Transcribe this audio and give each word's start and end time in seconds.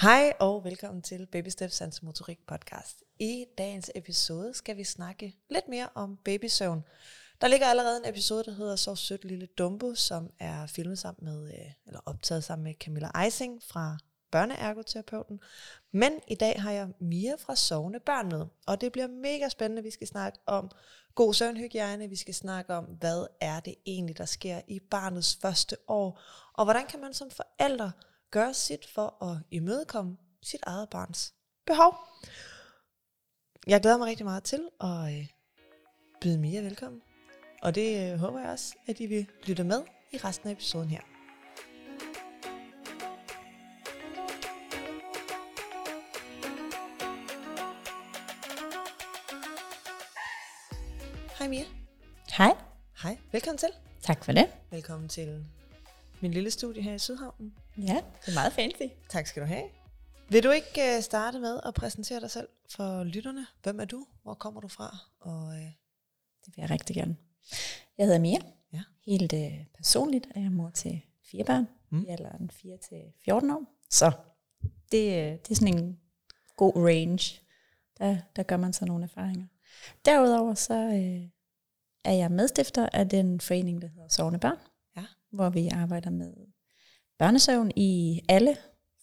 Hej 0.00 0.32
og 0.38 0.64
velkommen 0.64 1.02
til 1.02 1.26
Baby 1.26 1.48
Steps 1.48 1.74
Sans 1.74 2.02
Motorik 2.02 2.38
podcast. 2.46 3.04
I 3.18 3.44
dagens 3.58 3.90
episode 3.94 4.54
skal 4.54 4.76
vi 4.76 4.84
snakke 4.84 5.36
lidt 5.50 5.68
mere 5.68 5.88
om 5.94 6.16
babysøvn. 6.24 6.84
Der 7.40 7.48
ligger 7.48 7.66
allerede 7.66 7.96
en 7.96 8.08
episode, 8.08 8.44
der 8.44 8.52
hedder 8.52 8.76
Så 8.76 8.94
sødt 8.94 9.24
lille 9.24 9.46
Dumbo, 9.46 9.94
som 9.94 10.30
er 10.38 10.66
filmet 10.66 10.98
sammen 10.98 11.24
med, 11.24 11.48
øh, 11.48 11.72
eller 11.86 12.00
optaget 12.06 12.44
sammen 12.44 12.64
med 12.64 12.74
Camilla 12.74 13.10
Eising 13.24 13.62
fra 13.62 13.98
børneergoterapeuten. 14.30 15.40
Men 15.92 16.12
i 16.28 16.34
dag 16.34 16.62
har 16.62 16.72
jeg 16.72 16.88
Mia 17.00 17.34
fra 17.38 17.56
Sovende 17.56 18.00
Børn 18.00 18.28
med, 18.28 18.46
og 18.66 18.80
det 18.80 18.92
bliver 18.92 19.08
mega 19.08 19.48
spændende. 19.48 19.82
Vi 19.82 19.90
skal 19.90 20.06
snakke 20.06 20.38
om 20.46 20.70
god 21.14 21.34
søvnhygiejne, 21.34 22.08
vi 22.08 22.16
skal 22.16 22.34
snakke 22.34 22.74
om, 22.74 22.84
hvad 22.84 23.26
er 23.40 23.60
det 23.60 23.74
egentlig, 23.86 24.18
der 24.18 24.24
sker 24.26 24.60
i 24.68 24.80
barnets 24.90 25.38
første 25.42 25.76
år, 25.88 26.20
og 26.54 26.64
hvordan 26.64 26.86
kan 26.86 27.00
man 27.00 27.14
som 27.14 27.30
forældre 27.30 27.92
gøre 28.30 28.54
sit 28.54 28.86
for 28.86 29.24
at 29.24 29.36
imødekomme 29.50 30.16
sit 30.42 30.60
eget 30.62 30.88
barns 30.90 31.34
behov. 31.66 31.94
Jeg 33.66 33.80
glæder 33.80 33.98
mig 33.98 34.06
rigtig 34.06 34.26
meget 34.26 34.44
til 34.44 34.68
at 34.80 35.12
øh, 35.12 35.26
byde 36.20 36.38
Mia 36.38 36.60
velkommen. 36.60 37.02
Og 37.62 37.74
det 37.74 38.12
øh, 38.12 38.18
håber 38.18 38.40
jeg 38.40 38.50
også, 38.50 38.74
at 38.86 39.00
I 39.00 39.06
vil 39.06 39.26
lytte 39.46 39.64
med 39.64 39.82
i 40.12 40.16
resten 40.16 40.48
af 40.48 40.52
episoden 40.52 40.90
her. 40.90 41.00
Hej 51.38 51.48
Mia. 51.48 51.64
Hej. 52.36 52.52
Hej. 53.02 53.18
Velkommen 53.32 53.58
til. 53.58 53.68
Tak 54.02 54.24
for 54.24 54.32
det. 54.32 54.46
Velkommen 54.70 55.08
til 55.08 55.46
min 56.22 56.32
lille 56.32 56.50
studie 56.50 56.82
her 56.82 56.94
i 56.94 56.98
Sydhavnen. 56.98 57.54
Ja, 57.78 58.02
det 58.20 58.28
er 58.28 58.34
meget 58.34 58.52
fancy. 58.52 58.82
Tak 59.08 59.26
skal 59.26 59.42
du 59.42 59.46
have. 59.46 59.64
Vil 60.28 60.42
du 60.42 60.50
ikke 60.50 60.96
uh, 60.96 61.02
starte 61.02 61.38
med 61.38 61.60
at 61.66 61.74
præsentere 61.74 62.20
dig 62.20 62.30
selv 62.30 62.48
for 62.68 63.04
lytterne? 63.04 63.46
Hvem 63.62 63.80
er 63.80 63.84
du? 63.84 64.06
Hvor 64.22 64.34
kommer 64.34 64.60
du 64.60 64.68
fra? 64.68 64.96
Og, 65.20 65.46
uh... 65.46 65.54
Det 66.44 66.56
vil 66.56 66.62
jeg 66.62 66.70
rigtig 66.70 66.96
gerne. 66.96 67.16
Jeg 67.98 68.06
hedder 68.06 68.20
Mia. 68.20 68.38
Ja. 68.72 68.82
Helt 69.06 69.32
uh, 69.32 69.66
personligt 69.76 70.26
er 70.34 70.40
jeg 70.40 70.52
mor 70.52 70.70
til 70.70 71.00
fire 71.30 71.44
børn 71.44 71.68
mm. 71.90 72.02
i 72.02 72.06
alderen 72.08 72.50
4 72.50 72.76
til 72.88 73.02
14 73.24 73.50
år. 73.50 73.64
Så 73.90 74.12
det, 74.62 75.02
det 75.42 75.50
er 75.50 75.54
sådan 75.54 75.76
en 75.78 76.00
god 76.56 76.76
range. 76.76 77.40
Der, 77.98 78.16
der 78.36 78.42
gør 78.42 78.56
man 78.56 78.72
så 78.72 78.84
nogle 78.84 79.04
erfaringer. 79.04 79.46
Derudover 80.04 80.54
så 80.54 80.74
uh, 80.74 81.28
er 82.04 82.12
jeg 82.12 82.30
medstifter 82.30 82.88
af 82.92 83.08
den 83.08 83.40
forening, 83.40 83.82
der 83.82 83.88
hedder 83.88 84.08
Sovende 84.08 84.38
Børn. 84.38 84.58
Hvor 85.32 85.50
vi 85.50 85.68
arbejder 85.68 86.10
med 86.10 86.32
børnesøvn 87.18 87.70
i 87.76 88.20
alle 88.28 88.56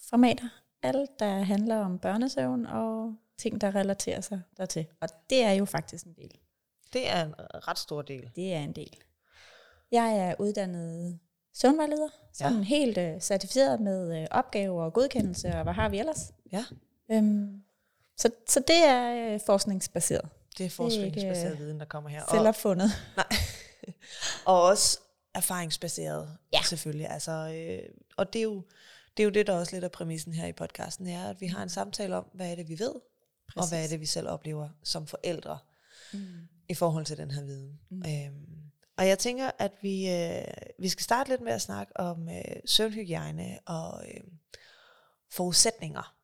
formater. 0.09 0.49
Alt, 0.83 1.19
der 1.19 1.43
handler 1.43 1.77
om 1.77 1.99
børnesøvn 1.99 2.65
og 2.65 3.15
ting, 3.37 3.61
der 3.61 3.75
relaterer 3.75 4.21
sig 4.21 4.41
dertil. 4.57 4.85
Og 5.01 5.09
det 5.29 5.43
er 5.43 5.51
jo 5.51 5.65
faktisk 5.65 6.05
en 6.05 6.13
del. 6.13 6.31
Det 6.93 7.09
er 7.09 7.25
en 7.25 7.33
ret 7.37 7.79
stor 7.79 8.01
del. 8.01 8.31
Det 8.35 8.53
er 8.53 8.59
en 8.59 8.71
del. 8.71 8.97
Jeg 9.91 10.17
er 10.17 10.35
uddannet 10.39 11.19
søvnvejleder, 11.53 12.09
sådan 12.33 12.57
ja. 12.57 12.63
helt 12.63 12.97
uh, 12.97 13.21
certificeret 13.21 13.79
med 13.79 14.21
uh, 14.21 14.25
opgaver 14.31 14.83
og 14.83 14.93
godkendelse, 14.93 15.47
og 15.47 15.63
hvad 15.63 15.73
har 15.73 15.89
vi 15.89 15.99
ellers? 15.99 16.33
Ja. 16.51 16.65
Øhm, 17.11 17.63
så, 18.17 18.29
så 18.47 18.59
det 18.59 18.85
er 18.85 19.33
uh, 19.33 19.41
forskningsbaseret. 19.45 20.29
Det 20.57 20.65
er 20.65 20.69
forskningsbaseret 20.69 21.53
uh, 21.53 21.59
viden, 21.59 21.79
der 21.79 21.85
kommer 21.85 22.09
her. 22.09 22.23
Selvopfundet. 22.31 22.89
Og, 23.17 23.23
nej. 23.23 23.37
og 24.55 24.61
også 24.63 24.99
erfaringsbaseret, 25.37 26.37
ja. 26.53 26.61
selvfølgelig. 26.61 27.09
Altså, 27.09 27.31
øh, 27.31 27.89
og 28.17 28.33
det 28.33 28.39
er, 28.39 28.43
jo, 28.43 28.63
det 29.17 29.23
er 29.23 29.25
jo 29.25 29.29
det, 29.29 29.47
der 29.47 29.53
også 29.53 29.75
lidt 29.75 29.83
af 29.83 29.91
præmissen 29.91 30.33
her 30.33 30.47
i 30.47 30.53
podcasten, 30.53 31.05
det 31.05 31.13
er, 31.13 31.29
at 31.29 31.41
vi 31.41 31.47
har 31.47 31.63
en 31.63 31.69
samtale 31.69 32.15
om, 32.15 32.25
hvad 32.33 32.51
er 32.51 32.55
det, 32.55 32.69
vi 32.69 32.79
ved, 32.79 32.93
Præcis. 33.47 33.61
og 33.61 33.69
hvad 33.69 33.83
er 33.83 33.87
det, 33.87 33.99
vi 33.99 34.05
selv 34.05 34.29
oplever 34.29 34.69
som 34.83 35.07
forældre 35.07 35.59
mm. 36.13 36.47
i 36.69 36.73
forhold 36.73 37.05
til 37.05 37.17
den 37.17 37.31
her 37.31 37.43
viden. 37.43 37.79
Mm. 37.89 38.03
Øhm, 38.07 38.57
og 38.97 39.07
jeg 39.07 39.19
tænker, 39.19 39.51
at 39.59 39.71
vi, 39.81 40.09
øh, 40.09 40.43
vi 40.79 40.89
skal 40.89 41.03
starte 41.03 41.29
lidt 41.29 41.41
med 41.41 41.51
at 41.51 41.61
snakke 41.61 41.97
om 41.97 42.29
øh, 42.29 42.55
søvnhygiejne 42.65 43.59
og 43.65 44.05
øh, 44.07 44.23
forudsætninger 45.31 46.15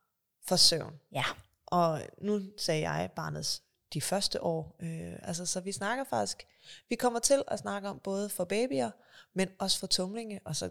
for 0.45 0.55
søvn. 0.55 0.99
Ja. 1.11 1.23
Og 1.65 2.01
nu 2.21 2.41
sagde 2.57 2.89
jeg 2.89 3.11
barnets 3.15 3.63
de 3.93 4.01
første 4.01 4.43
år. 4.43 4.75
Øh, 4.81 5.19
altså, 5.21 5.45
så 5.45 5.59
vi 5.59 5.71
snakker 5.71 6.03
faktisk, 6.03 6.47
vi 6.89 6.95
kommer 6.95 7.19
til 7.19 7.43
at 7.47 7.59
snakke 7.59 7.89
om 7.89 7.99
både 8.03 8.29
for 8.29 8.45
babyer, 8.45 8.91
men 9.33 9.49
også 9.59 9.79
for 9.79 9.87
tumlinge, 9.87 10.39
og 10.45 10.55
så 10.55 10.69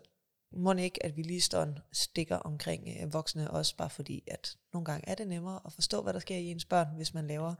må 0.52 0.72
det 0.72 0.82
ikke, 0.82 1.06
at 1.06 1.16
vi 1.16 1.22
lige 1.22 1.40
står 1.40 1.62
en 1.62 1.78
stikker 1.92 2.36
omkring 2.36 2.88
øh, 3.00 3.12
voksne 3.12 3.50
også, 3.50 3.76
bare 3.76 3.90
fordi, 3.90 4.24
at 4.26 4.56
nogle 4.72 4.84
gange 4.84 5.08
er 5.08 5.14
det 5.14 5.28
nemmere 5.28 5.60
at 5.66 5.72
forstå, 5.72 6.02
hvad 6.02 6.12
der 6.12 6.20
sker 6.20 6.36
i 6.36 6.50
ens 6.50 6.64
børn, 6.64 6.96
hvis 6.96 7.14
man 7.14 7.26
laver 7.26 7.54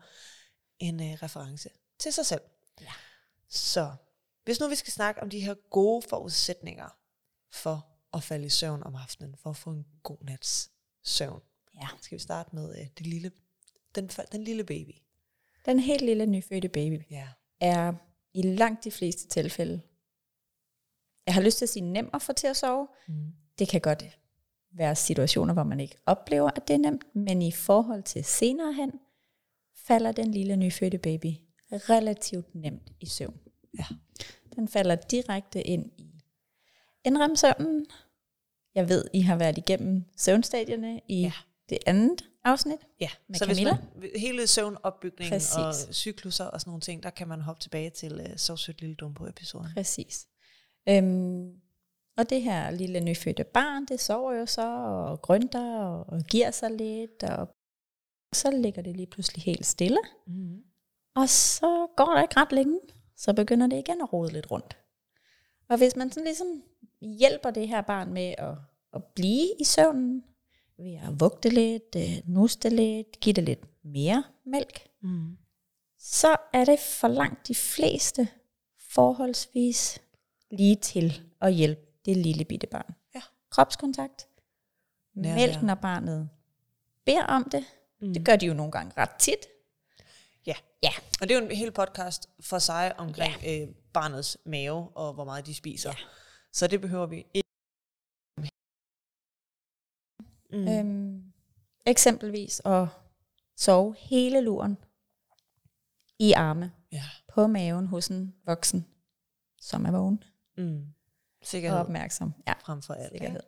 en 0.79 1.01
øh, 1.01 1.13
reference 1.23 1.69
til 1.99 2.13
sig 2.13 2.27
selv. 2.27 2.43
Ja. 2.81 2.93
Så 3.49 3.95
hvis 4.45 4.61
nu 4.61 4.69
vi 4.69 4.75
skal 4.75 4.93
snakke 4.93 5.23
om 5.23 5.31
de 5.31 5.41
her 5.41 5.55
gode 5.71 6.03
forudsætninger 6.09 6.99
for 7.51 7.87
at 8.15 8.23
falde 8.23 8.47
i 8.47 8.51
søvn 8.51 8.83
om 8.83 8.95
aftenen, 8.95 9.37
for 9.37 9.51
at 9.51 9.57
få 9.57 9.71
en 9.71 9.87
god 10.03 10.19
nats 10.21 10.71
søvn, 11.05 11.43
ja. 11.81 11.89
skal 12.01 12.19
vi 12.19 12.23
starte 12.23 12.55
med 12.55 12.79
øh, 12.79 12.87
det 12.99 13.07
lille, 13.07 13.33
den, 13.95 14.09
den 14.33 14.45
lille 14.45 14.65
baby. 14.65 14.95
Den 15.67 15.79
helt 15.79 16.05
lille 16.05 16.27
nyfødte 16.27 16.69
baby 16.69 17.03
ja. 17.11 17.29
er 17.61 17.93
i 18.35 18.43
langt 18.43 18.85
de 18.85 18.91
fleste 18.91 19.29
tilfælde, 19.29 19.81
jeg 21.27 21.35
har 21.35 21.43
lyst 21.43 21.59
til 21.59 21.65
at 21.65 21.69
sige 21.69 21.83
nem 21.83 22.11
at 22.15 22.23
få 22.23 22.33
til 22.33 22.47
at 22.47 22.57
sove. 22.57 22.89
Mm. 23.09 23.15
Det 23.59 23.69
kan 23.69 23.81
godt 23.81 24.05
være 24.75 24.97
situationer, 24.97 25.55
hvor 25.55 25.63
man 25.63 25.81
ikke 25.81 25.97
oplever, 26.07 26.51
at 26.57 26.69
det 26.69 26.75
er 26.75 26.79
nemt, 26.79 27.17
men 27.17 27.43
i 27.43 27.53
forhold 27.53 28.03
til 28.03 28.25
senere 28.25 28.73
hen, 28.73 28.93
falder 29.77 30.13
den 30.13 30.31
lille 30.31 30.57
nyfødte 30.57 30.99
baby 30.99 31.35
relativt 31.73 32.55
nemt 32.55 32.93
i 33.01 33.07
søvn. 33.07 33.41
Ja. 33.79 33.85
Den 34.57 34.69
falder 34.69 34.95
direkte 34.95 35.63
ind 35.63 35.91
i 35.99 36.23
indremsøvnen. 37.05 37.87
Jeg 38.75 38.89
ved, 38.89 39.05
I 39.13 39.21
har 39.21 39.37
været 39.37 39.59
igennem 39.59 40.05
søvnstadierne 40.17 41.01
i 41.09 41.21
ja. 41.21 41.33
det 41.69 41.79
andet 41.87 42.29
afsnit 42.45 42.79
ja. 43.01 43.09
med 43.29 43.39
så 43.39 43.45
Camilla. 43.45 43.77
Hvis 43.97 44.11
man, 44.13 44.21
hele 44.21 44.47
søvnopbygningen 44.47 45.33
Præcis. 45.33 45.55
og 45.89 45.95
cykluser 45.95 46.45
og 46.45 46.61
sådan 46.61 46.71
nogle 46.71 46.81
ting, 46.81 47.03
der 47.03 47.11
kan 47.11 47.29
man 47.29 47.41
hoppe 47.41 47.63
tilbage 47.63 47.91
til 47.91 48.21
uh, 48.21 48.27
Så 48.37 48.57
sødt 48.57 48.81
lille 48.81 48.97
dum 48.97 49.15
på 49.15 49.27
episoden. 49.27 49.69
Præcis. 49.75 50.27
Øhm, 50.89 51.63
og 52.17 52.31
det 52.31 52.43
her 52.43 52.71
lille 52.71 53.01
nyfødte 53.01 53.45
barn, 53.45 53.85
det 53.85 54.01
sover 54.01 54.33
jo 54.33 54.47
så 54.47 54.69
og 54.87 55.23
grønter 55.23 55.79
og, 55.79 56.07
og 56.09 56.21
giver 56.23 56.51
sig 56.51 56.71
lidt, 56.71 57.23
og 57.23 57.49
så 58.35 58.51
ligger 58.51 58.83
det 58.83 58.97
lige 58.97 59.07
pludselig 59.07 59.43
helt 59.43 59.67
stille. 59.67 59.99
Mm. 60.27 60.63
Og 61.15 61.29
så 61.29 61.87
går 61.97 62.15
der 62.15 62.23
ikke 62.23 62.37
ret 62.37 62.53
længe, 62.53 62.81
så 63.17 63.33
begynder 63.33 63.67
det 63.67 63.77
igen 63.77 64.01
at 64.03 64.13
rode 64.13 64.33
lidt 64.33 64.51
rundt. 64.51 64.79
Og 65.69 65.77
hvis 65.77 65.97
man 65.97 66.11
sådan 66.11 66.25
ligesom 66.25 66.63
hjælper 67.01 67.51
det 67.51 67.69
her 67.69 67.81
barn 67.81 68.13
med 68.13 68.35
at, 68.39 68.55
at 68.93 69.05
blive 69.05 69.49
i 69.61 69.65
søvnen, 69.65 70.25
ved 70.79 70.95
at 70.95 71.21
vugte 71.21 71.49
lidt, 71.49 71.97
nuste 72.29 72.69
lidt, 72.69 73.21
give 73.21 73.33
det 73.33 73.45
lidt 73.45 73.85
mere 73.85 74.25
mælk, 74.45 74.89
mm. 75.03 75.37
så 75.99 76.37
er 76.53 76.65
det 76.65 76.79
for 76.79 77.09
langt 77.09 77.49
de 77.49 77.55
fleste 77.55 78.29
forholdsvis 78.95 80.03
lige 80.53 80.77
til 80.77 81.23
at 81.41 81.55
hjælpe 81.55 81.81
det 82.05 82.17
lille 82.17 82.45
bitte 82.45 82.67
barn. 82.67 82.95
Ja. 83.15 83.23
Kropskontakt. 83.51 84.29
Nærvær. 85.15 85.35
Mælk, 85.35 85.63
når 85.63 85.75
barnet 85.75 86.31
beder 87.05 87.25
om 87.25 87.51
det. 87.51 87.65
Mm. 88.01 88.15
Det 88.15 88.27
gør 88.27 88.37
de 88.37 88.47
jo 88.47 88.55
nogle 88.55 88.73
gange 88.73 88.93
ret 88.97 89.11
tit. 89.19 89.47
Ja. 90.47 90.55
ja. 90.83 90.91
Og 91.21 91.29
det 91.29 91.31
er 91.31 91.41
jo 91.41 91.47
en 91.47 91.57
hel 91.57 91.73
podcast 91.73 92.29
for 92.41 92.59
sig 92.59 92.99
omkring 92.99 93.35
ja. 93.43 93.63
øh, 93.63 93.69
barnets 93.93 94.39
mave 94.45 94.89
og 94.95 95.15
hvor 95.15 95.25
meget 95.25 95.47
de 95.47 95.55
spiser. 95.55 95.91
Ja. 95.91 96.05
Så 96.53 96.67
det 96.67 96.81
behøver 96.81 97.07
vi 97.07 97.27
ikke. 97.35 97.49
Mm. 100.53 100.69
Øhm, 100.69 101.33
eksempelvis 101.87 102.63
at 102.65 102.89
sove 103.57 103.97
hele 103.99 104.41
luren 104.41 104.79
i 106.19 106.33
arme 106.33 106.73
ja. 106.93 107.05
på 107.29 107.47
maven 107.47 107.87
hos 107.87 108.09
en 108.09 108.35
voksen, 108.47 108.87
som 109.61 109.85
er 109.85 109.91
vågen. 109.91 110.25
Mm. 110.57 110.87
Sikkerhed. 111.43 111.79
Og 111.79 111.85
opmærksom. 111.85 112.35
Ja, 112.49 112.53
frem 112.53 112.83
for 112.83 112.95
alt. 112.95 113.13
Sikkerhed. 113.13 113.41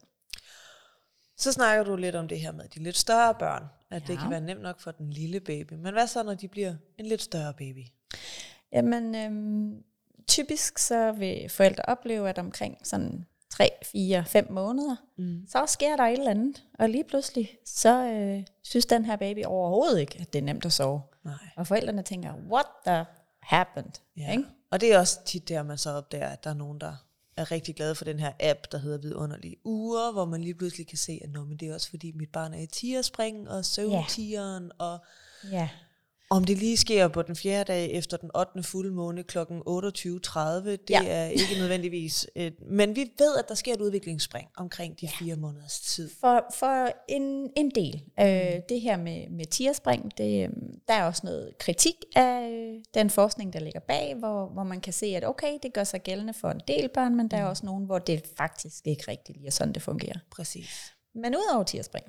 Så 1.37 1.53
snakker 1.53 1.85
du 1.85 1.97
lidt 1.97 2.15
om 2.15 2.29
det 2.29 2.41
her 2.41 2.53
med 2.53 2.69
de 2.69 2.83
lidt 2.83 2.97
større 2.97 3.35
børn, 3.35 3.65
at 3.91 4.03
ja. 4.03 4.07
det 4.07 4.19
kan 4.19 4.31
være 4.31 4.41
nemt 4.41 4.63
nok 4.63 4.81
for 4.81 4.91
den 4.91 5.11
lille 5.11 5.41
baby. 5.41 5.73
Men 5.73 5.93
hvad 5.93 6.07
så, 6.07 6.23
når 6.23 6.35
de 6.35 6.49
bliver 6.49 6.75
en 6.99 7.07
lidt 7.07 7.23
større 7.23 7.55
baby? 7.55 7.85
Jamen, 8.73 9.15
øhm, 9.15 9.85
typisk 10.27 10.79
så 10.79 11.13
vil 11.13 11.49
forældre 11.49 11.83
opleve, 11.83 12.29
at 12.29 12.39
omkring 12.39 12.87
sådan 12.87 13.27
3, 13.51 13.71
4, 13.83 14.25
5 14.25 14.53
måneder, 14.53 14.97
mm. 15.17 15.47
så 15.49 15.67
sker 15.67 15.97
der 15.97 16.05
et 16.05 16.19
eller 16.19 16.31
andet. 16.31 16.65
Og 16.79 16.89
lige 16.89 17.05
pludselig, 17.05 17.59
så 17.65 18.05
øh, 18.07 18.45
synes 18.63 18.87
den 18.87 19.05
her 19.05 19.17
baby 19.17 19.45
overhovedet 19.45 20.01
ikke, 20.01 20.19
at 20.21 20.33
det 20.33 20.39
er 20.39 20.43
nemt 20.43 20.67
at 20.67 20.73
sove. 20.73 21.03
Nej. 21.25 21.35
Og 21.57 21.67
forældrene 21.67 22.03
tænker, 22.03 22.35
what 22.35 22.67
the 22.87 23.05
happened? 23.41 23.93
Ja. 24.17 24.33
Ikke? 24.33 24.45
Og 24.75 24.81
det 24.81 24.93
er 24.93 24.99
også 24.99 25.19
tit 25.25 25.49
der, 25.49 25.63
man 25.63 25.79
så 25.79 25.91
opdager, 25.91 26.29
at 26.29 26.45
der 26.45 26.51
er 26.51 26.55
nogen, 26.55 26.81
der 26.81 26.93
er 27.37 27.51
rigtig 27.51 27.75
glade 27.75 27.95
for 27.95 28.05
den 28.05 28.21
her 28.21 28.33
app, 28.41 28.59
der 28.73 28.79
hedder 28.79 28.99
Vidunderlige 28.99 29.57
Uger, 29.65 30.13
hvor 30.13 30.25
man 30.25 30.41
lige 30.41 30.55
pludselig 30.55 30.87
kan 30.87 30.99
se, 30.99 31.21
at 31.25 31.31
Nå, 31.31 31.45
men 31.45 31.57
det 31.57 31.69
er 31.69 31.75
også 31.75 31.91
fordi 31.91 32.13
mit 32.13 32.33
barn 32.33 32.55
er 32.55 32.59
i 32.59 32.67
tierspring 32.67 33.51
og 33.51 33.65
søvntigeren, 33.65 34.65
yeah. 34.65 34.73
og 34.79 34.99
Ja. 35.51 35.69
Om 36.31 36.45
det 36.45 36.59
lige 36.59 36.77
sker 36.77 37.09
på 37.09 37.23
den 37.23 37.37
fjerde 37.37 37.73
dag 37.73 37.93
efter 37.93 38.17
den 38.17 38.31
8. 38.35 38.63
fuldmåne 38.63 39.23
kl. 39.23 39.39
28.30, 39.39 39.45
det 39.49 40.91
Ja. 40.91 41.03
ja. 41.03 41.09
er 41.09 41.25
ikke 41.27 41.55
nødvendigvis. 41.59 42.27
Et, 42.35 42.55
men 42.71 42.97
vi 42.97 43.11
ved, 43.19 43.37
at 43.39 43.49
der 43.49 43.55
sker 43.55 43.75
et 43.75 43.81
udviklingsspring 43.81 44.49
omkring 44.57 45.01
de 45.01 45.09
fire 45.09 45.37
måneders 45.37 45.81
tid. 45.81 46.11
For, 46.21 46.47
for 46.55 46.93
en, 47.09 47.51
en 47.57 47.71
del. 47.71 48.03
Øh, 48.21 48.61
det 48.69 48.81
her 48.81 48.97
med, 48.97 49.31
med 49.31 49.45
tierspring, 49.47 50.19
det, 50.19 50.45
øhm, 50.45 50.81
der 50.89 50.95
er 50.95 51.05
også 51.05 51.21
noget 51.25 51.59
kritik 51.59 51.95
af 52.17 52.51
øh, 52.51 52.81
den 52.95 53.11
forskning, 53.11 53.53
der 53.53 53.61
ligger 53.61 53.81
bag, 53.81 54.15
hvor, 54.19 54.47
hvor 54.47 54.65
man 54.65 54.81
kan 54.81 54.93
se, 54.93 55.07
at 55.07 55.25
okay, 55.25 55.59
det 55.63 55.73
gør 55.73 55.85
sig 55.85 56.03
gældende 56.03 56.35
for 56.35 56.51
en 56.51 56.61
del 56.69 56.89
børn, 56.95 57.17
men 57.17 57.29
der 57.29 57.37
er 57.37 57.45
også 57.45 57.67
nogen, 57.67 57.85
hvor 57.85 57.99
det 57.99 58.23
faktisk 58.37 58.87
ikke 58.87 59.05
rigtig 59.09 59.35
lige 59.35 59.47
er 59.47 59.51
sådan, 59.51 59.75
det 59.75 59.83
fungerer. 59.83 60.19
Præcis. 60.31 60.93
Men 61.15 61.37
udover 61.37 61.65
tierspring, 61.65 62.07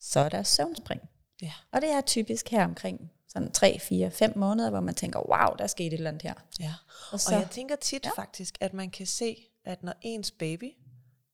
så 0.00 0.20
er 0.20 0.28
der 0.28 0.42
søvnspring. 0.42 1.00
Ja. 1.42 1.52
Og 1.72 1.80
det 1.82 1.90
er 1.90 2.00
typisk 2.00 2.48
her 2.48 2.64
omkring 2.64 3.10
sådan 3.34 3.52
3, 3.52 3.78
4, 3.78 4.10
5 4.10 4.38
måneder, 4.38 4.70
hvor 4.70 4.80
man 4.80 4.94
tænker, 4.94 5.18
wow, 5.18 5.56
der 5.58 5.66
skete 5.66 5.86
et 5.86 5.92
eller 5.92 6.10
andet 6.10 6.22
her. 6.22 6.34
Ja. 6.60 6.74
Og 7.12 7.20
Så. 7.20 7.34
Og 7.34 7.40
jeg 7.40 7.50
tænker 7.50 7.76
tit 7.76 8.04
ja. 8.04 8.10
faktisk, 8.16 8.58
at 8.60 8.74
man 8.74 8.90
kan 8.90 9.06
se, 9.06 9.48
at 9.64 9.82
når 9.82 9.94
ens 10.02 10.30
baby, 10.30 10.72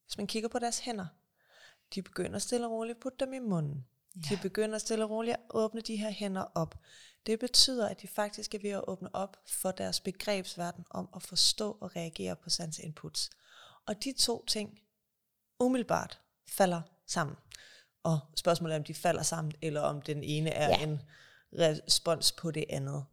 hvis 0.04 0.18
man 0.18 0.26
kigger 0.26 0.48
på 0.48 0.58
deres 0.58 0.78
hænder, 0.78 1.06
de 1.94 2.02
begynder 2.02 2.38
stille 2.38 2.66
og 2.66 2.72
roligt 2.72 2.96
at 2.96 3.02
putte 3.02 3.24
dem 3.24 3.32
i 3.32 3.38
munden. 3.38 3.86
Ja. 4.16 4.34
De 4.34 4.40
begynder 4.42 4.78
stille 4.78 5.04
og 5.04 5.10
roligt 5.10 5.34
at 5.34 5.40
åbne 5.50 5.80
de 5.80 5.96
her 5.96 6.10
hænder 6.10 6.44
op. 6.54 6.74
Det 7.26 7.38
betyder, 7.38 7.88
at 7.88 8.02
de 8.02 8.08
faktisk 8.08 8.54
er 8.54 8.58
ved 8.62 8.70
at 8.70 8.84
åbne 8.86 9.14
op 9.14 9.36
for 9.46 9.70
deres 9.70 10.00
begrebsverden 10.00 10.84
om 10.90 11.08
at 11.16 11.22
forstå 11.22 11.78
og 11.80 11.96
reagere 11.96 12.36
på 12.36 12.50
sansinputs. 12.50 13.30
Og 13.86 14.04
de 14.04 14.12
to 14.12 14.44
ting 14.44 14.80
umiddelbart 15.58 16.20
falder 16.48 16.82
sammen. 17.06 17.36
Og 18.02 18.20
spørgsmålet 18.36 18.74
er, 18.74 18.78
om 18.78 18.84
de 18.84 18.94
falder 18.94 19.22
sammen, 19.22 19.52
eller 19.62 19.80
om 19.80 20.02
den 20.02 20.22
ene 20.22 20.50
er 20.50 20.68
ja. 20.68 20.82
en 20.82 21.02
respons 21.58 22.32
på 22.32 22.50
det 22.50 22.64
andet. 22.70 23.04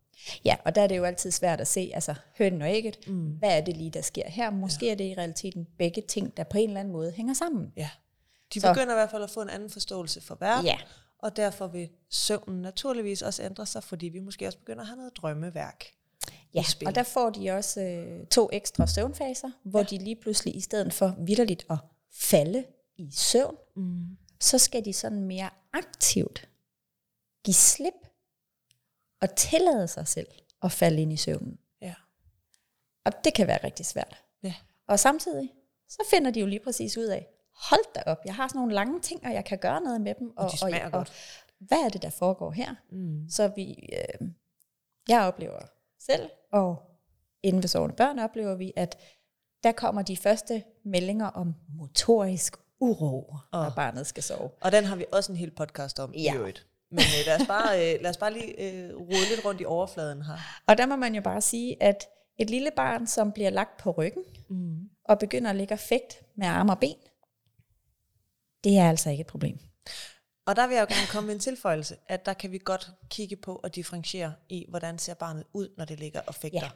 ja, 0.45 0.55
og 0.65 0.75
der 0.75 0.81
er 0.81 0.87
det 0.87 0.97
jo 0.97 1.03
altid 1.03 1.31
svært 1.31 1.61
at 1.61 1.67
se, 1.67 1.91
altså 1.93 2.15
hønen 2.37 2.61
og 2.61 2.69
ægget, 2.69 3.07
mm. 3.07 3.29
hvad 3.29 3.57
er 3.57 3.61
det 3.61 3.77
lige, 3.77 3.89
der 3.91 4.01
sker 4.01 4.29
her? 4.29 4.49
Måske 4.49 4.85
ja. 4.85 4.91
er 4.91 4.95
det 4.95 5.03
i 5.03 5.13
realiteten 5.17 5.67
begge 5.77 6.01
ting, 6.01 6.37
der 6.37 6.43
på 6.43 6.57
en 6.57 6.69
eller 6.69 6.79
anden 6.79 6.91
måde 6.93 7.11
hænger 7.11 7.33
sammen. 7.33 7.73
Ja. 7.77 7.89
De 8.53 8.61
Så- 8.61 8.73
begynder 8.73 8.93
i 8.93 8.97
hvert 8.97 9.11
fald 9.11 9.23
at 9.23 9.29
få 9.29 9.41
en 9.41 9.49
anden 9.49 9.69
forståelse 9.69 10.21
for 10.21 10.37
verden, 10.39 10.65
Ja. 10.65 10.77
og 11.19 11.35
derfor 11.35 11.67
vil 11.67 11.89
søvnen 12.09 12.61
naturligvis 12.61 13.21
også 13.21 13.43
ændre 13.43 13.65
sig, 13.65 13.83
fordi 13.83 14.05
vi 14.09 14.19
måske 14.19 14.47
også 14.47 14.57
begynder 14.59 14.81
at 14.81 14.87
have 14.87 14.97
noget 14.97 15.17
drømmeværk. 15.17 15.85
Ja, 16.53 16.63
og 16.85 16.95
der 16.95 17.03
får 17.03 17.29
de 17.29 17.51
også 17.51 17.81
øh, 17.81 18.25
to 18.27 18.49
ekstra 18.53 18.87
søvnfaser, 18.87 19.49
hvor 19.63 19.79
ja. 19.79 19.85
de 19.85 19.97
lige 19.97 20.15
pludselig, 20.15 20.55
i 20.55 20.61
stedet 20.61 20.93
for 20.93 21.15
vidderligt 21.25 21.65
at 21.69 21.77
falde 22.13 22.65
i 22.97 23.09
søvn, 23.11 23.55
Mm. 23.75 24.17
så 24.39 24.57
skal 24.57 24.85
de 24.85 24.93
sådan 24.93 25.23
mere 25.23 25.49
aktivt 25.73 26.49
give 27.45 27.53
slip 27.53 27.93
og 29.21 29.35
tillade 29.35 29.87
sig 29.87 30.07
selv 30.07 30.27
at 30.63 30.71
falde 30.71 31.01
ind 31.01 31.13
i 31.13 31.17
søvnen. 31.17 31.59
Ja. 31.81 31.93
Og 33.05 33.11
det 33.23 33.33
kan 33.33 33.47
være 33.47 33.59
rigtig 33.63 33.85
svært. 33.85 34.23
Ja. 34.43 34.53
Og 34.87 34.99
samtidig, 34.99 35.53
så 35.89 36.03
finder 36.09 36.31
de 36.31 36.39
jo 36.39 36.45
lige 36.45 36.59
præcis 36.59 36.97
ud 36.97 37.05
af, 37.05 37.27
hold 37.69 37.93
da 37.95 38.03
op, 38.05 38.17
jeg 38.25 38.35
har 38.35 38.47
sådan 38.47 38.59
nogle 38.59 38.73
lange 38.73 39.01
ting, 39.01 39.25
og 39.25 39.33
jeg 39.33 39.45
kan 39.45 39.57
gøre 39.57 39.81
noget 39.81 40.01
med 40.01 40.15
dem. 40.19 40.37
Og 40.37 40.51
de 40.51 40.57
smager 40.57 40.85
og, 40.85 40.91
godt. 40.91 41.09
Og, 41.09 41.15
hvad 41.59 41.77
er 41.77 41.89
det, 41.89 42.01
der 42.01 42.09
foregår 42.09 42.51
her? 42.51 42.75
Mm. 42.91 43.29
Så 43.29 43.47
vi, 43.47 43.89
øh, 43.93 44.27
jeg 45.07 45.21
oplever 45.21 45.59
selv, 45.99 46.29
og 46.51 46.77
inden 47.43 47.63
ved 47.63 47.67
sovende 47.67 47.95
børn 47.95 48.19
oplever 48.19 48.55
vi, 48.55 48.73
at 48.75 48.97
der 49.63 49.71
kommer 49.71 50.01
de 50.01 50.17
første 50.17 50.63
meldinger 50.83 51.27
om 51.27 51.55
motorisk 51.69 52.57
uro, 52.79 53.35
når 53.51 53.65
Åh. 53.65 53.75
barnet 53.75 54.07
skal 54.07 54.23
sove. 54.23 54.49
Og 54.61 54.71
den 54.71 54.83
har 54.83 54.95
vi 54.95 55.05
også 55.11 55.31
en 55.31 55.37
hel 55.37 55.51
podcast 55.51 55.99
om 55.99 56.13
Ja. 56.13 56.33
i 56.33 56.37
øvrigt. 56.37 56.67
Men 56.91 56.99
øh, 56.99 57.25
lad, 57.25 57.41
os 57.41 57.47
bare, 57.47 57.93
øh, 57.95 58.01
lad 58.01 58.09
os 58.09 58.17
bare 58.17 58.33
lige 58.33 58.61
øh, 58.61 58.95
rode 58.95 59.29
lidt 59.29 59.45
rundt 59.45 59.61
i 59.61 59.65
overfladen 59.65 60.21
her. 60.21 60.37
Og 60.67 60.77
der 60.77 60.85
må 60.85 60.95
man 60.95 61.15
jo 61.15 61.21
bare 61.21 61.41
sige, 61.41 61.83
at 61.83 62.05
et 62.37 62.49
lille 62.49 62.71
barn, 62.75 63.07
som 63.07 63.31
bliver 63.31 63.49
lagt 63.49 63.77
på 63.77 63.91
ryggen, 63.91 64.23
Mm. 64.49 64.89
og 65.05 65.19
begynder 65.19 65.49
at 65.49 65.55
ligge 65.55 65.73
og 65.75 65.79
fægt 65.79 66.21
med 66.35 66.47
arme 66.47 66.71
og 66.71 66.79
ben, 66.79 66.95
det 68.63 68.77
er 68.77 68.89
altså 68.89 69.09
ikke 69.09 69.21
et 69.21 69.27
problem. 69.27 69.59
Og 70.45 70.55
der 70.55 70.67
vil 70.67 70.75
jeg 70.75 70.81
jo 70.89 70.95
gerne 70.95 71.07
komme 71.11 71.27
med 71.27 71.33
en 71.35 71.39
tilføjelse, 71.41 71.95
at 72.07 72.25
der 72.25 72.33
kan 72.33 72.51
vi 72.51 72.57
godt 72.63 72.91
kigge 73.09 73.35
på 73.35 73.55
og 73.55 73.75
differentiere 73.75 74.33
i, 74.49 74.65
hvordan 74.69 74.99
ser 74.99 75.13
barnet 75.13 75.43
ud, 75.53 75.69
når 75.77 75.85
det 75.85 75.99
ligger 75.99 76.21
og 76.27 76.35
fægter. 76.35 76.59
Ja. 76.63 76.69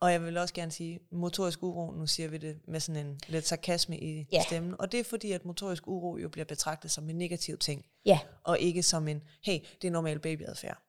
Og 0.00 0.12
jeg 0.12 0.22
vil 0.24 0.36
også 0.36 0.54
gerne 0.54 0.70
sige, 0.72 1.00
motorisk 1.10 1.62
uro, 1.62 1.90
nu 1.90 2.06
siger 2.06 2.28
vi 2.28 2.38
det 2.38 2.58
med 2.68 2.80
sådan 2.80 3.06
en 3.06 3.20
lidt 3.28 3.46
sarkasme 3.46 3.98
i 3.98 4.26
Ja. 4.32 4.42
stemmen, 4.46 4.74
og 4.78 4.92
det 4.92 5.00
er 5.00 5.04
fordi, 5.04 5.32
at 5.32 5.44
motorisk 5.44 5.86
uro 5.88 6.16
jo 6.16 6.28
bliver 6.28 6.44
betragtet 6.44 6.90
som 6.90 7.10
en 7.10 7.16
negativ 7.18 7.58
ting, 7.58 7.84
Ja, 8.04 8.20
og 8.44 8.58
ikke 8.58 8.82
som 8.82 9.08
en, 9.08 9.22
hey, 9.44 9.58
det 9.82 9.88
er 9.88 9.92
normal 9.92 10.18
babyadfærd. 10.18 10.82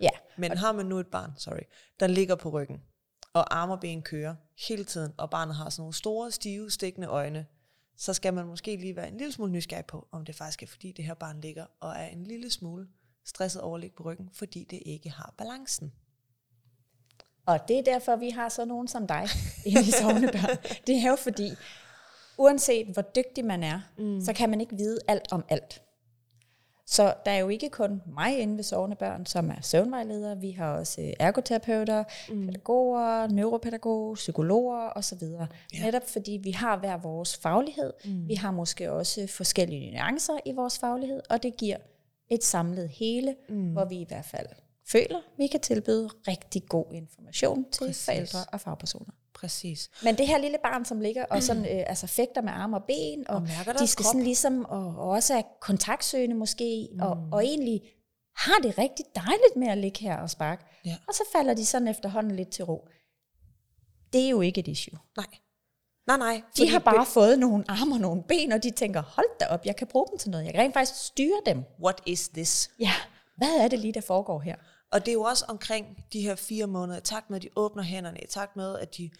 ja, 0.00 0.08
Men 0.38 0.56
har 0.58 0.72
man 0.72 0.86
nu 0.86 0.98
et 0.98 1.06
barn, 1.06 1.32
sorry, 1.36 1.62
der 2.00 2.06
ligger 2.06 2.34
på 2.34 2.48
ryggen, 2.50 2.82
og 3.32 3.56
arme 3.56 3.72
og 3.72 3.80
ben 3.80 4.02
kører 4.02 4.34
hele 4.68 4.84
tiden, 4.84 5.12
og 5.16 5.30
barnet 5.30 5.54
har 5.54 5.70
sådan 5.70 5.80
nogle 5.80 5.94
store, 5.94 6.30
stive, 6.30 6.70
stikkende 6.70 7.08
øjne, 7.08 7.46
så 7.96 8.14
skal 8.14 8.34
man 8.34 8.46
måske 8.46 8.76
lige 8.76 8.96
være 8.96 9.08
en 9.08 9.16
lille 9.18 9.32
smule 9.32 9.52
nysgerrig 9.52 9.86
på, 9.86 10.08
om 10.12 10.24
det 10.24 10.34
faktisk 10.34 10.62
er 10.62 10.66
fordi 10.66 10.92
det 10.92 11.04
her 11.04 11.14
barn 11.14 11.40
ligger 11.40 11.66
og 11.80 11.90
er 11.96 12.06
en 12.06 12.24
lille 12.24 12.50
smule 12.50 12.88
stresset 13.24 13.62
overlig 13.62 13.92
på 13.96 14.02
ryggen, 14.02 14.30
fordi 14.32 14.64
det 14.70 14.82
ikke 14.86 15.10
har 15.10 15.34
balancen. 15.38 15.92
Og 17.48 17.68
det 17.68 17.78
er 17.78 17.82
derfor, 17.82 18.16
vi 18.16 18.30
har 18.30 18.48
så 18.48 18.64
nogen 18.64 18.88
som 18.88 19.06
dig 19.06 19.26
inde 19.66 19.80
i 19.80 19.90
sovende 19.90 20.28
børn. 20.32 20.56
Det 20.86 20.96
er 20.96 21.10
jo 21.10 21.16
fordi, 21.16 21.50
uanset 22.38 22.86
hvor 22.86 23.02
dygtig 23.02 23.44
man 23.44 23.62
er, 23.62 23.80
mm. 23.98 24.20
så 24.20 24.32
kan 24.32 24.50
man 24.50 24.60
ikke 24.60 24.76
vide 24.76 24.98
alt 25.08 25.32
om 25.32 25.44
alt. 25.48 25.82
Så 26.86 27.14
der 27.24 27.30
er 27.30 27.38
jo 27.38 27.48
ikke 27.48 27.68
kun 27.68 28.02
mig 28.14 28.38
inde 28.38 28.56
ved 28.56 28.64
sovende 28.64 28.96
børn, 28.96 29.26
som 29.26 29.50
er 29.50 29.60
søvnvejledere. 29.62 30.40
Vi 30.40 30.50
har 30.50 30.72
også 30.72 31.00
øh, 31.00 31.12
ergoterapeuter, 31.20 32.04
mm. 32.28 32.46
pædagoger, 32.46 33.26
neuropædagoger, 33.26 34.14
psykologer 34.14 34.90
osv. 34.96 35.22
Ja. 35.22 35.84
Netop 35.84 36.08
fordi 36.08 36.40
vi 36.42 36.50
har 36.50 36.76
hver 36.76 36.96
vores 36.96 37.36
faglighed. 37.36 37.92
Mm. 38.04 38.28
Vi 38.28 38.34
har 38.34 38.50
måske 38.50 38.92
også 38.92 39.26
forskellige 39.26 39.90
nuancer 39.90 40.38
i 40.44 40.52
vores 40.52 40.78
faglighed, 40.78 41.20
og 41.30 41.42
det 41.42 41.56
giver 41.56 41.76
et 42.30 42.44
samlet 42.44 42.88
hele, 42.88 43.36
mm. 43.48 43.72
hvor 43.72 43.84
vi 43.84 43.96
i 43.96 44.06
hvert 44.08 44.24
fald 44.24 44.46
føler, 44.92 45.20
vi 45.36 45.46
kan 45.46 45.60
tilbyde 45.60 46.08
rigtig 46.28 46.62
god 46.68 46.86
information 46.92 47.70
til 47.72 47.86
Præcis. 47.86 48.04
Forældre 48.04 48.38
og 48.52 48.60
fagpersoner. 48.60 49.12
Præcis. 49.34 49.90
Men 50.02 50.18
det 50.18 50.26
her 50.26 50.38
lille 50.38 50.58
barn, 50.62 50.84
som 50.84 51.00
ligger 51.00 51.24
og 51.24 51.42
sådan, 51.42 51.62
øh, 51.64 51.84
altså 51.86 52.06
fægter 52.06 52.42
med 52.42 52.52
arme 52.52 52.76
og 52.76 52.84
ben, 52.84 53.28
og, 53.28 53.36
Og 53.36 53.78
de 53.78 53.86
skal 53.86 54.04
krop. 54.04 54.12
sådan 54.12 54.22
ligesom, 54.22 54.64
og, 54.64 54.86
og 54.96 55.08
også 55.08 55.34
er 55.34 55.42
kontaktsøgende 55.60 56.36
måske, 56.36 56.88
mm. 56.92 57.00
og, 57.00 57.28
og 57.32 57.44
egentlig 57.44 57.82
har 58.36 58.58
det 58.62 58.78
rigtig 58.78 59.04
dejligt 59.14 59.56
med 59.56 59.68
at 59.68 59.78
ligge 59.78 60.00
her 60.00 60.16
og 60.16 60.30
sparke. 60.30 60.64
Ja. 60.84 60.96
Og 61.08 61.14
så 61.14 61.22
falder 61.32 61.54
de 61.54 61.66
sådan 61.66 61.88
efterhånden 61.88 62.36
lidt 62.36 62.50
til 62.50 62.64
ro. 62.64 62.88
Det 64.12 64.24
er 64.24 64.28
jo 64.28 64.40
ikke 64.40 64.60
et 64.60 64.68
issue. 64.68 64.98
Nej. 65.16 65.26
Nej, 66.06 66.16
nej. 66.16 66.34
De 66.34 66.42
fordi 66.56 66.68
har 66.68 66.78
bare 66.78 67.06
fået 67.06 67.38
nogle 67.38 67.64
arme 67.68 67.94
og 67.94 68.00
nogle 68.00 68.22
ben, 68.22 68.52
og 68.52 68.62
de 68.62 68.70
tænker, 68.70 69.02
hold 69.02 69.38
da 69.40 69.46
op, 69.46 69.66
jeg 69.66 69.76
kan 69.76 69.86
bruge 69.86 70.06
dem 70.10 70.18
til 70.18 70.30
noget. 70.30 70.44
Jeg 70.44 70.54
kan 70.54 70.62
rent 70.62 70.74
faktisk 70.74 71.04
styre 71.06 71.40
dem. 71.46 71.64
What 71.84 72.00
is 72.06 72.28
this? 72.28 72.70
Ja, 72.80 72.92
hvad 73.36 73.56
er 73.60 73.68
det 73.68 73.78
lige, 73.78 73.92
der 73.92 74.00
foregår 74.00 74.40
her? 74.40 74.56
Og 74.90 75.00
det 75.00 75.08
er 75.08 75.12
jo 75.12 75.22
også 75.22 75.44
omkring 75.48 76.04
de 76.12 76.20
her 76.20 76.34
fire 76.34 76.66
måneder, 76.66 76.98
i 76.98 77.02
takt 77.02 77.30
med, 77.30 77.36
at 77.36 77.42
de 77.42 77.48
åbner 77.56 77.82
hænderne, 77.82 78.20
i 78.20 78.26
takt 78.26 78.56
med, 78.56 78.78
at 78.78 78.96
de 78.96 79.10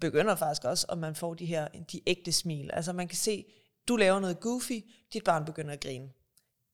begynder 0.00 0.36
faktisk 0.36 0.64
også, 0.64 0.86
og 0.88 0.98
man 0.98 1.14
får 1.14 1.34
de 1.34 1.46
her 1.46 1.68
de 1.68 2.00
ægte 2.06 2.32
smil. 2.32 2.70
Altså 2.72 2.92
man 2.92 3.08
kan 3.08 3.16
se, 3.18 3.44
du 3.88 3.96
laver 3.96 4.20
noget 4.20 4.40
goofy, 4.40 4.84
dit 5.12 5.24
barn 5.24 5.44
begynder 5.44 5.72
at 5.72 5.80
grine. 5.80 6.10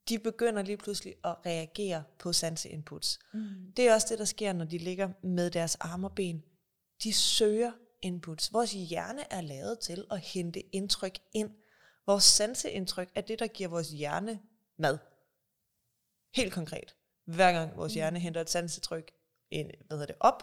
De 0.09 0.18
begynder 0.18 0.62
lige 0.62 0.76
pludselig 0.76 1.14
at 1.25 1.37
reagere 1.47 2.04
på 2.18 2.32
sanseinputs. 2.32 3.18
Mm. 3.32 3.73
Det 3.76 3.88
er 3.88 3.94
også 3.94 4.06
det, 4.11 4.18
der 4.18 4.25
sker, 4.25 4.52
når 4.52 4.64
de 4.64 4.78
ligger 4.78 5.09
med 5.23 5.50
deres 5.50 5.75
arme 5.75 6.06
og 6.06 6.14
ben. 6.14 6.44
De 7.02 7.12
søger 7.12 7.73
inputs. 8.02 8.52
Vores 8.52 8.73
hjerne 8.73 9.32
er 9.32 9.40
lavet 9.40 9.78
til 9.78 10.04
at 10.11 10.20
hente 10.20 10.61
indtryk 10.75 11.18
ind. 11.32 11.50
Vores 12.06 12.25
sanseindtryk 12.25 13.11
er 13.14 13.20
det, 13.20 13.38
der 13.38 13.47
giver 13.47 13.68
vores 13.68 13.90
hjerne 13.90 14.40
mad. 14.78 14.99
Helt 16.35 16.52
konkret. 16.52 16.97
Hver 17.25 17.53
gang 17.53 17.77
vores 17.77 17.95
hjerne 17.95 18.19
henter 18.19 18.41
et 18.41 18.50
sansetryk 18.50 19.11
ind, 19.50 19.71
hvad 19.87 19.97
hedder 19.97 20.07
det, 20.07 20.17
op 20.21 20.43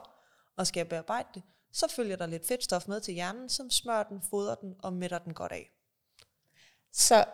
og 0.56 0.68
skal 0.68 0.86
bearbejde 0.86 1.28
det, 1.34 1.44
så 1.72 1.88
følger 1.96 2.16
der 2.16 2.26
lidt 2.26 2.48
fedtstof 2.48 2.88
med 2.88 3.02
til 3.02 3.14
hjernen, 3.14 3.50
som 3.50 3.70
smører 3.70 4.04
den, 4.04 4.22
fodrer 4.30 4.56
den 4.56 4.76
og 4.80 4.94
mætter 4.94 5.20
den 5.20 5.34
godt 5.34 5.52
af. 5.52 5.72
Så 6.94 7.26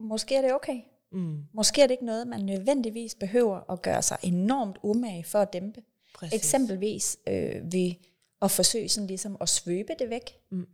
måske 0.00 0.34
er 0.36 0.42
det 0.42 0.54
okay. 0.54 0.80
Mm, 1.12 1.44
Måske 1.52 1.82
er 1.82 1.86
det 1.86 1.94
ikke 1.94 2.04
noget, 2.04 2.26
man 2.26 2.40
nødvendigvis 2.40 3.14
behøver 3.14 3.70
at 3.70 3.82
gøre 3.82 4.02
sig 4.02 4.18
enormt 4.22 4.78
umage 4.82 5.24
for 5.24 5.38
at 5.38 5.52
dæmpe. 5.52 5.82
præcis. 6.14 6.34
Eksempelvis 6.38 7.18
øh, 7.26 7.72
ved 7.72 7.94
at 8.42 8.50
forsøge 8.50 8.88
sådan 8.88 9.06
ligesom 9.06 9.36
at 9.40 9.48
svøbe 9.48 9.92
det 9.98 10.10
væk. 10.10 10.38
Mm. 10.50 10.66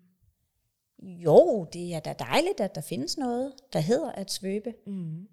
Jo, 1.02 1.66
det 1.72 1.94
er 1.94 2.00
da 2.00 2.12
dejligt, 2.18 2.60
at 2.60 2.74
der 2.74 2.80
findes 2.80 3.16
noget, 3.18 3.52
der 3.72 3.80
hedder 3.80 4.12
at 4.12 4.32
svøbe. 4.32 4.74
Mm, 4.86 5.28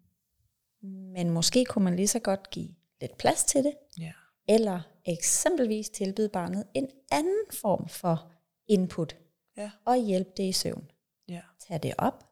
Men 1.13 1.29
måske 1.29 1.65
kunne 1.65 1.83
man 1.85 1.95
lige 1.95 2.07
så 2.07 2.19
godt 2.19 2.49
give 2.49 2.69
lidt 3.01 3.17
plads 3.17 3.43
til 3.43 3.63
det. 3.63 3.73
ja. 3.99 4.11
Eller 4.47 4.81
eksempelvis 5.05 5.89
tilbyde 5.89 6.29
barnet 6.29 6.63
en 6.73 6.87
anden 7.11 7.43
form 7.53 7.87
for 7.89 8.31
input. 8.67 9.15
Ja. 9.57 9.71
og 9.85 9.97
hjælpe 9.97 10.29
det 10.37 10.43
i 10.43 10.51
søvn. 10.51 10.91
Ja. 11.27 11.41
Tag 11.67 11.83
det 11.83 11.93
op, 11.97 12.29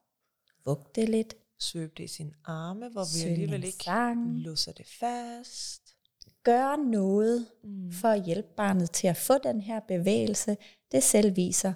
vug 0.66 0.96
det 0.96 1.10
lidt, 1.10 1.36
Svøb 1.60 1.98
det 1.98 2.04
i 2.04 2.08
sine 2.08 2.32
arme, 2.46 2.90
hvor 2.90 3.04
vi 3.26 3.30
alligevel 3.32 3.64
ikke 3.64 3.84
sang. 3.84 4.40
låser 4.40 4.72
det 4.72 4.88
fast. 4.88 5.96
gør 6.44 6.76
noget 6.76 7.48
Mm. 7.64 7.92
for 7.92 8.08
at 8.08 8.24
hjælpe 8.24 8.48
barnet 8.58 8.92
til 8.92 9.08
at 9.08 9.18
få 9.18 9.38
den 9.38 9.62
her 9.62 9.80
bevægelse, 9.80 10.58
det 10.92 11.04
selv 11.04 11.36
viser, 11.36 11.74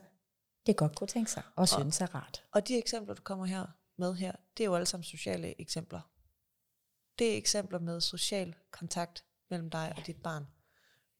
det 0.66 0.76
godt 0.76 0.96
kunne 0.96 1.08
tænke 1.08 1.32
sig 1.32 1.44
og 1.56 1.68
synes 1.68 2.02
er 2.02 2.16
rart. 2.16 2.44
Og 2.52 2.68
de 2.68 2.78
eksempler, 2.78 3.16
du 3.16 3.22
kommer 3.22 3.46
her 3.46 3.66
med 3.98 4.14
her, 4.14 4.32
det 4.58 4.64
er 4.64 4.66
jo 4.66 4.76
alle 4.76 4.86
sammen 4.86 5.04
sociale 5.04 5.62
eksempler. 5.62 6.02
Det 7.20 7.34
er 7.34 7.38
eksempler 7.38 7.80
med 7.80 8.02
social 8.02 8.56
kontakt 8.72 9.24
mellem 9.50 9.70
dig 9.70 9.94
og 9.98 10.08
dit 10.08 10.18
barn. 10.24 10.48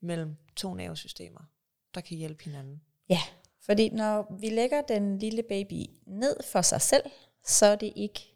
Mellem 0.00 0.36
to 0.56 0.74
nervesystemer, 0.74 1.40
der 1.94 2.00
kan 2.00 2.16
hjælpe 2.16 2.44
hinanden. 2.44 2.82
Ja, 3.08 3.20
fordi 3.60 3.88
når 3.88 4.36
vi 4.40 4.50
lægger 4.50 4.82
den 4.82 5.18
lille 5.18 5.42
baby 5.42 5.86
ned 6.06 6.36
for 6.52 6.62
sig 6.62 6.80
selv, 6.80 7.02
så 7.46 7.66
er 7.66 7.76
det 7.76 7.92
ikke, 7.96 8.34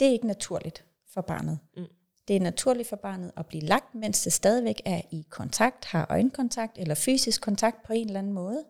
det 0.00 0.08
er 0.08 0.12
ikke 0.12 0.26
naturligt 0.26 0.84
for 1.06 1.20
barnet. 1.20 1.58
Mm. 1.76 1.86
Det 2.28 2.36
er 2.36 2.40
naturligt 2.40 2.88
for 2.88 2.96
barnet 2.96 3.32
at 3.36 3.46
blive 3.46 3.62
lagt, 3.62 3.94
mens 3.94 4.22
det 4.22 4.32
stadigvæk 4.32 4.82
er 4.84 5.02
i 5.10 5.26
kontakt, 5.30 5.84
har 5.84 6.06
øjenkontakt 6.10 6.78
eller 6.78 6.94
fysisk 6.94 7.42
kontakt 7.42 7.82
på 7.82 7.92
en 7.92 8.06
eller 8.06 8.18
anden 8.18 8.32
måde. 8.32 8.64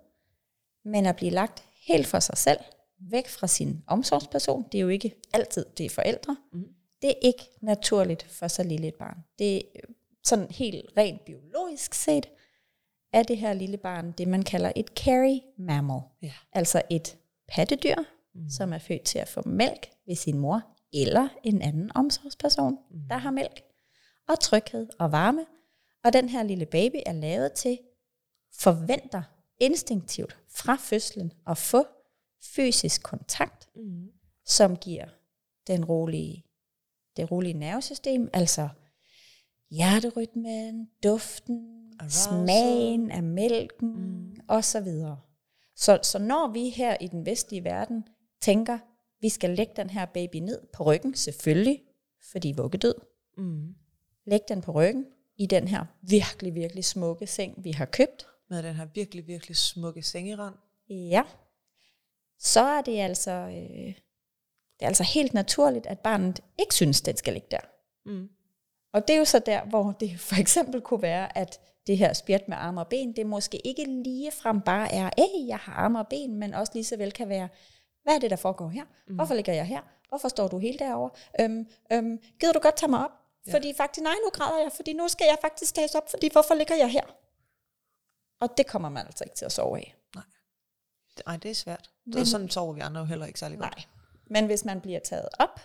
Men 0.85 1.07
at 1.07 1.17
blive 1.17 1.31
lagt 1.31 1.65
helt 1.87 2.07
for 2.07 2.21
sig 2.21 2.39
selv, 2.39 2.59
væk 2.99 3.29
fra 3.29 3.47
sin 3.47 3.83
omsorgsperson, 3.87 4.65
det 4.73 4.79
er 4.79 4.83
jo 4.83 4.89
ikke 4.89 5.15
altid, 5.33 5.67
det 5.79 5.87
er 5.87 5.91
forældre. 5.91 6.37
Mm. 6.53 6.74
Det 7.05 7.11
er 7.11 7.19
ikke 7.23 7.51
naturligt 7.61 8.23
for 8.23 8.49
så 8.49 8.63
lille 8.63 8.89
et 8.89 8.95
barn. 8.95 9.17
Det 9.39 9.57
er 9.57 9.61
øh, 9.75 9.95
sådan 10.25 10.51
helt 10.51 10.91
rent 10.97 11.25
biologisk 11.25 11.95
set, 11.95 12.27
er 13.13 13.23
det 13.23 13.37
her 13.39 13.53
lille 13.53 13.77
barn 13.77 14.13
det, 14.13 14.29
man 14.29 14.43
kalder 14.43 14.73
et 14.77 14.87
carry 14.87 15.39
mammal. 15.59 16.01
Ja. 16.23 16.33
Altså 16.53 16.83
et 16.91 17.17
pattedyr, 17.49 17.95
Mm. 18.37 18.51
som 18.51 18.73
er 18.73 18.79
født 18.79 19.03
til 19.03 19.19
at 19.19 19.29
få 19.29 19.43
mælk 19.49 19.91
ved 20.07 20.15
sin 20.15 20.39
mor 20.39 20.63
eller 20.93 21.29
en 21.43 21.63
anden 21.63 21.91
omsorgsperson, 21.95 22.79
mm. 22.91 23.01
der 23.09 23.17
har 23.17 23.31
mælk, 23.31 23.63
og 24.29 24.41
tryghed 24.41 24.89
og 24.99 25.13
varme. 25.13 25.47
Og 26.05 26.13
den 26.13 26.29
her 26.29 26.43
lille 26.43 26.67
baby 26.67 26.97
er 27.07 27.13
lavet 27.13 27.53
til, 27.53 27.79
forventer 28.53 29.23
instinktivt 29.61 30.37
fra 30.49 30.77
fødslen 30.81 31.33
at 31.47 31.59
få 31.59 31.85
fysisk 32.43 33.03
kontakt, 33.03 33.69
Mm. 33.77 34.09
som 34.47 34.77
giver 34.77 35.07
den 35.67 35.85
rolige, 35.85 36.44
det 37.17 37.31
rolige 37.31 37.55
nervesystem, 37.55 38.29
altså 38.33 38.69
hjerterytmen, 39.71 40.89
duften, 41.05 41.81
Arousal. 42.01 42.47
smagen 42.47 43.11
af 43.11 43.23
mælken 43.23 43.89
Mm. 43.97 44.37
og 44.49 44.65
så 44.65 44.81
videre. 44.81 45.21
Så, 45.77 45.99
så 46.03 46.19
når 46.19 46.53
vi 46.53 46.69
her 46.69 46.97
i 47.01 47.07
den 47.07 47.27
vestlige 47.27 47.65
verden 47.65 48.05
tænker, 48.41 48.79
vi 49.21 49.29
skal 49.29 49.51
lægge 49.51 49.73
den 49.77 49.91
her 49.91 50.07
baby 50.07 50.37
ned 50.37 50.61
på 50.73 50.83
ryggen, 50.85 51.15
selvfølgelig, 51.15 51.83
fordi 52.33 52.53
vuggedød, 52.57 52.95
Mm. 53.39 53.75
læg 54.27 54.41
den 54.49 54.61
på 54.61 54.73
ryggen 54.73 55.07
i 55.37 55.47
den 55.47 55.69
her 55.69 55.85
virkelig, 56.03 56.55
virkelig 56.55 56.85
smukke 56.85 57.27
seng, 57.27 57.65
vi 57.65 57.71
har 57.71 57.85
købt, 57.87 58.27
Med 58.51 58.63
den 58.63 58.75
her 58.75 58.87
virkelig, 58.95 59.27
virkelig 59.27 59.57
smukke 59.57 60.03
sengerand. 60.03 60.55
Ja. 60.91 61.23
Så 62.39 62.61
er 62.61 62.83
det 62.83 62.99
altså, 63.01 63.31
øh, 63.31 63.95
det 64.79 64.83
er 64.83 64.87
altså 64.87 65.03
helt 65.03 65.35
naturligt, 65.35 65.87
at 65.87 65.99
barnet 65.99 66.41
ikke 66.59 66.75
synes, 66.75 67.01
den 67.01 67.17
skal 67.17 67.33
ligge 67.33 67.49
der. 67.51 67.61
Mm. 68.07 68.29
Og 68.93 69.09
det 69.09 69.15
er 69.15 69.19
jo 69.19 69.25
så 69.25 69.39
der, 69.39 69.65
hvor 69.65 69.93
det 70.01 70.21
for 70.21 70.37
eksempel 70.41 70.81
kunne 70.81 71.03
være, 71.03 71.39
at 71.39 71.61
det 71.87 71.99
her 71.99 72.13
spjæt 72.13 72.49
med 72.49 72.57
arme 72.57 72.81
og 72.81 72.89
ben, 72.89 73.17
det 73.17 73.27
måske 73.27 73.67
ikke 73.67 73.85
lige 73.85 74.33
frem 74.33 74.61
bare 74.61 74.93
er, 74.93 75.07
at 75.07 75.47
jeg 75.49 75.59
har 75.59 75.73
arme 75.73 75.99
og 75.99 76.09
ben, 76.09 76.35
men 76.39 76.55
også 76.55 76.73
lige 76.75 76.85
så 76.85 76.97
vel 76.97 77.13
kan 77.13 77.29
være, 77.29 77.49
hvad 78.03 78.15
er 78.15 78.19
det, 78.19 78.31
der 78.31 78.37
foregår 78.37 78.69
her? 78.69 78.85
Mm. 79.09 79.15
Hvorfor 79.15 79.35
ligger 79.35 79.53
jeg 79.53 79.67
her? 79.67 79.81
Hvorfor 80.09 80.29
står 80.29 80.49
du 80.49 80.59
helt 80.59 80.79
derovre? 80.79 81.11
Øhm, 81.41 81.67
øhm, 81.93 82.19
gider 82.41 82.53
du 82.53 82.59
godt 82.59 82.77
tage 82.77 82.91
mig 82.91 83.05
op? 83.05 83.11
Ja. 83.47 83.55
Fordi 83.55 83.75
faktisk, 83.77 84.03
nej, 84.03 84.15
nu 84.25 84.31
græder 84.31 84.63
jeg, 84.63 84.73
fordi 84.77 84.93
nu 84.93 85.09
skal 85.09 85.25
jeg 85.25 85.37
faktisk 85.41 85.75
tages 85.75 85.95
op, 85.95 86.11
fordi 86.11 86.29
hvorfor 86.33 86.55
ligger 86.55 86.75
jeg 86.77 86.91
her? 86.91 87.03
Og 88.41 88.57
det 88.57 88.67
kommer 88.67 88.89
man 88.89 89.07
altså 89.07 89.25
ikke 89.25 89.37
til 89.37 89.45
at 89.45 89.53
sove 89.53 89.79
af. 89.79 89.95
Nej, 91.27 91.37
det 91.37 91.51
er 91.51 91.55
svært. 91.55 91.91
Men, 92.07 92.15
Men- 92.15 92.27
sådan 92.27 92.51
sover 92.51 92.73
vi 92.73 92.81
andre 92.81 93.01
jo 93.01 93.05
heller 93.07 93.27
ikke 93.27 93.39
særlig 93.39 93.59
godt. 93.59 93.77
Nej. 93.77 93.85
Men 94.31 94.47
hvis 94.47 94.65
man 94.65 94.81
bliver 94.81 95.01
taget 95.01 95.29
op, 95.39 95.61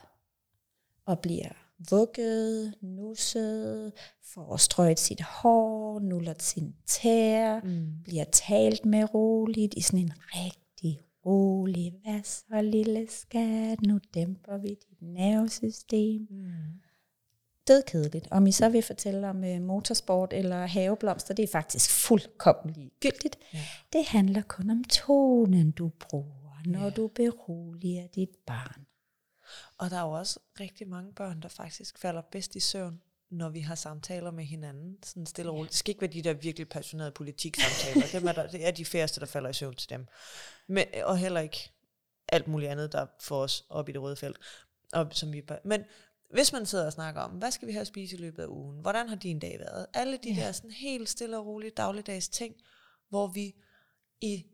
og 1.05 1.19
bliver 1.19 1.49
vugget, 1.91 2.73
nusset, 2.81 3.93
får 4.33 4.57
strøget 4.57 4.99
sit 4.99 5.21
hår, 5.21 5.99
nuller 5.99 6.33
sin 6.39 6.75
tær, 6.87 7.59
Mm. 7.63 7.87
bliver 8.03 8.23
talt 8.23 8.85
med 8.85 9.13
roligt 9.13 9.73
i 9.77 9.81
sådan 9.81 9.99
en 9.99 10.11
rigtig 10.33 11.01
rolig, 11.25 11.93
hvad 12.03 12.23
så 12.23 12.61
lille 12.61 13.07
skat, 13.09 13.81
nu 13.81 13.99
dæmper 14.13 14.57
vi 14.57 14.67
dit 14.67 15.01
nervesystem. 15.01 16.27
Mm. 16.29 16.45
Dødkedeligt. 17.67 18.27
Om 18.31 18.47
I 18.47 18.51
så 18.51 18.69
vil 18.69 18.81
fortælle 18.81 19.29
om 19.29 19.43
øh, 19.43 19.61
motorsport 19.61 20.33
eller 20.33 20.65
haveblomster, 20.65 21.33
det 21.33 21.43
er 21.43 21.47
faktisk 21.51 21.91
fuldkommen 21.91 22.73
ligegyldigt. 22.75 23.37
Ja. 23.53 23.59
Det 23.93 24.05
handler 24.05 24.41
kun 24.41 24.69
om 24.69 24.83
tonen, 24.83 25.71
du 25.71 25.91
bruger, 25.99 26.38
når 26.65 26.83
Ja. 26.83 26.89
du 26.89 27.07
beroliger 27.07 28.07
dit 28.07 28.29
barn. 28.45 28.85
Og 29.77 29.89
der 29.89 29.97
er 29.97 30.01
jo 30.01 30.11
også 30.11 30.39
rigtig 30.59 30.87
mange 30.87 31.13
børn, 31.13 31.41
der 31.41 31.47
faktisk 31.47 31.97
falder 31.97 32.21
bedst 32.21 32.55
i 32.55 32.59
søvn, 32.59 33.01
når 33.29 33.49
vi 33.49 33.59
har 33.59 33.75
samtaler 33.75 34.31
med 34.31 34.43
hinanden, 34.45 34.97
sådan 35.03 35.25
stille 35.25 35.51
og 35.51 35.55
roligt. 35.57 35.71
Det 35.71 35.77
skal 35.79 35.89
ikke 35.91 36.01
være 36.01 36.11
de 36.11 36.21
der 36.21 36.33
virkelig 36.33 36.69
passionerede 36.69 37.11
politiksamtaler. 37.11 38.07
Dem 38.19 38.27
er 38.27 38.31
der, 38.31 38.47
det 38.47 38.67
er 38.67 38.71
de 38.71 38.85
færreste, 38.85 39.19
der 39.19 39.25
falder 39.25 39.49
i 39.49 39.53
søvn 39.53 39.75
til 39.75 39.89
dem. 39.89 40.07
Men, 40.67 40.85
og 41.03 41.17
heller 41.17 41.39
ikke 41.39 41.71
alt 42.27 42.47
muligt 42.47 42.71
andet, 42.71 42.91
der 42.91 43.05
får 43.21 43.41
os 43.43 43.65
op 43.69 43.89
i 43.89 43.91
det 43.91 44.01
røde 44.01 44.15
felt. 44.15 44.37
Og, 44.93 45.07
som 45.11 45.33
vi, 45.33 45.43
men 45.65 45.83
hvis 46.33 46.53
man 46.53 46.65
sidder 46.65 46.85
og 46.85 46.93
snakker 46.93 47.21
om, 47.21 47.31
hvad 47.31 47.51
skal 47.51 47.67
vi 47.67 47.73
have 47.73 47.81
at 47.81 47.87
spise 47.87 48.15
i 48.15 48.19
løbet 48.19 48.43
af 48.43 48.47
ugen? 48.47 48.79
Hvordan 48.81 49.09
har 49.09 49.15
din 49.15 49.39
dag 49.39 49.59
været? 49.59 49.85
Alle 49.93 50.17
de 50.23 50.33
Ja. 50.33 50.41
der 50.45 50.51
sådan 50.51 50.71
helt 50.71 51.09
stille 51.09 51.37
og 51.37 51.45
rolige 51.45 51.71
dagligdags 51.71 52.29
ting, 52.29 52.55
hvor 53.09 53.27
vi 53.27 53.55
i 54.21 54.45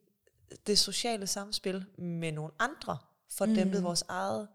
det 0.68 0.80
sociale 0.80 1.28
samspil 1.28 1.86
med 1.98 2.32
nogle 2.32 2.52
andre 2.60 2.98
får 3.38 3.46
Mm. 3.46 3.54
dæmpet 3.56 3.84
vores 3.84 4.04
eget 4.08 4.48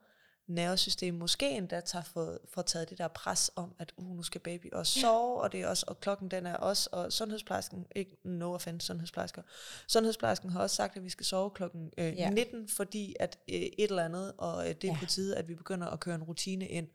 nervesystem 0.49 1.14
måske 1.14 1.50
endda 1.50 1.80
tager 1.80 2.02
for, 2.02 2.38
for 2.54 2.62
taget 2.62 2.90
det 2.90 2.99
der 2.99 3.09
pres 3.09 3.50
om, 3.56 3.75
at 3.78 3.92
uh, 3.97 4.16
nu 4.16 4.23
skal 4.23 4.40
baby 4.40 4.73
også 4.73 5.00
sove, 5.00 5.40
og 5.40 5.52
det 5.52 5.61
er 5.61 5.68
også, 5.68 5.85
og 5.88 6.00
klokken 6.00 6.30
den 6.30 6.47
er 6.47 6.54
også, 6.56 6.88
og 6.92 7.12
sundhedsplejersken, 7.12 7.87
ikke 7.97 8.16
no 8.25 8.54
offense 8.54 8.87
sundhedsplejersker, 8.87 9.42
sundhedsplejersken 9.88 10.50
har 10.50 10.61
også 10.61 10.76
sagt, 10.76 10.97
at 10.97 11.04
vi 11.04 11.11
skal 11.11 11.26
sove 11.26 11.50
klokken 11.50 11.90
øh, 11.99 12.16
Ja. 12.16 12.30
19, 12.30 12.68
fordi 12.68 13.14
at 13.20 13.38
øh, 13.49 13.54
et 13.54 13.73
eller 13.78 14.04
andet, 14.04 14.32
og 14.38 14.68
øh, 14.68 14.75
det 14.75 14.85
er 14.85 14.92
Ja. 14.92 14.99
på 15.00 15.06
tide, 15.06 15.37
at 15.37 15.49
vi 15.49 15.54
begynder 15.54 15.87
at 15.87 16.00
køre 16.00 16.14
en 16.14 16.23
rutine 16.23 16.68
ind. 16.68 16.88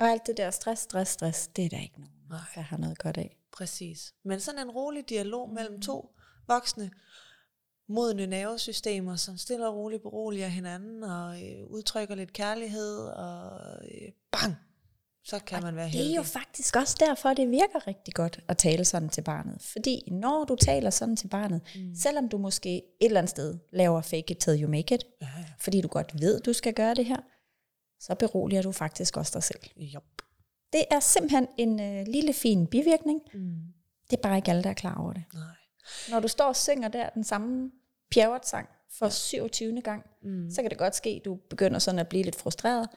Og 0.00 0.06
alt 0.06 0.26
det 0.26 0.36
der 0.36 0.50
stress, 0.50 0.82
stress, 0.82 1.10
stress, 1.10 1.48
det 1.48 1.64
er 1.64 1.68
der 1.68 1.80
ikke 1.80 2.00
nogen, 2.00 2.14
Nej. 2.30 2.38
der 2.54 2.60
har 2.60 2.76
noget 2.76 2.98
godt 2.98 3.16
af. 3.16 3.36
Præcis. 3.52 4.14
Men 4.24 4.40
sådan 4.40 4.60
en 4.60 4.70
rolig 4.70 5.08
dialog 5.08 5.48
mm. 5.48 5.54
mellem 5.54 5.80
to 5.80 6.16
voksne, 6.48 6.90
modne 7.88 8.26
nervesystemer, 8.26 9.16
som 9.16 9.36
stille 9.36 9.68
og 9.68 9.74
roligt 9.74 10.02
beroliger 10.02 10.48
hinanden, 10.48 11.02
og 11.02 11.42
øh, 11.42 11.66
udtrykker 11.66 12.14
lidt 12.14 12.32
kærlighed, 12.32 12.98
og 12.98 13.60
øh, 13.84 14.12
bang, 14.32 14.54
så 15.24 15.38
kan 15.38 15.62
man 15.62 15.76
være 15.76 15.84
Det 15.84 15.92
heldig. 15.92 16.12
er 16.12 16.16
jo 16.16 16.22
faktisk 16.22 16.76
også 16.76 16.96
derfor, 17.00 17.34
det 17.34 17.50
virker 17.50 17.86
rigtig 17.86 18.14
godt 18.14 18.40
at 18.48 18.58
tale 18.58 18.84
sådan 18.84 19.08
til 19.08 19.22
barnet. 19.22 19.62
Fordi 19.62 20.08
når 20.10 20.44
du 20.44 20.56
taler 20.56 20.90
sådan 20.90 21.16
til 21.16 21.28
barnet, 21.28 21.60
mm. 21.76 21.94
selvom 21.94 22.28
du 22.28 22.38
måske 22.38 22.76
et 22.76 22.82
eller 23.00 23.18
andet 23.20 23.30
sted 23.30 23.58
laver 23.72 24.00
fake 24.00 24.30
it 24.30 24.38
till 24.38 24.62
you 24.62 24.70
make 24.70 24.94
it, 24.94 25.04
Ja, 25.20 25.26
ja. 25.38 25.44
fordi 25.60 25.80
du 25.80 25.88
godt 25.88 26.20
ved, 26.20 26.40
du 26.40 26.52
skal 26.52 26.74
gøre 26.74 26.94
det 26.94 27.06
her, 27.06 27.20
så 28.00 28.14
beroliger 28.14 28.62
du 28.62 28.72
faktisk 28.72 29.16
også 29.16 29.30
dig 29.34 29.42
selv. 29.42 29.60
Jop. 29.76 30.04
Det 30.72 30.84
er 30.90 31.00
simpelthen 31.00 31.46
en 31.58 31.80
øh, 31.80 32.06
lille 32.06 32.32
fin 32.32 32.66
bivirkning. 32.66 33.20
Mm. 33.34 33.54
Det 34.10 34.16
er 34.16 34.22
bare 34.22 34.36
ikke 34.36 34.50
alle, 34.50 34.62
der 34.62 34.70
er 34.70 34.74
klar 34.74 34.94
over 34.94 35.12
det. 35.12 35.22
Nej. 35.34 35.42
Når 36.10 36.20
du 36.20 36.28
står 36.28 36.44
og 36.44 36.56
synger 36.56 36.88
der 36.88 37.08
den 37.10 37.24
samme 37.24 37.70
Pjerrot-sang 38.10 38.68
for 38.98 39.08
27. 39.08 39.80
gang, 39.80 40.06
Mm. 40.22 40.50
så 40.50 40.62
kan 40.62 40.70
det 40.70 40.78
godt 40.78 40.94
ske, 40.96 41.10
at 41.10 41.24
du 41.24 41.34
begynder 41.34 41.78
sådan 41.78 41.98
at 41.98 42.08
blive 42.08 42.22
lidt 42.24 42.36
frustreret, 42.36 42.88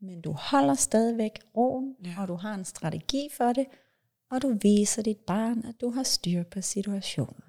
men 0.00 0.20
du 0.20 0.32
holder 0.32 0.74
stadigvæk 0.74 1.40
roen, 1.56 1.96
Ja. 2.04 2.10
ja. 2.10 2.22
og 2.22 2.28
du 2.28 2.34
har 2.34 2.54
en 2.54 2.64
strategi 2.64 3.28
for 3.36 3.52
det, 3.52 3.66
og 4.30 4.42
du 4.42 4.58
viser 4.62 5.02
dit 5.02 5.18
barn, 5.18 5.64
at 5.64 5.74
du 5.80 5.90
har 5.90 6.02
styr 6.02 6.42
på 6.42 6.60
situationen. 6.60 7.42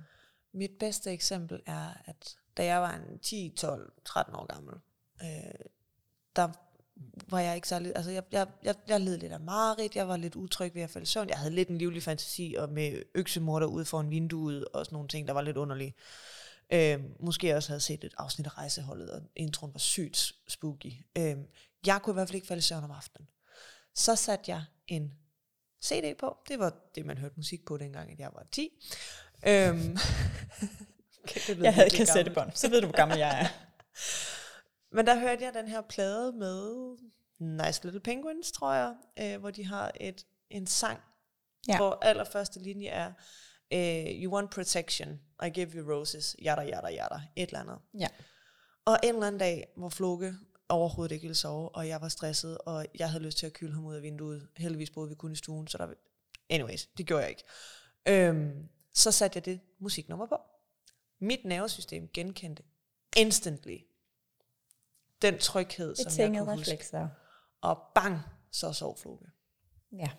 Mit 0.53 0.71
bedste 0.79 1.11
eksempel 1.11 1.61
er, 1.65 2.01
at 2.05 2.37
da 2.57 2.65
jeg 2.65 2.81
var 2.81 2.93
en 2.95 3.19
10, 3.19 3.53
12, 3.57 3.93
13 4.05 4.35
år 4.35 4.45
gammel, 4.53 4.73
øh, 5.23 5.65
der 6.35 6.49
var 7.29 7.39
jeg 7.39 7.55
ikke 7.55 7.67
særlig, 7.67 7.91
altså 7.95 8.11
jeg, 8.11 8.23
jeg, 8.31 8.47
jeg, 8.63 8.75
jeg 8.87 9.01
led 9.01 9.17
lidt 9.17 9.31
af 9.31 9.39
mareridt, 9.39 9.95
jeg 9.95 10.07
var 10.07 10.17
lidt 10.17 10.35
utryg 10.35 10.75
ved 10.75 10.81
at 10.81 10.89
falde 10.89 11.07
søvn, 11.07 11.29
jeg 11.29 11.37
havde 11.37 11.55
lidt 11.55 11.69
en 11.69 11.77
livlig 11.77 12.03
fantasi, 12.03 12.55
og 12.57 12.69
med 12.69 13.03
øksemorter 13.15 13.67
ude 13.67 13.85
foran 13.85 14.09
vinduet, 14.09 14.65
og 14.65 14.85
sådan 14.85 14.95
nogle 14.95 15.07
ting, 15.07 15.27
der 15.27 15.33
var 15.33 15.41
lidt 15.41 15.57
underlige. 15.57 15.93
Øh, 16.69 16.99
måske 17.19 17.55
også 17.55 17.69
havde 17.69 17.81
set 17.81 18.03
et 18.03 18.13
afsnit 18.17 18.45
af 18.45 18.57
rejseholdet, 18.57 19.11
og 19.11 19.21
introen 19.35 19.73
var 19.73 19.79
sygt 19.79 20.31
spooky. 20.47 20.93
Øh, 21.17 21.35
jeg 21.85 22.01
kunne 22.01 22.13
i 22.13 22.15
hvert 22.15 22.27
fald 22.27 22.35
ikke 22.35 22.47
falde 22.47 22.59
i 22.59 22.61
søvn 22.61 22.83
om 22.83 22.91
aftenen. 22.91 23.27
Så 23.95 24.15
satte 24.15 24.51
jeg 24.51 24.63
en 24.87 25.13
CD 25.83 26.17
på, 26.19 26.37
det 26.47 26.59
var 26.59 26.73
det, 26.95 27.05
man 27.05 27.17
hørte 27.17 27.35
musik 27.37 27.65
på 27.65 27.77
dengang, 27.77 28.11
at 28.11 28.19
jeg 28.19 28.29
var 28.33 28.45
10. 28.51 28.69
Øhm, 29.47 29.77
det 31.47 31.49
lyder 31.49 31.63
Jeg 31.63 31.73
havde 31.73 31.89
kassettebånd, 31.89 32.51
så 32.55 32.69
ved 32.69 32.81
du, 32.81 32.87
hvor 32.87 32.95
gammel 32.97 33.17
jeg 33.17 33.41
er. 33.41 33.47
Men 34.93 35.07
der 35.07 35.19
hørte 35.19 35.43
jeg 35.43 35.53
den 35.53 35.67
her 35.67 35.81
plade 35.81 36.31
med 36.31 36.97
Nice 37.39 37.83
Little 37.83 37.99
Penguins, 37.99 38.51
tror 38.51 38.73
jeg, 38.73 38.95
øh, 39.19 39.39
hvor 39.39 39.51
de 39.51 39.65
har 39.65 39.91
et 39.99 40.25
en 40.49 40.67
sang, 40.67 40.99
Ja. 41.67 41.77
hvor 41.77 41.99
allerførste 42.01 42.59
linje 42.59 42.87
er, 42.87 43.13
øh, 43.73 44.23
You 44.23 44.33
want 44.33 44.51
protection, 44.51 45.21
I 45.45 45.49
give 45.49 45.67
you 45.75 45.91
roses, 45.93 46.35
yada 46.45 46.61
yada 46.61 46.87
yada, 46.91 47.21
et 47.35 47.47
eller 47.49 47.59
andet. 47.59 47.77
Ja. 47.99 48.07
Og 48.85 48.97
en 49.03 49.13
eller 49.13 49.27
anden 49.27 49.39
dag, 49.39 49.67
hvor 49.77 49.89
Floke 49.89 50.33
overhovedet 50.69 51.13
ikke 51.13 51.23
ville 51.23 51.35
sove, 51.35 51.69
og 51.69 51.87
jeg 51.87 52.01
var 52.01 52.09
stresset, 52.09 52.57
og 52.57 52.85
jeg 52.99 53.09
havde 53.11 53.23
lyst 53.23 53.37
til 53.37 53.45
at 53.45 53.53
kylde 53.53 53.73
ham 53.73 53.85
ud 53.85 53.95
af 53.95 54.01
vinduet. 54.01 54.47
Heldigvis 54.57 54.89
boede 54.91 55.09
vi 55.09 55.15
kun 55.15 55.31
i 55.31 55.35
stuen, 55.35 55.67
så 55.67 55.77
der... 55.77 55.87
Anyways, 56.49 56.85
det 56.85 57.05
gjorde 57.07 57.21
jeg 57.23 57.29
ikke. 57.29 57.43
Øhm, 58.07 58.69
så 58.93 59.11
satte 59.11 59.37
jeg 59.37 59.45
det 59.45 59.59
musiknummer 59.79 60.25
på. 60.25 60.37
Mit 61.19 61.45
nervesystem 61.45 62.09
genkendte 62.13 62.63
instantly 63.17 63.77
den 65.23 65.39
tryghed, 65.39 65.95
som 65.95 66.21
jeg 66.21 66.27
kunne 66.27 66.55
huske. 66.55 66.61
reflekser. 66.71 67.07
Og 67.61 67.77
bang, 67.95 68.19
så 68.51 68.73
sov 68.73 68.97
Floke. 68.97 69.25
Ja. 69.91 70.09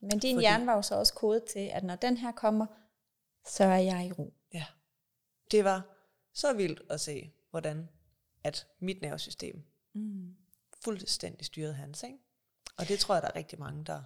Men 0.00 0.10
din 0.18 0.36
Fordi... 0.36 0.40
hjerne 0.40 0.66
var 0.66 0.74
jo 0.74 0.82
så 0.82 0.94
også 0.94 1.14
kodet 1.14 1.44
til, 1.44 1.60
at 1.72 1.84
når 1.84 1.96
den 1.96 2.16
her 2.16 2.32
kommer, 2.32 2.66
så 3.48 3.64
er 3.64 3.78
jeg 3.78 4.06
i 4.06 4.12
ro. 4.12 4.34
Ja. 4.54 4.64
Det 5.50 5.64
var 5.64 5.82
så 6.34 6.52
vildt 6.52 6.82
at 6.90 7.00
se, 7.00 7.32
hvordan 7.50 7.88
at 8.44 8.66
mit 8.80 9.02
nervesystem 9.02 9.64
Mm. 9.96 10.34
fuldstændig 10.84 11.46
styrede 11.46 11.74
hans. 11.74 12.02
Ikke? 12.02 12.18
Og 12.76 12.88
det 12.88 12.98
tror 12.98 13.14
jeg, 13.14 13.22
der 13.22 13.28
er 13.28 13.36
rigtig 13.36 13.58
mange, 13.58 13.84
der... 13.84 14.02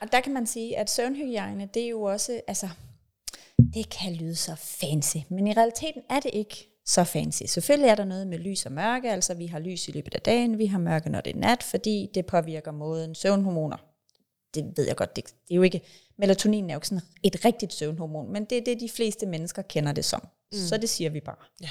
Og 0.00 0.12
der 0.12 0.20
kan 0.20 0.32
man 0.32 0.46
sige, 0.46 0.78
at 0.78 0.90
søvnhygiejne, 0.90 1.66
det 1.74 1.84
er 1.84 1.88
jo 1.88 2.02
også, 2.02 2.40
altså, 2.46 2.68
det 3.74 3.90
kan 3.90 4.14
lyde 4.14 4.36
så 4.36 4.54
fancy, 4.54 5.16
men 5.30 5.46
i 5.46 5.52
realiteten 5.52 6.02
er 6.10 6.20
det 6.20 6.30
ikke 6.34 6.71
så 6.86 7.04
fancy. 7.04 7.42
Selvfølgelig 7.46 7.88
er 7.88 7.94
der 7.94 8.04
noget 8.04 8.26
med 8.26 8.38
lys 8.38 8.66
og 8.66 8.72
mørke, 8.72 9.10
altså 9.10 9.34
vi 9.34 9.46
har 9.46 9.58
lys 9.58 9.88
i 9.88 9.92
løbet 9.92 10.14
af 10.14 10.20
dagen, 10.20 10.58
vi 10.58 10.66
har 10.66 10.78
mørke, 10.78 11.10
når 11.10 11.20
det 11.20 11.36
er 11.36 11.40
nat, 11.40 11.62
fordi 11.62 12.10
det 12.14 12.26
påvirker 12.26 12.72
måden 12.72 13.14
søvnhormoner. 13.14 13.76
Det 14.54 14.72
ved 14.76 14.86
jeg 14.86 14.96
godt, 14.96 15.16
det, 15.16 15.24
det 15.24 15.54
er 15.54 15.56
jo 15.56 15.62
ikke, 15.62 15.80
melatonin 16.18 16.70
er 16.70 16.74
jo 16.74 16.78
ikke 16.78 16.88
sådan 16.88 17.02
et 17.22 17.44
rigtigt 17.44 17.72
søvnhormon, 17.72 18.32
men 18.32 18.44
det 18.44 18.58
er 18.58 18.64
det, 18.64 18.80
de 18.80 18.88
fleste 18.88 19.26
mennesker 19.26 19.62
kender 19.62 19.92
det 19.92 20.04
som. 20.04 20.28
Mm. 20.52 20.58
Så 20.58 20.76
det 20.76 20.88
siger 20.88 21.10
vi 21.10 21.20
bare. 21.20 21.36
Ja. 21.60 21.70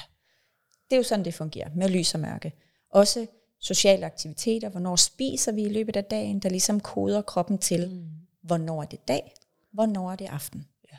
Det 0.90 0.96
er 0.96 0.98
jo 0.98 1.04
sådan, 1.04 1.26
det 1.26 1.34
fungerer, 1.34 1.70
med 1.76 1.90
lys 1.90 2.14
og 2.14 2.20
mørke. 2.20 2.54
Også 2.90 3.28
sociale 3.60 4.06
aktiviteter, 4.06 4.70
hvornår 4.70 4.96
spiser 4.96 5.52
vi 5.52 5.62
i 5.62 5.70
løbet 5.70 5.96
af 5.96 6.04
dagen, 6.04 6.40
der 6.40 6.50
ligesom 6.50 6.80
koder 6.80 7.22
kroppen 7.22 7.58
til, 7.58 7.90
mm. 7.90 8.08
hvornår 8.42 8.82
er 8.82 8.86
det 8.86 9.08
dag, 9.08 9.34
hvornår 9.74 10.12
er 10.12 10.16
det 10.16 10.26
aften. 10.26 10.68
Ja. 10.92 10.98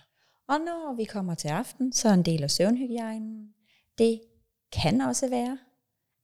Og 0.49 0.61
når 0.61 0.95
vi 0.97 1.05
kommer 1.05 1.35
til 1.35 1.49
aften, 1.49 1.93
så 1.93 2.09
er 2.09 2.13
en 2.13 2.23
del 2.23 2.43
af 2.43 2.51
søvnhygiejnen, 2.51 3.49
det 3.99 4.21
kan 4.73 5.01
også 5.01 5.29
være, 5.29 5.59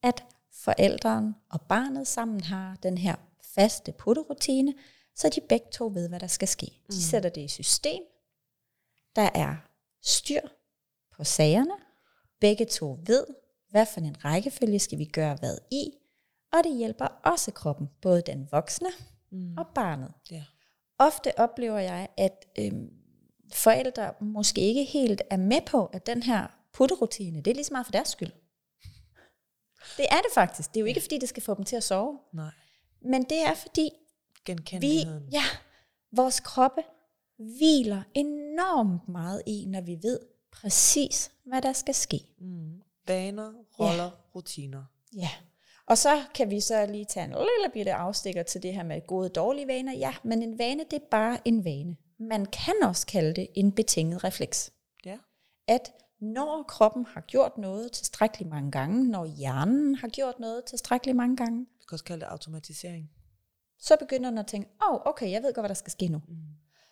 at 0.03 0.23
forældren 0.53 1.35
og 1.49 1.61
barnet 1.61 2.07
sammen 2.07 2.41
har 2.41 2.77
den 2.83 2.97
her 2.97 3.15
faste 3.55 3.91
putterutine, 3.91 4.73
så 5.15 5.29
de 5.29 5.41
begge 5.49 5.67
to 5.71 5.87
ved, 5.93 6.09
hvad 6.09 6.19
der 6.19 6.27
skal 6.27 6.47
ske. 6.47 6.65
De 6.65 6.81
Mm. 6.87 6.91
sætter 6.91 7.29
det 7.29 7.41
i 7.41 7.47
system. 7.47 8.01
Der 9.15 9.29
er 9.35 9.55
styr 10.01 10.41
på 11.11 11.23
sagerne. 11.23 11.71
Begge 12.39 12.65
to 12.65 12.99
ved, 13.05 13.25
hvad 13.69 13.85
for 13.85 13.99
en 14.01 14.25
rækkefølge 14.25 14.79
skal 14.79 14.97
vi 14.97 15.05
gøre 15.05 15.35
hvad 15.39 15.57
i. 15.71 15.91
Og 16.53 16.59
det 16.63 16.77
hjælper 16.77 17.05
også 17.05 17.51
kroppen, 17.51 17.89
både 18.01 18.21
den 18.21 18.47
voksne 18.51 18.89
Mm. 19.31 19.57
og 19.57 19.67
barnet. 19.75 20.13
Ja. 20.31 20.43
Ofte 20.97 21.39
oplever 21.39 21.79
jeg, 21.79 22.07
at 22.17 22.45
øhm, 22.59 22.89
forældre 23.53 24.13
måske 24.21 24.61
ikke 24.61 24.83
helt 24.83 25.21
er 25.29 25.37
med 25.37 25.61
på, 25.65 25.85
at 25.85 26.05
den 26.05 26.23
her 26.23 26.47
putterutine, 26.73 27.41
det 27.41 27.51
er 27.51 27.55
lige 27.55 27.65
så 27.65 27.73
meget 27.73 27.85
for 27.85 27.91
deres 27.91 28.09
skyld. 28.09 28.31
Det 29.97 30.05
er 30.11 30.17
det 30.17 30.31
faktisk. 30.33 30.69
Det 30.69 30.77
er 30.77 30.81
jo 30.81 30.85
ikke, 30.85 31.01
fordi 31.01 31.17
det 31.17 31.29
skal 31.29 31.43
få 31.43 31.55
dem 31.55 31.65
til 31.65 31.75
at 31.75 31.83
sove. 31.83 32.19
Nej. 32.33 32.51
Men 33.01 33.23
det 33.23 33.41
er, 33.41 33.53
fordi 33.53 33.91
vi, 34.79 35.05
ja, 35.31 35.43
vores 36.11 36.39
kroppe 36.39 36.81
hviler 37.37 38.03
enormt 38.13 39.09
meget 39.09 39.41
i, 39.45 39.65
når 39.65 39.81
vi 39.81 39.97
ved 40.01 40.19
præcis, 40.51 41.31
hvad 41.45 41.61
der 41.61 41.73
skal 41.73 41.95
ske. 41.95 42.19
Mm. 42.39 42.81
Vaner, 43.07 43.53
roller, 43.79 44.03
ja. 44.03 44.09
rutiner. 44.35 44.83
Ja. 45.15 45.29
Og 45.85 45.97
så 45.97 46.23
kan 46.35 46.49
vi 46.49 46.59
så 46.59 46.85
lige 46.85 47.05
tage 47.05 47.23
en 47.23 47.29
lille 47.29 47.73
bitte 47.73 47.93
afstikker 47.93 48.43
til 48.43 48.63
det 48.63 48.73
her 48.73 48.83
med 48.83 49.07
gode 49.07 49.25
og 49.25 49.35
dårlige 49.35 49.67
vaner. 49.67 49.93
Ja, 49.93 50.15
men 50.23 50.43
en 50.43 50.59
vane, 50.59 50.83
det 50.91 50.93
er 50.93 51.07
bare 51.11 51.39
en 51.45 51.65
vane. 51.65 51.97
Man 52.19 52.45
kan 52.45 52.75
også 52.83 53.07
kalde 53.07 53.33
det 53.33 53.47
en 53.55 53.71
betinget 53.71 54.23
refleks. 54.23 54.71
Ja. 55.05 55.17
At 55.67 55.91
når 56.19 56.63
kroppen 56.63 57.05
har 57.05 57.21
gjort 57.21 57.57
noget 57.57 57.91
tilstrækkeligt 57.91 58.49
mange 58.49 58.71
gange, 58.71 59.07
når 59.09 59.25
hjernen 59.25 59.95
har 59.95 60.07
gjort 60.07 60.39
noget 60.39 60.65
tilstrækkeligt 60.65 61.15
mange 61.17 61.37
gange, 61.37 61.59
Vi 61.79 61.85
kan 61.89 61.95
også 61.95 62.05
kalde 62.05 62.21
det 62.21 62.27
automatisering. 62.27 63.11
så 63.77 63.95
begynder 63.99 64.29
den 64.29 64.37
at 64.37 64.47
tænke, 64.47 64.69
åh, 64.83 64.93
oh, 64.95 65.01
okay, 65.05 65.31
jeg 65.31 65.43
ved 65.43 65.53
godt, 65.53 65.61
hvad 65.61 65.69
der 65.69 65.75
skal 65.75 65.91
ske 65.91 66.07
nu. 66.07 66.21
Mm. 66.27 66.35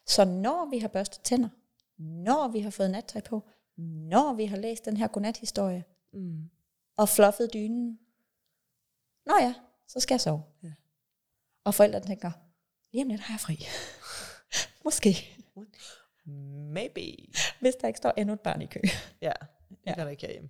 Så 0.06 0.26
når 0.26 0.70
vi 0.70 0.78
har 0.80 0.88
børstet 0.88 1.22
tænder, 1.24 1.50
når 1.98 2.48
vi 2.48 2.60
har 2.60 2.70
fået 2.70 2.92
nattøj 2.92 3.22
på, 3.22 3.50
når 3.78 4.34
vi 4.34 4.46
har 4.46 4.58
læst 4.58 4.86
den 4.86 4.98
her 4.98 5.08
godnathistorie, 5.08 5.84
Mm. 6.13 6.50
og 6.98 7.10
fluffet 7.10 7.50
dynen, 7.54 8.00
nå 9.26 9.34
ja, 9.40 9.54
så 9.88 10.00
skal 10.00 10.13
jeg 10.16 10.22
sove. 10.22 10.44
Ja. 10.63 10.72
Og 11.63 11.74
forældrene 11.74 12.06
tænker, 12.06 12.32
lige 12.92 13.04
om 13.04 13.10
lidt 13.10 13.22
har 13.22 13.34
jeg 13.34 13.40
fri. 13.40 13.66
Måske, 14.86 15.38
Maybe. 16.74 17.16
hvis 17.60 17.76
der 17.82 17.88
ikke 17.88 17.98
står 17.98 18.13
endnu 18.18 18.34
et 18.34 18.40
barn 18.40 18.62
i 18.62 18.66
kø. 18.66 18.80
Ja, 19.22 19.32
det 19.70 19.78
Ja. 19.88 19.94
kan 19.96 20.06
der 20.06 20.10
ikke 20.12 20.26
herhjemme. 20.26 20.50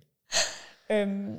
Øhm, 0.90 1.38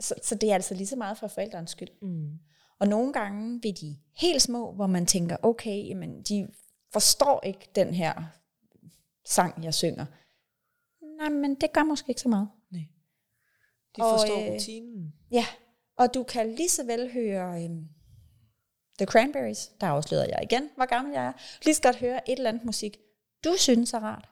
så, 0.00 0.14
så 0.22 0.34
det 0.34 0.50
er 0.50 0.54
altså 0.54 0.74
lige 0.74 0.86
så 0.86 0.96
meget 0.96 1.18
for 1.18 1.28
forældrenes 1.28 1.70
skyld. 1.70 1.88
Mm. 2.02 2.38
Og 2.80 2.88
nogle 2.88 3.12
gange 3.12 3.60
ved 3.62 3.72
de 3.72 3.96
helt 4.16 4.42
små, 4.42 4.72
hvor 4.72 4.86
man 4.86 5.06
tænker, 5.06 5.36
okay, 5.42 5.88
jamen, 5.88 6.22
de 6.22 6.48
forstår 6.92 7.40
ikke 7.44 7.68
den 7.74 7.94
her 7.94 8.22
sang, 9.26 9.64
jeg 9.64 9.74
synger. 9.74 10.06
Nej, 11.18 11.28
men 11.28 11.54
det 11.54 11.72
gør 11.72 11.82
måske 11.84 12.08
ikke 12.08 12.20
så 12.20 12.28
meget. 12.28 12.48
Nej. 12.70 12.82
De 13.96 14.02
Og, 14.02 14.18
forstår 14.18 14.46
øh, 14.46 14.52
rutinen. 14.52 15.12
Ja, 15.30 15.46
og 15.96 16.14
du 16.14 16.22
kan 16.22 16.54
lige 16.54 16.68
så 16.68 16.84
vel 16.84 17.12
høre 17.12 17.64
øhm, 17.64 17.88
The 18.98 19.06
Cranberries, 19.06 19.68
der 19.80 19.86
afslører 19.86 20.24
jeg 20.28 20.38
igen, 20.42 20.70
hvor 20.76 20.86
gammel 20.86 21.12
jeg 21.14 21.26
er. 21.26 21.32
Lige 21.64 21.74
så 21.74 21.82
godt 21.82 21.96
høre 21.96 22.30
et 22.30 22.36
eller 22.38 22.48
andet 22.50 22.64
musik, 22.64 22.96
du 23.44 23.54
synes 23.58 23.92
er 23.92 24.00
rart, 24.00 24.28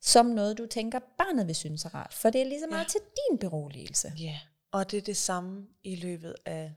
som 0.00 0.26
noget, 0.26 0.58
du 0.58 0.66
tænker, 0.66 0.98
barnet 0.98 1.46
vil 1.46 1.54
synes 1.54 1.84
er 1.84 1.94
rart. 1.94 2.14
For 2.14 2.30
det 2.30 2.40
er 2.40 2.44
lige 2.44 2.60
så 2.60 2.66
meget 2.66 2.84
Ja. 2.84 2.88
til 2.88 3.00
din 3.00 3.38
beroligelse. 3.38 4.12
Ja, 4.18 4.40
og 4.72 4.90
det 4.90 4.96
er 4.96 5.02
det 5.02 5.16
samme 5.16 5.66
i 5.82 5.96
løbet 5.96 6.34
af 6.46 6.74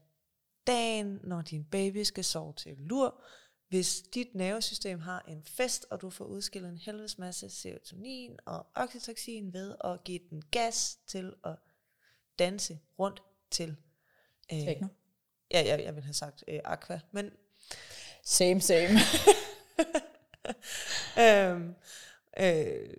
dagen, 0.68 1.20
når 1.24 1.42
din 1.42 1.64
baby 1.72 2.04
skal 2.04 2.24
sove 2.24 2.54
til 2.54 2.76
lur. 2.78 3.24
Hvis 3.70 4.02
dit 4.14 4.36
nervesystem 4.36 5.00
har 5.00 5.26
en 5.28 5.44
fest, 5.44 5.86
og 5.90 6.02
du 6.02 6.10
får 6.10 6.26
udskillet 6.26 6.70
en 6.72 6.78
helvedes 6.78 7.18
masse 7.18 7.50
serotonin 7.50 8.40
og 8.46 8.68
oxytocin 8.76 9.54
ved 9.54 9.76
at 9.84 10.04
give 10.04 10.20
den 10.30 10.42
gas 10.52 10.98
til 11.08 11.34
at 11.46 11.56
danse 12.40 12.80
rundt 13.00 13.24
til... 13.52 13.76
Øh, 14.54 14.60
Techno. 14.60 14.88
ja, 15.52 15.64
jeg, 15.68 15.84
jeg 15.84 15.96
vil 15.96 16.04
have 16.04 16.14
sagt 16.14 16.44
øh, 16.48 16.60
aqua, 16.66 17.00
men 17.12 17.32
Same, 18.24 18.62
same. 18.62 18.90
øhm, 21.24 21.76
øh, 22.40 22.94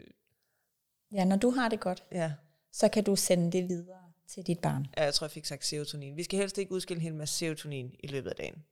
ja, 1.12 1.24
når 1.24 1.36
du 1.36 1.50
har 1.50 1.68
det 1.68 1.80
godt, 1.80 2.04
ja, 2.12 2.32
så 2.72 2.88
kan 2.88 3.04
du 3.04 3.16
sende 3.16 3.52
det 3.52 3.68
videre 3.68 4.12
til 4.28 4.46
dit 4.46 4.60
barn. 4.60 4.86
Ja, 4.96 5.04
jeg 5.04 5.14
tror, 5.14 5.24
jeg 5.24 5.30
fik 5.30 5.44
sagt 5.44 5.64
serotonin. 5.64 6.16
Vi 6.16 6.22
skal 6.22 6.38
helst 6.38 6.58
ikke 6.58 6.72
udskille 6.72 6.98
en 6.98 7.02
hel 7.02 7.14
masse 7.14 7.34
serotonin 7.34 7.94
i 8.00 8.06
løbet 8.06 8.30
af 8.30 8.36
dagen. 8.36 8.64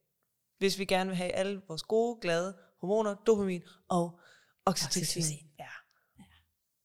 Hvis 0.59 0.79
vi 0.79 0.85
gerne 0.85 1.11
vil 1.11 1.17
have 1.17 1.33
alle 1.33 1.63
vores 1.69 1.83
gode, 1.83 2.19
glade 2.21 2.57
hormoner, 2.81 3.15
dopamin 3.15 3.63
og 3.89 4.21
oxytocin. 4.67 5.03
Oxytocin. 5.03 5.51
Ja. 5.59 5.69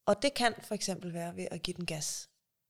Og 0.06 0.22
det 0.22 0.34
kan 0.34 0.54
for 0.64 0.76
eksempel 0.76 1.14
være 1.14 1.36
ved 1.36 1.48
at 1.52 1.62
give 1.64 1.78
den 1.78 1.86
gas 1.86 2.30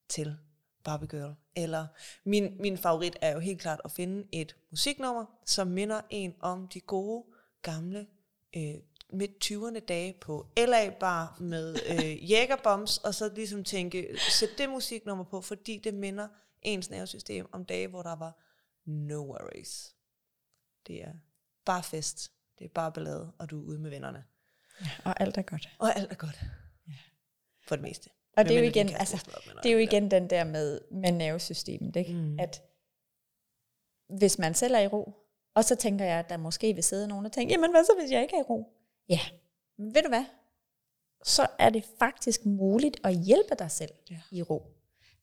til 0.10 0.38
Barbie 0.84 1.08
Girl. 1.08 1.36
Eller 1.56 1.88
min, 2.26 2.62
min 2.62 2.78
favorit 2.78 3.18
er 3.22 3.34
jo 3.34 3.40
helt 3.40 3.62
klart 3.62 3.82
at 3.86 3.92
finde 3.92 4.28
et 4.32 4.56
musiknummer, 4.70 5.26
som 5.46 5.68
minder 5.68 6.02
en 6.10 6.36
om 6.40 6.68
de 6.68 6.80
gode, 6.80 7.26
gamle, 7.62 8.08
øh, 8.56 8.76
midt 9.12 9.32
20'erne 9.46 9.80
dage 9.80 10.14
på 10.22 10.48
LA 10.58 10.90
Bar 11.00 11.38
med 11.40 11.76
øh, 11.90 12.24
jægerbombs, 12.32 12.98
og 12.98 13.16
så 13.16 13.32
ligesom 13.36 13.64
tænke, 13.64 14.18
sæt 14.30 14.50
det 14.58 14.70
musiknummer 14.70 15.24
på, 15.24 15.42
fordi 15.42 15.78
det 15.84 15.94
minder 15.94 16.28
ens 16.62 16.90
nervesystem 16.90 17.48
om 17.52 17.66
dage, 17.66 17.88
hvor 17.88 18.02
der 18.02 18.16
var 18.16 18.40
no 18.86 19.16
worries. 19.16 19.96
Det 20.88 21.04
er 21.04 21.14
bare 21.66 21.84
fest, 21.84 22.32
det 22.60 22.66
er 22.66 22.70
bare 22.70 22.92
ballade, 22.92 23.34
og 23.40 23.50
du 23.50 23.62
er 23.62 23.66
ude 23.66 23.80
med 23.80 23.90
vennerne. 23.90 24.24
Ja, 24.82 24.90
og 25.06 25.22
alt 25.22 25.38
er 25.38 25.42
godt. 25.42 25.70
Og 25.80 25.96
alt 25.96 26.12
er 26.12 26.16
godt. 26.16 26.42
Ja. 26.88 26.94
For 27.68 27.76
det 27.76 27.84
meste. 27.84 28.10
Og 28.38 28.46
det 28.46 28.56
er 28.56 28.60
jo 28.60 28.66
igen, 28.66 28.90
altså, 28.90 29.30
det 29.64 29.70
er 29.70 29.74
jo 29.74 29.80
igen 29.80 30.12
den 30.12 30.30
der 30.30 30.44
med, 30.44 30.82
med 30.92 31.12
nervesystemet, 31.12 31.96
ikke? 31.96 32.14
Mm. 32.14 32.40
at 32.40 32.64
hvis 34.18 34.40
man 34.40 34.54
selv 34.54 34.74
er 34.74 34.80
i 34.80 34.88
ro, 34.88 35.14
og 35.56 35.64
så 35.64 35.76
tænker 35.76 36.06
jeg, 36.06 36.20
at 36.20 36.30
der 36.30 36.38
måske 36.38 36.74
vil 36.74 36.84
sidde 36.84 37.08
nogen 37.08 37.26
og 37.26 37.32
tænke, 37.32 37.54
jamen 37.54 37.72
hvad 37.72 37.84
så, 37.84 37.92
hvis 38.00 38.12
jeg 38.12 38.22
ikke 38.22 38.36
er 38.36 38.40
i 38.40 38.44
ro? 38.50 38.81
Ja, 39.12 39.20
men 39.78 39.96
ved 39.96 40.02
du 40.04 40.08
hvad? 40.10 40.26
så 41.24 41.48
er 41.60 41.70
det 41.70 41.86
faktisk 42.00 42.46
muligt 42.46 42.98
at 43.04 43.16
hjælpe 43.16 43.56
dig 43.60 43.72
selv 43.72 43.92
Ja. 44.10 44.22
i 44.32 44.42
ro. 44.42 44.66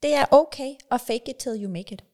Det 0.03 0.15
er 0.15 0.25
okay 0.31 0.75
at 0.91 1.01
fake 1.01 1.31
it 1.31 1.37
till 1.37 1.65
you 1.65 1.71
make 1.71 1.95
it. 1.95 2.05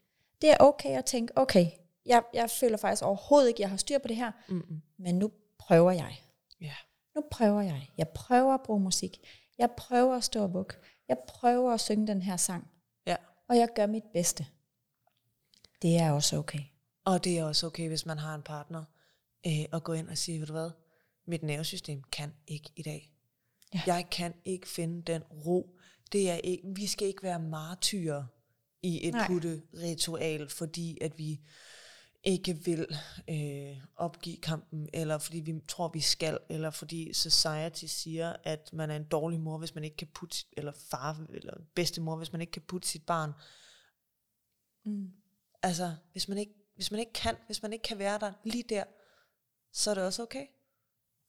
Det 0.42 0.50
er 0.50 0.56
okay 0.60 0.98
at 0.98 1.04
tænke, 1.04 1.38
okay, 1.38 1.66
jeg, 2.06 2.22
jeg 2.34 2.50
føler 2.50 2.76
faktisk 2.76 3.02
overhovedet 3.02 3.48
ikke, 3.48 3.62
jeg 3.62 3.70
har 3.70 3.76
styr 3.76 3.98
på 3.98 4.08
det 4.08 4.16
her, 4.16 4.32
Mm-mm. 4.48 4.82
men 4.98 5.18
nu 5.18 5.32
prøver 5.58 5.90
jeg. 5.90 6.20
Ja. 6.60 6.72
Nu 7.14 7.22
prøver 7.30 7.60
jeg. 7.60 7.90
Jeg 7.98 8.08
prøver 8.08 8.54
at 8.54 8.60
bruge 8.62 8.80
musik. 8.80 9.20
Jeg 9.58 9.70
prøver 9.76 10.16
at 10.16 10.24
stå 10.24 10.42
og 10.42 10.52
bukke. 10.52 10.74
Jeg 11.08 11.16
prøver 11.28 11.72
at 11.72 11.80
synge 11.80 12.06
den 12.06 12.22
her 12.22 12.36
sang. 12.36 12.70
Ja. 13.06 13.16
Og 13.48 13.56
jeg 13.56 13.68
gør 13.74 13.86
mit 13.86 14.04
bedste. 14.12 14.46
Det 15.82 15.96
er 15.98 16.12
også 16.12 16.36
okay. 16.36 16.60
Og 17.04 17.24
det 17.24 17.38
er 17.38 17.44
også 17.44 17.66
okay, 17.66 17.88
hvis 17.88 18.06
man 18.06 18.18
har 18.18 18.34
en 18.34 18.42
partner, 18.42 18.84
øh, 19.46 19.64
at 19.72 19.84
gå 19.84 19.92
ind 19.92 20.08
og 20.08 20.18
sige, 20.18 20.40
ved 20.40 20.46
du 20.46 20.52
hvad, 20.52 20.70
mit 21.26 21.42
nervesystem 21.42 22.02
kan 22.02 22.34
ikke 22.46 22.70
i 22.76 22.82
dag. 22.82 23.12
Ja. 23.74 23.82
Jeg 23.86 24.06
kan 24.10 24.34
ikke 24.44 24.68
finde 24.68 25.02
den 25.02 25.22
ro. 25.22 25.78
Det 26.12 26.30
er 26.30 26.34
ikke, 26.34 26.62
vi 26.76 26.86
skal 26.86 27.08
ikke 27.08 27.22
være 27.22 27.40
martyrer 27.40 28.24
i 28.82 29.08
et 29.08 29.14
Nej. 29.14 29.26
putte-ritual, 29.26 30.48
fordi 30.48 30.98
at 31.00 31.18
vi 31.18 31.40
ikke 32.24 32.54
vil 32.64 32.86
øh, 33.30 33.76
opgive 33.96 34.36
kampen, 34.36 34.88
eller 34.92 35.18
fordi 35.18 35.40
vi 35.40 35.60
tror, 35.68 35.88
vi 35.88 36.00
skal, 36.00 36.38
eller 36.48 36.70
fordi 36.70 37.12
society 37.12 37.84
siger, 37.84 38.36
at 38.44 38.72
man 38.72 38.90
er 38.90 38.96
en 38.96 39.04
dårlig 39.04 39.40
mor, 39.40 39.58
hvis 39.58 39.74
man 39.74 39.84
ikke 39.84 39.96
kan 39.96 40.08
putte, 40.14 40.36
sit- 40.36 40.54
eller 40.56 40.72
far, 40.90 41.26
eller 41.30 41.54
bedstemor, 41.74 42.16
hvis 42.16 42.32
man 42.32 42.40
ikke 42.40 42.50
kan 42.50 42.62
putte 42.62 42.88
sit 42.88 43.06
barn. 43.06 43.32
Mm. 44.84 45.10
Altså, 45.62 45.94
hvis 46.12 46.28
man, 46.28 46.38
ikke, 46.38 46.52
hvis 46.74 46.90
man 46.90 47.00
ikke 47.00 47.12
kan, 47.12 47.36
hvis 47.46 47.62
man 47.62 47.72
ikke 47.72 47.82
kan 47.82 47.98
være 47.98 48.18
der 48.18 48.32
lige 48.44 48.64
der, 48.68 48.84
så 49.72 49.90
er 49.90 49.94
det 49.94 50.04
også 50.04 50.22
okay. 50.22 50.46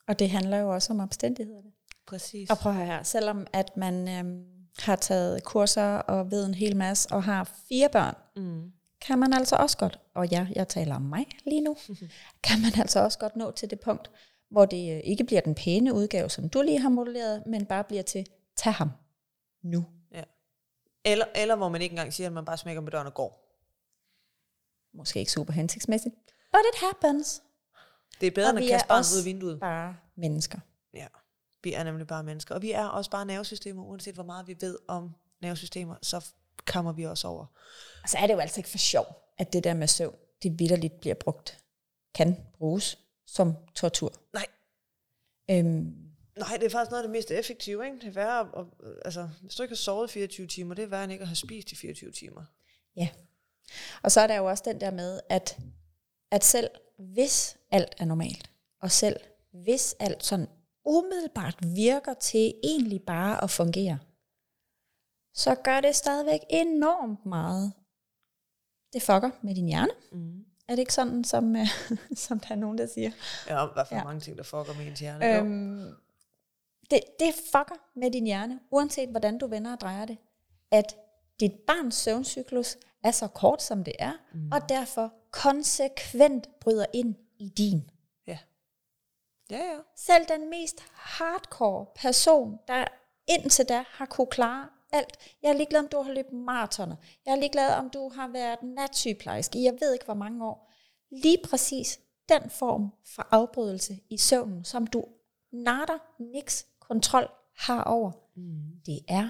Og 0.08 0.20
det 0.20 0.30
handler 0.30 0.58
jo 0.58 0.74
også 0.74 0.94
om 0.94 1.00
omstændighederne. 1.00 1.72
Præcis. 2.08 2.50
Og 2.50 2.58
prøv 2.58 2.72
at 2.72 2.78
høre 2.78 2.88
her, 2.88 3.04
selvom 3.04 3.48
at 3.54 3.78
man 3.78 4.08
øhm, 4.10 4.46
har 4.80 4.96
taget 4.96 5.44
kurser 5.44 5.98
og 5.98 6.32
ved 6.32 6.46
en 6.46 6.54
hel 6.54 6.76
masse 6.78 7.10
og 7.12 7.24
har 7.24 7.44
fire 7.70 7.90
børn, 7.90 8.16
Mm. 8.36 8.72
kan 9.02 9.20
man 9.20 9.34
altså 9.34 9.56
også 9.56 9.78
godt, 9.78 10.00
og 10.14 10.28
ja, 10.28 10.48
jeg 10.56 10.68
taler 10.68 10.96
om 10.96 11.02
mig 11.02 11.26
lige 11.46 11.62
nu, 11.62 11.78
kan 12.48 12.62
man 12.62 12.72
altså 12.80 13.00
også 13.00 13.20
godt 13.20 13.36
nå 13.36 13.52
til 13.52 13.70
det 13.70 13.80
punkt, 13.80 14.12
hvor 14.52 14.66
det 14.66 14.96
øh, 14.96 15.02
ikke 15.04 15.24
bliver 15.24 15.42
den 15.42 15.56
pæne 15.56 15.94
udgave, 15.94 16.30
som 16.30 16.50
du 16.50 16.62
lige 16.62 16.80
har 16.80 16.90
modelleret, 16.90 17.44
men 17.48 17.66
bare 17.66 17.84
bliver 17.84 18.04
til, 18.04 18.28
tag 18.56 18.74
ham 18.74 18.90
nu. 19.64 19.86
Eller, 21.08 21.26
eller 21.36 21.56
hvor 21.56 21.70
man 21.70 21.82
ikke 21.82 21.94
engang 21.94 22.14
siger, 22.14 22.28
at 22.28 22.34
man 22.34 22.46
bare 22.46 22.58
smækker 22.58 22.82
med 22.82 22.92
døren 22.92 23.08
og 23.08 23.14
går. 23.14 23.42
Måske 24.98 25.20
ikke 25.20 25.32
super 25.32 25.54
hensigtsmæssigt, 25.54 26.16
but 26.52 26.62
it 26.74 26.80
happens. 26.82 27.44
Det 28.22 28.28
er 28.28 28.32
bedre, 28.32 28.48
Og 28.50 28.56
end 28.58 28.66
at 28.66 28.70
kaste 28.72 28.88
barnet 28.88 29.00
også 29.00 29.16
ud 29.16 29.20
af 29.20 29.26
vinduet. 29.26 29.60
Bare 29.60 29.98
mennesker. 30.16 30.60
Ja. 30.94 31.08
Vi 31.64 31.74
er 31.74 31.84
nemlig 31.84 32.08
bare 32.08 32.24
mennesker. 32.24 32.56
Og 32.56 32.62
vi 32.62 32.72
er 32.72 32.86
også 32.86 33.12
bare 33.12 33.26
nervesystemer, 33.26 33.84
uanset 33.84 34.14
hvor 34.16 34.24
meget 34.24 34.48
vi 34.48 34.56
ved 34.62 34.78
om 34.88 35.16
nervesystemer, 35.42 35.96
så 36.02 36.26
kommer 36.66 36.92
vi 36.92 37.04
også 37.04 37.28
over. 37.28 37.46
Og 38.04 38.10
så 38.10 38.18
er 38.18 38.28
det 38.28 38.34
jo 38.34 38.40
altså 38.40 38.60
ikke 38.60 38.70
for 38.70 38.78
sjov, 38.78 39.06
at 39.38 39.54
det 39.54 39.64
der 39.64 39.74
med 39.74 39.88
søvn, 39.88 40.16
det 40.44 40.60
vidderligt 40.60 41.00
bliver 41.00 41.16
brugt, 41.16 41.64
kan 42.16 42.38
bruges 42.58 42.98
som 43.28 43.54
tortur. 43.76 44.14
Nej, 44.34 44.46
Øhm, 45.52 45.66
nej, 46.38 46.58
det 46.58 46.66
er 46.66 46.70
faktisk 46.70 46.92
noget 46.92 47.04
af 47.04 47.08
det 47.08 47.12
mest 47.12 47.32
effektive. 47.32 47.86
Ikke? 47.86 47.98
Det 48.00 48.08
er 48.08 48.12
værre, 48.12 48.40
at, 48.40 48.66
at- 48.84 48.94
altså, 49.06 49.30
hvis 49.42 49.56
du 49.56 49.64
ikke 49.64 49.72
har 49.72 49.78
sovet 49.78 50.10
24 50.12 50.48
timer, 50.48 50.76
det 50.76 50.84
er 50.84 50.88
værre 50.88 51.04
end 51.04 51.12
ikke 51.12 51.22
at 51.22 51.28
have 51.28 51.36
spist 51.36 51.72
i 51.72 51.76
24 51.76 52.12
timer. 52.12 52.44
Ja. 52.96 53.10
Og 54.04 54.12
så 54.12 54.22
er 54.22 54.28
der 54.28 54.36
jo 54.36 54.46
også 54.46 54.64
den 54.68 54.82
der 54.82 54.92
med, 54.92 55.20
at, 55.30 55.58
at 56.32 56.44
selv 56.44 56.70
hvis 56.98 57.58
alt 57.72 57.96
er 58.00 58.06
normalt, 58.06 58.52
og 58.82 58.92
selv 58.92 59.20
hvis 59.52 59.96
alt 60.00 60.24
sådan 60.24 60.48
umiddelbart 60.86 61.56
virker 61.76 62.14
til 62.14 62.54
egentlig 62.64 63.02
bare 63.02 63.44
at 63.44 63.50
fungere, 63.50 64.00
så 65.34 65.56
gør 65.56 65.82
det 65.82 65.96
stadigvæk 65.96 66.40
enormt 66.50 67.26
meget. 67.26 67.74
Det 68.94 69.02
fucker 69.02 69.30
med 69.42 69.56
din 69.56 69.66
hjerne. 69.66 69.92
Mm. 70.12 70.46
Er 70.68 70.76
det 70.76 70.80
ikke 70.80 70.94
sådan, 70.94 71.24
som, 71.24 71.56
øh, 71.56 71.68
som 72.26 72.40
der 72.40 72.52
er 72.52 72.56
nogen, 72.56 72.78
der 72.78 72.88
siger? 72.94 73.12
Ja, 73.50 73.66
hvert 73.74 73.88
fald 73.88 74.00
Ja. 74.00 74.04
mange 74.04 74.20
ting, 74.20 74.38
der 74.38 74.44
fucker 74.44 74.74
med 74.78 74.88
ens 74.88 75.00
hjerne. 75.00 75.38
Øhm. 75.38 75.80
Øhm, 75.80 75.96
det, 76.92 77.00
det 77.20 77.34
fucker 77.52 78.00
med 78.00 78.12
din 78.12 78.26
hjerne, 78.26 78.60
uanset 78.72 79.10
hvordan 79.10 79.38
du 79.38 79.48
vender 79.48 79.74
og 79.74 79.80
drejer 79.80 80.06
det, 80.06 80.18
at 80.72 80.96
dit 81.40 81.52
barns 81.68 81.96
søvncyklus 81.96 82.78
er 83.04 83.12
så 83.12 83.28
kort, 83.28 83.64
som 83.64 83.84
det 83.84 83.94
er, 84.00 84.14
mm. 84.34 84.52
og 84.52 84.70
derfor 84.70 85.14
konsekvent 85.44 86.60
bryder 86.60 86.86
ind 86.94 87.16
i 87.40 87.50
din. 87.50 87.90
Ja. 88.28 88.38
Ja, 89.50 89.58
ja. 89.58 89.78
Selv 89.96 90.26
den 90.28 90.50
mest 90.50 90.84
hardcore 90.94 91.86
person, 91.96 92.60
der 92.68 92.86
indtil 93.28 93.66
da 93.70 93.84
har 93.88 94.06
kunne 94.06 94.28
klare 94.28 94.70
alt. 94.92 95.18
Jeg 95.42 95.50
er 95.50 95.54
ligeglad, 95.54 95.80
om 95.80 95.88
du 95.88 96.02
har 96.02 96.12
løbet 96.14 96.34
maratoner. 96.34 96.96
Jeg 97.26 97.32
er 97.32 97.36
ligeglad, 97.36 97.74
om 97.74 97.90
du 97.90 98.10
har 98.10 98.28
været 98.28 98.64
natsygeplejerske 98.64 99.60
i 99.60 99.64
jeg 99.64 99.78
ved 99.80 99.94
ikke 99.94 100.06
hvor 100.06 100.14
mange 100.14 100.46
år. 100.46 100.72
Lige 101.12 101.38
præcis 101.50 102.00
den 102.30 102.50
form 102.50 102.90
for 103.16 103.28
afbrydelse 103.32 104.00
i 104.10 104.18
søvnen, 104.18 104.66
som 104.66 104.88
du 104.88 105.06
natter, 105.52 105.98
niks, 106.20 106.66
kontrol 106.80 107.30
har 107.58 107.84
over, 107.84 108.12
Mm. 108.36 108.82
det 108.86 109.00
er 109.08 109.30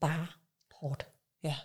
bare 0.00 0.26
hårdt. 0.72 1.08
Ja. 1.42 1.56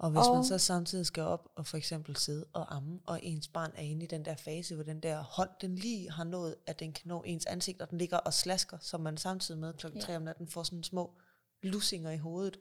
Og 0.00 0.10
hvis 0.10 0.26
og... 0.26 0.34
man 0.34 0.44
så 0.44 0.58
samtidig 0.58 1.06
skal 1.06 1.22
op 1.22 1.48
og 1.56 1.66
for 1.66 1.76
eksempel 1.76 2.16
sidde 2.16 2.46
og 2.52 2.76
amme, 2.76 3.00
og 3.06 3.20
ens 3.22 3.48
barn 3.48 3.72
er 3.74 3.82
inde 3.82 4.04
i 4.04 4.06
den 4.06 4.24
der 4.24 4.36
fase, 4.36 4.74
hvor 4.74 4.84
den 4.84 5.00
der 5.00 5.22
hånd, 5.22 5.50
den 5.60 5.74
lige 5.74 6.10
har 6.10 6.24
nået, 6.24 6.56
at 6.66 6.80
den 6.80 6.92
kan 6.92 7.08
nå 7.08 7.22
ens 7.22 7.46
ansigt, 7.46 7.82
og 7.82 7.90
den 7.90 7.98
ligger 7.98 8.16
og 8.16 8.34
slasker, 8.34 8.78
så 8.80 8.98
man 8.98 9.16
samtidig 9.16 9.60
med 9.60 9.74
klokken 9.74 10.00
Ja. 10.00 10.06
3 10.06 10.16
om 10.16 10.22
natten 10.22 10.48
får 10.48 10.62
sådan 10.62 10.82
små 10.82 11.14
lussinger 11.62 12.10
i 12.10 12.16
hovedet. 12.16 12.58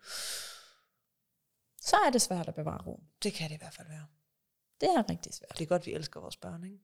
Så 1.81 1.95
er 2.07 2.09
det 2.09 2.21
svært 2.21 2.47
at 2.47 2.55
bevare 2.55 2.83
ro. 2.87 2.99
Det 3.23 3.33
kan 3.33 3.49
det 3.49 3.55
i 3.55 3.57
hvert 3.57 3.73
fald 3.73 3.87
være. 3.87 4.05
Det 4.81 4.89
er 4.89 5.09
rigtig 5.09 5.33
svært. 5.33 5.57
Det 5.57 5.61
er 5.61 5.67
godt, 5.67 5.85
vi 5.85 5.93
elsker 5.93 6.19
vores 6.19 6.37
børn, 6.37 6.63
ikke? 6.63 6.79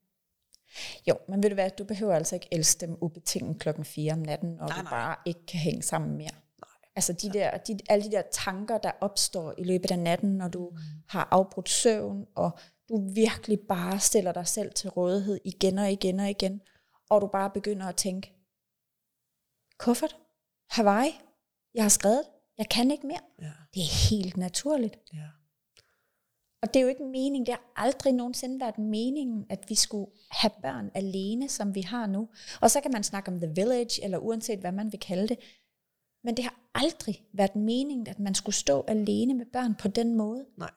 Jo, 1.08 1.18
men 1.28 1.44
ved 1.44 1.50
du 1.50 1.54
hvad, 1.54 1.70
du 1.78 1.84
behøver 1.84 2.16
altså 2.16 2.36
ikke 2.36 2.48
elske 2.52 2.82
dem 2.86 2.98
ubetinget 3.02 3.60
klokken 3.60 3.86
4 3.86 4.14
om 4.14 4.20
natten, 4.20 4.60
og 4.60 4.68
Nej, 4.68 4.78
du 4.78 4.84
nej. 4.84 4.92
bare 4.92 5.16
ikke 5.26 5.46
kan 5.46 5.60
hænge 5.60 5.84
sammen 5.84 6.18
mere. 6.18 6.45
Altså 6.96 7.14
de 7.14 7.34
der, 7.34 7.58
de, 7.58 7.78
alle 7.90 8.06
de 8.06 8.12
der 8.12 8.24
tanker, 8.32 8.78
der 8.78 8.92
opstår 9.02 9.54
i 9.58 9.64
løbet 9.64 9.92
af 9.92 10.00
natten, 10.00 10.30
når 10.30 10.48
du 10.48 10.70
mm. 10.70 10.78
har 11.08 11.28
afbrudt 11.32 11.70
søvn, 11.70 12.26
og 12.36 12.60
du 12.90 13.10
virkelig 13.14 13.60
bare 13.60 14.00
stiller 14.00 14.32
dig 14.32 14.48
selv 14.48 14.74
til 14.74 14.90
rådighed 14.90 15.40
igen 15.46 15.78
og 15.78 15.92
igen 15.92 16.20
og 16.20 16.30
igen, 16.30 16.62
og 17.10 17.22
du 17.22 17.28
bare 17.28 17.50
begynder 17.50 17.86
at 17.86 17.96
tænke, 17.96 18.34
kuffert, 19.78 20.18
Hawaii, 20.70 21.12
jeg 21.74 21.84
har 21.84 21.90
skrevet, 21.90 22.24
jeg 22.58 22.70
kan 22.70 22.92
ikke 22.92 23.08
mere. 23.08 23.20
Ja, 23.42 23.52
Det 23.74 23.82
er 23.82 24.10
helt 24.10 24.38
naturligt. 24.38 24.98
ja. 25.14 25.28
Og 26.62 26.74
det 26.74 26.80
er 26.80 26.84
jo 26.84 26.88
ikke 26.88 27.04
meningen, 27.04 27.46
det 27.46 27.54
har 27.54 27.72
aldrig 27.76 28.14
nogensinde 28.14 28.60
været 28.60 28.78
meningen, 28.78 29.46
at 29.50 29.66
vi 29.68 29.76
skulle 29.76 30.12
have 30.32 30.52
børn 30.62 30.92
alene, 30.96 31.50
som 31.50 31.76
vi 31.76 31.82
har 31.82 32.08
nu. 32.08 32.30
Og 32.62 32.72
så 32.72 32.82
kan 32.82 32.92
man 32.92 33.04
snakke 33.04 33.32
om 33.32 33.40
the 33.40 33.52
village, 33.56 34.04
eller 34.04 34.18
uanset 34.18 34.60
hvad 34.60 34.72
man 34.72 34.92
vil 34.92 35.00
kalde 35.00 35.28
det. 35.28 35.40
Men 36.24 36.38
det 36.38 36.44
har 36.44 36.60
aldrig 36.76 37.24
været 37.34 37.56
meningen, 37.56 38.08
at 38.08 38.20
man 38.20 38.36
skulle 38.36 38.56
stå 38.56 38.86
alene 38.88 39.34
med 39.34 39.46
børn 39.54 39.76
på 39.76 39.88
den 39.88 40.16
måde. 40.16 40.46
Nej. 40.58 40.72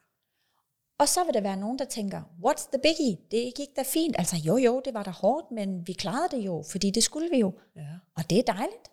Og 0.98 1.08
så 1.08 1.24
vil 1.24 1.34
der 1.34 1.40
være 1.40 1.56
nogen, 1.56 1.78
der 1.78 1.84
tænker, 1.84 2.22
what's 2.22 2.68
the 2.72 2.80
biggie? 2.82 3.16
Det 3.30 3.54
gik 3.56 3.68
da 3.76 3.82
fint. 3.82 4.14
Altså 4.18 4.36
jo, 4.36 4.56
jo, 4.56 4.82
det 4.84 4.94
var 4.94 5.02
da 5.02 5.10
hårdt, 5.10 5.50
men 5.50 5.86
vi 5.86 5.92
klarede 5.92 6.36
det 6.36 6.46
jo, 6.46 6.64
fordi 6.70 6.90
det 6.90 7.02
skulle 7.02 7.30
vi 7.30 7.38
jo. 7.38 7.52
Ja. 7.76 7.88
Og 8.16 8.30
det 8.30 8.38
er 8.38 8.42
dejligt. 8.42 8.88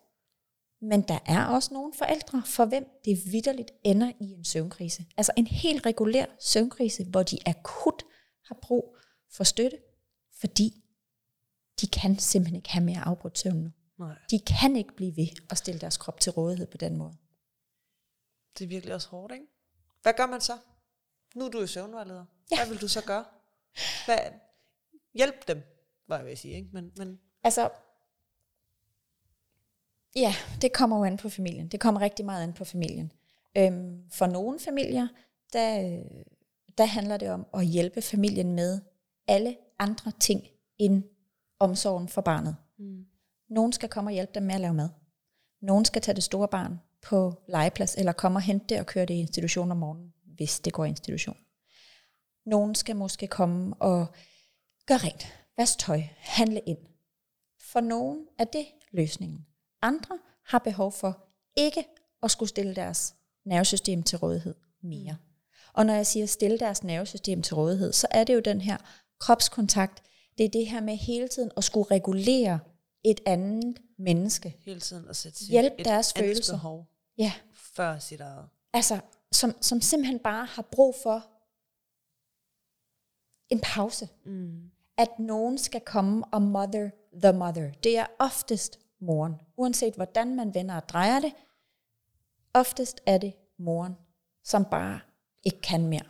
Men 0.81 1.01
der 1.01 1.19
er 1.25 1.45
også 1.45 1.73
nogle 1.73 1.93
forældre, 1.93 2.43
for 2.45 2.65
hvem 2.65 2.85
det 3.05 3.19
vidderligt 3.31 3.71
ender 3.83 4.11
i 4.19 4.31
en 4.31 4.45
søvnkrise. 4.45 5.05
Altså 5.17 5.31
en 5.37 5.47
helt 5.47 5.85
regulær 5.85 6.25
søvnkrise, 6.39 7.05
hvor 7.05 7.23
de 7.23 7.37
akut 7.45 8.03
har 8.47 8.57
brug 8.61 8.97
for 9.31 9.43
støtte, 9.43 9.77
fordi 10.39 10.83
de 11.81 11.87
kan 11.87 12.19
simpelthen 12.19 12.55
ikke 12.55 12.69
have 12.69 12.85
mere 12.85 12.99
afbrudt 12.99 13.39
søvn 13.39 13.63
nu. 13.63 13.71
Nej. 13.97 14.15
De 14.31 14.39
kan 14.39 14.75
ikke 14.75 14.95
blive 14.95 15.15
ved 15.15 15.27
at 15.49 15.57
stille 15.57 15.81
deres 15.81 15.97
krop 15.97 16.19
til 16.19 16.31
rådighed 16.31 16.67
på 16.67 16.77
den 16.77 16.97
måde. 16.97 17.13
Det 18.57 18.63
er 18.63 18.67
virkelig 18.69 18.95
også 18.95 19.09
hårdt, 19.09 19.33
ikke? 19.33 19.45
Hvad 20.01 20.13
gør 20.17 20.25
man 20.25 20.41
så? 20.41 20.57
Nu 21.35 21.45
er 21.45 21.49
du 21.49 21.59
jo 21.59 21.67
søvnvejleder. 21.67 22.25
Ja. 22.51 22.57
Hvad 22.57 22.67
vil 22.67 22.81
du 22.81 22.87
så 22.87 23.01
gøre? 23.05 23.25
Hvad? 24.05 24.17
Hjælp 25.13 25.47
dem, 25.47 25.63
var 26.07 26.15
jeg 26.15 26.25
ved 26.25 26.31
at 26.31 26.37
sige, 26.37 26.55
ikke? 26.55 26.69
Men, 26.73 26.91
men 26.97 27.19
Altså, 27.43 27.69
ja, 30.15 30.35
det 30.61 30.73
kommer 30.73 30.97
jo 30.97 31.03
an 31.03 31.17
på 31.17 31.29
familien. 31.29 31.67
Det 31.67 31.79
kommer 31.79 32.01
rigtig 32.01 32.25
meget 32.25 32.43
an 32.43 32.53
på 32.53 32.65
familien. 32.65 33.11
Øhm, 33.57 34.09
for 34.11 34.25
nogle 34.25 34.59
familier, 34.59 35.07
der, 35.53 35.99
der 36.77 36.85
handler 36.85 37.17
det 37.17 37.29
om 37.29 37.45
at 37.53 37.65
hjælpe 37.65 38.01
familien 38.01 38.51
med 38.51 38.81
alle 39.27 39.57
andre 39.79 40.11
ting 40.19 40.47
end 40.77 41.03
omsorgen 41.59 42.09
for 42.09 42.21
barnet. 42.21 42.55
mm. 42.77 43.05
Nogen 43.55 43.73
skal 43.73 43.89
komme 43.89 44.09
og 44.09 44.13
hjælpe 44.13 44.31
dem 44.35 44.43
med 44.43 44.55
at 44.55 44.61
lave 44.61 44.73
mad. 44.73 44.89
Nogen 45.61 45.85
skal 45.85 46.01
tage 46.01 46.15
det 46.15 46.23
store 46.23 46.47
barn 46.47 46.79
på 47.01 47.43
legeplads, 47.47 47.95
eller 47.95 48.11
komme 48.11 48.37
og 48.37 48.41
hente 48.41 48.65
det 48.69 48.79
og 48.79 48.85
køre 48.85 49.05
det 49.05 49.13
i 49.13 49.19
institution 49.19 49.71
om 49.71 49.77
morgenen, 49.77 50.13
hvis 50.35 50.59
det 50.59 50.73
går 50.73 50.85
i 50.85 50.89
institution. 50.89 51.37
Nogen 52.45 52.75
skal 52.75 52.95
måske 52.95 53.27
komme 53.27 53.75
og 53.79 54.07
gøre 54.85 54.97
rent, 54.97 55.27
vaske 55.57 55.79
tøj, 55.79 56.01
handle 56.17 56.59
ind. 56.59 56.77
For 57.71 57.79
nogen 57.79 58.27
er 58.39 58.43
det 58.43 58.65
løsningen. 58.91 59.45
Andre 59.81 60.19
har 60.45 60.59
behov 60.59 60.91
for 60.91 61.27
ikke 61.57 61.85
at 62.23 62.31
skulle 62.31 62.49
stille 62.49 62.75
deres 62.75 63.15
nervesystem 63.45 64.03
til 64.03 64.17
rådighed 64.17 64.55
mere. 64.83 65.17
Og 65.73 65.85
når 65.85 65.93
jeg 65.93 66.07
siger 66.07 66.25
stille 66.25 66.59
deres 66.59 66.83
nervesystem 66.83 67.41
til 67.41 67.55
rådighed, 67.55 67.93
så 67.93 68.07
er 68.11 68.23
det 68.23 68.33
jo 68.33 68.39
den 68.39 68.61
her 68.61 68.77
kropskontakt. 69.19 70.03
Det 70.37 70.45
er 70.45 70.49
det 70.49 70.67
her 70.67 70.81
med 70.81 70.95
hele 70.95 71.27
tiden 71.27 71.51
at 71.57 71.63
skulle 71.63 71.91
regulere 71.91 72.59
et 73.05 73.21
andet 73.25 73.81
menneske. 73.97 74.55
Hele 74.59 74.79
tiden 74.79 75.09
at 75.09 75.15
sætte 75.15 75.45
Hjælp 75.45 75.73
et 75.77 75.85
deres 75.85 76.13
andets 76.15 76.19
følelser. 76.19 76.53
behov 76.53 76.87
Ja, 77.17 77.33
før 77.53 77.99
sit 77.99 78.21
eget. 78.21 78.49
altså 78.73 78.99
som, 79.31 79.61
som 79.61 79.81
simpelthen 79.81 80.19
bare 80.19 80.45
har 80.45 80.61
brug 80.61 80.95
for 81.03 81.25
en 83.49 83.59
pause. 83.63 84.09
Mm. 84.25 84.71
At 84.97 85.19
nogen 85.19 85.57
skal 85.57 85.81
komme 85.81 86.25
og 86.25 86.41
mother 86.41 86.89
the 87.23 87.33
mother. 87.33 87.71
Det 87.83 87.97
er 87.97 88.05
oftest 88.19 88.79
moren. 88.99 89.33
Uanset 89.57 89.93
hvordan 89.93 90.35
man 90.35 90.53
vender 90.53 90.75
og 90.75 90.89
drejer 90.89 91.19
det, 91.19 91.33
oftest 92.53 93.01
er 93.05 93.17
det 93.17 93.33
moren, 93.57 93.95
som 94.43 94.65
bare 94.65 94.99
ikke 95.43 95.61
kan 95.61 95.87
mere. 95.87 96.05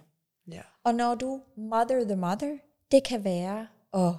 Ja. 0.51 0.62
Og 0.84 0.95
når 0.95 1.15
du 1.15 1.41
mother 1.58 2.03
the 2.03 2.15
mother, 2.15 2.58
det 2.91 3.03
kan 3.03 3.23
være 3.23 3.67
at 3.93 4.13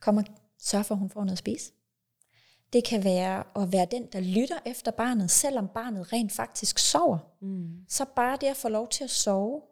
komme 0.00 0.20
og 0.20 0.24
sørge 0.58 0.84
for, 0.84 0.94
at 0.94 0.98
hun 0.98 1.10
får 1.10 1.20
noget 1.20 1.32
at 1.32 1.38
spise. 1.38 1.72
Det 2.72 2.84
kan 2.84 3.04
være 3.04 3.44
at 3.56 3.72
være 3.72 3.86
den, 3.90 4.06
der 4.06 4.20
lytter 4.20 4.58
efter 4.66 4.90
barnet, 4.90 5.30
selvom 5.30 5.68
barnet 5.68 6.12
rent 6.12 6.32
faktisk 6.32 6.78
sover. 6.78 7.18
Mm. 7.40 7.84
Så 7.88 8.04
bare 8.16 8.38
det 8.40 8.46
at 8.46 8.56
få 8.56 8.68
lov 8.68 8.88
til 8.88 9.04
at 9.04 9.10
sove, 9.10 9.62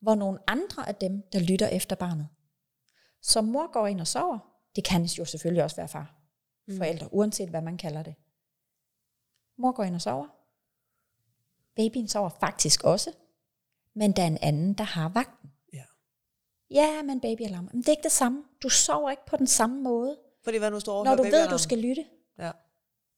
hvor 0.00 0.14
nogle 0.14 0.38
andre 0.46 0.88
af 0.88 0.94
dem, 0.94 1.22
der 1.32 1.40
lytter 1.40 1.68
efter 1.68 1.96
barnet. 1.96 2.28
Så 3.22 3.42
mor 3.42 3.72
går 3.72 3.86
ind 3.86 4.00
og 4.00 4.06
sover. 4.06 4.38
Det 4.76 4.84
kan 4.84 5.04
jo 5.04 5.24
selvfølgelig 5.24 5.64
også 5.64 5.76
være 5.76 5.88
far. 5.88 6.14
Forældre, 6.76 7.14
uanset 7.14 7.48
hvad 7.48 7.62
man 7.62 7.76
kalder 7.76 8.02
det. 8.02 8.14
Mor 9.58 9.72
går 9.72 9.82
ind 9.84 9.94
og 9.94 10.02
sover. 10.02 10.26
Babyen 11.76 12.08
sover 12.08 12.28
faktisk 12.28 12.84
også. 12.84 13.10
Men 13.94 14.12
der 14.12 14.22
er 14.22 14.26
en 14.26 14.38
anden, 14.42 14.74
der 14.74 14.84
har 14.84 15.08
vagten. 15.08 15.50
ja. 15.72 15.82
Ja, 16.70 17.02
men 17.02 17.20
babyalarm. 17.20 17.68
Men 17.72 17.80
det 17.80 17.88
er 17.88 17.92
ikke 17.92 18.02
det 18.02 18.12
samme. 18.12 18.44
Du 18.62 18.68
sover 18.68 19.10
ikke 19.10 19.26
på 19.26 19.36
den 19.36 19.46
samme 19.46 19.82
måde, 19.82 20.18
Fordi 20.44 20.58
hvad 20.58 20.70
nu 20.70 20.80
står 20.80 21.04
når 21.04 21.16
du 21.16 21.22
ved, 21.22 21.48
du 21.48 21.58
skal 21.58 21.78
lytte. 21.78 22.04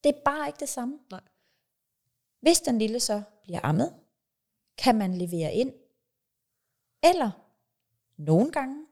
Det 0.07 0.15
er 0.15 0.21
bare 0.25 0.47
ikke 0.47 0.59
det 0.59 0.69
samme. 0.69 0.99
Nej. 1.11 1.21
Hvis 2.39 2.59
den 2.59 2.79
lille 2.79 2.99
så 2.99 3.21
bliver 3.43 3.59
ammet, 3.63 3.93
kan 4.77 4.95
man 4.97 5.17
levere 5.17 5.53
ind. 5.53 5.73
Eller 7.03 7.31
nogle 8.17 8.51
gange 8.51 8.85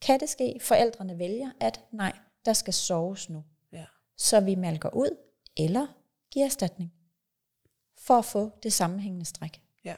kan 0.00 0.20
det 0.20 0.28
ske, 0.28 0.60
forældrene 0.60 1.18
vælger, 1.18 1.50
at 1.60 1.84
nej, 1.90 2.18
der 2.44 2.52
skal 2.52 2.74
soves 2.74 3.30
nu. 3.30 3.44
Ja. 3.72 3.84
Så 4.16 4.40
vi 4.40 4.54
malker 4.54 4.94
ud, 4.94 5.16
eller 5.56 5.86
giver 6.30 6.46
erstatning. 6.46 6.92
For 7.98 8.14
at 8.14 8.24
få 8.24 8.50
det 8.62 8.72
sammenhængende 8.72 9.24
stræk. 9.24 9.62
Ja. 9.84 9.96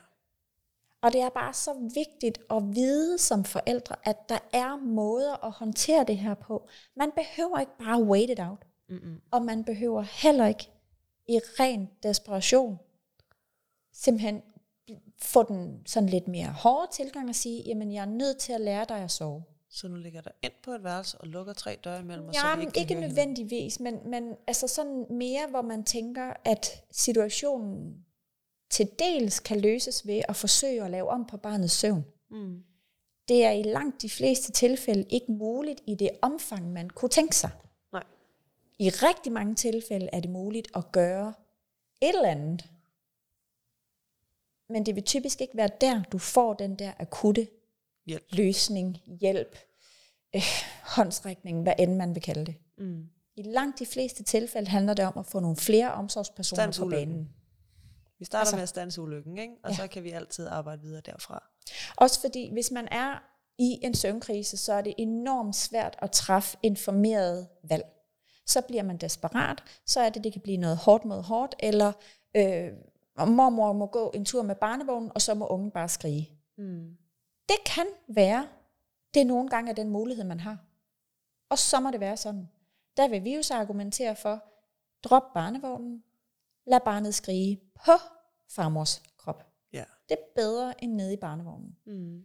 Og 1.01 1.13
det 1.13 1.21
er 1.21 1.29
bare 1.29 1.55
så 1.55 1.91
vigtigt 1.95 2.39
at 2.51 2.75
vide 2.75 3.19
som 3.19 3.45
forældre, 3.45 3.97
at 4.05 4.29
der 4.29 4.39
er 4.53 4.77
måder 4.77 5.45
at 5.45 5.53
håndtere 5.53 6.05
det 6.05 6.19
her 6.19 6.35
på. 6.35 6.69
Man 6.95 7.13
behøver 7.13 7.59
ikke 7.59 7.79
bare 7.79 8.03
wait 8.03 8.31
it 8.31 8.41
out. 8.41 8.67
Mm-mm. 8.93 9.21
Og 9.31 9.43
man 9.43 9.65
behøver 9.65 10.03
heller 10.03 10.47
ikke 10.47 10.71
i 11.29 11.39
ren 11.39 11.91
desperation 12.03 12.79
simpelthen 13.93 14.43
få 15.19 15.43
den 15.43 15.83
sådan 15.87 16.09
lidt 16.09 16.29
mere 16.29 16.49
hårde 16.49 16.93
tilgang 16.93 17.29
og 17.29 17.35
sige, 17.35 17.63
jamen 17.63 17.93
jeg 17.93 18.01
er 18.01 18.07
nødt 18.07 18.39
til 18.39 18.53
at 18.53 18.61
lære 18.61 18.87
dig 18.89 18.97
at 18.97 19.11
sove. 19.11 19.43
Så 19.71 19.89
nu 19.89 19.97
ligger 19.97 20.21
der 20.21 20.31
ind 20.43 20.53
på 20.63 20.73
et 20.73 20.85
værelse 20.85 21.19
og 21.19 21.27
lukker 21.27 21.53
tre 21.53 21.79
døre 21.85 22.01
imellem, 22.01 22.29
og 22.29 22.35
så 22.35 22.41
Ja, 22.47 22.55
vi 22.55 22.59
men 22.59 22.67
ikke, 22.69 22.81
ikke 22.81 22.95
nødvendigvis, 22.95 23.81
men, 23.81 23.99
men 24.11 24.35
altså 24.47 24.69
sådan 24.69 25.07
mere, 25.11 25.47
hvor 25.51 25.63
man 25.63 25.85
tænker, 25.85 26.33
at 26.45 26.85
situationen 26.91 28.05
til 28.71 28.91
dels 28.99 29.41
kan 29.41 29.61
løses 29.61 30.07
ved 30.07 30.23
at 30.29 30.37
forsøge 30.37 30.85
at 30.85 30.91
lave 30.91 31.09
om 31.09 31.27
på 31.27 31.37
barnets 31.37 31.75
søvn. 31.75 32.05
Mm. 32.31 32.63
Det 33.29 33.45
er 33.45 33.51
i 33.51 33.63
langt 33.63 34.03
de 34.03 34.11
fleste 34.11 34.53
tilfælde 34.53 35.05
ikke 35.11 35.33
muligt 35.33 35.81
i 35.87 35.95
det 35.95 36.11
omfang, 36.23 36.73
man 36.73 36.91
kunne 36.91 37.09
tænke 37.09 37.37
sig. 37.37 37.51
I 38.83 38.89
rigtig 38.91 39.33
mange 39.33 39.55
tilfælde 39.55 40.09
er 40.13 40.21
det 40.21 40.31
muligt 40.31 40.69
at 40.77 40.93
gøre 40.93 41.35
et 42.01 42.09
eller 42.09 42.29
andet. 42.29 42.71
Men 44.69 44.87
det 44.87 44.95
vil 44.95 45.03
typisk 45.05 45.41
ikke 45.41 45.57
være 45.57 45.71
der, 45.81 46.03
du 46.13 46.19
får 46.19 46.55
den 46.55 46.75
der 46.79 46.93
akutte 46.99 47.49
Hjælp. 48.07 48.25
løsning, 48.33 48.99
hjælp, 49.07 49.59
øh, 50.37 50.43
håndsrækning, 50.97 51.63
hvad 51.63 51.73
end 51.79 51.97
man 51.97 52.15
vil 52.15 52.23
kalde 52.23 52.47
det. 52.47 52.55
Mm. 52.79 53.09
I 53.37 53.43
langt 53.43 53.79
de 53.79 53.87
fleste 53.87 54.23
tilfælde 54.23 54.69
handler 54.71 54.95
det 54.95 55.05
om 55.05 55.19
at 55.19 55.27
få 55.27 55.41
nogle 55.41 55.57
flere 55.57 55.93
omsorgspersoner 55.93 56.73
på 56.79 56.85
ulykken. 56.85 57.09
banen. 57.09 57.29
Vi 58.19 58.25
starter 58.25 58.41
Altså- 58.41 58.57
med 58.57 58.63
at 58.63 58.69
stanse 58.69 59.03
ulykken, 59.03 59.39
ikke? 59.39 59.55
og 59.65 59.71
Ja. 59.71 59.77
så 59.77 59.87
kan 59.87 60.05
vi 60.05 60.11
altid 60.11 60.47
arbejde 60.47 60.83
videre 60.83 61.01
derfra. 61.07 61.51
Også 61.97 62.21
fordi, 62.21 62.53
hvis 62.53 62.71
man 62.71 62.89
er 62.91 63.23
i 63.59 63.79
en 63.83 63.95
søvnkrise, 63.95 64.57
så 64.57 64.73
er 64.73 64.81
det 64.83 64.95
enormt 64.99 65.57
svært 65.57 65.97
at 65.99 66.11
træffe 66.11 66.57
informeret 66.63 67.49
valg. 67.69 67.85
Så 68.47 68.61
bliver 68.61 68.83
man 68.83 68.97
desperat, 68.97 69.63
så 69.87 70.01
er 70.01 70.11
det, 70.11 70.25
det 70.25 70.33
kan 70.33 70.43
blive 70.43 70.57
noget 70.57 70.77
hårdt 70.77 71.05
mod 71.05 71.23
hårdt, 71.23 71.55
eller 71.59 71.93
øh, 72.37 72.73
mormor 73.19 73.73
må 73.73 73.87
gå 73.87 74.11
en 74.15 74.25
tur 74.25 74.43
med 74.43 74.55
barnevognen, 74.55 75.13
og 75.15 75.23
så 75.23 75.35
må 75.35 75.47
ungen 75.47 75.71
bare 75.71 75.89
skrige. 75.89 76.31
Mm. 76.59 76.97
Det 77.49 77.57
kan 77.67 77.87
være, 78.09 78.49
det 79.15 79.23
er 79.23 79.27
nogle 79.27 79.49
gange 79.49 79.71
er 79.71 79.75
den 79.75 79.91
mulighed, 79.91 80.25
man 80.25 80.41
har. 80.41 80.59
Og 81.51 81.59
så 81.59 81.81
må 81.81 81.91
det 81.91 82.01
være 82.01 82.17
sådan. 82.17 82.49
Der 82.97 83.09
vil 83.09 83.25
vi 83.25 83.35
jo 83.35 83.43
så 83.43 83.55
argumentere 83.55 84.17
for, 84.17 84.45
drop 85.03 85.33
barnevognen, 85.35 86.05
lad 86.67 86.81
barnet 86.81 87.15
skrige 87.15 87.61
på 87.75 87.93
farmors 88.49 89.03
krop. 89.19 89.47
Ja. 89.73 89.85
Det 90.09 90.19
er 90.19 90.25
bedre 90.35 90.85
end 90.85 90.93
nede 90.93 91.13
i 91.13 91.17
barnevognen. 91.17 91.77
Mm. 91.87 92.25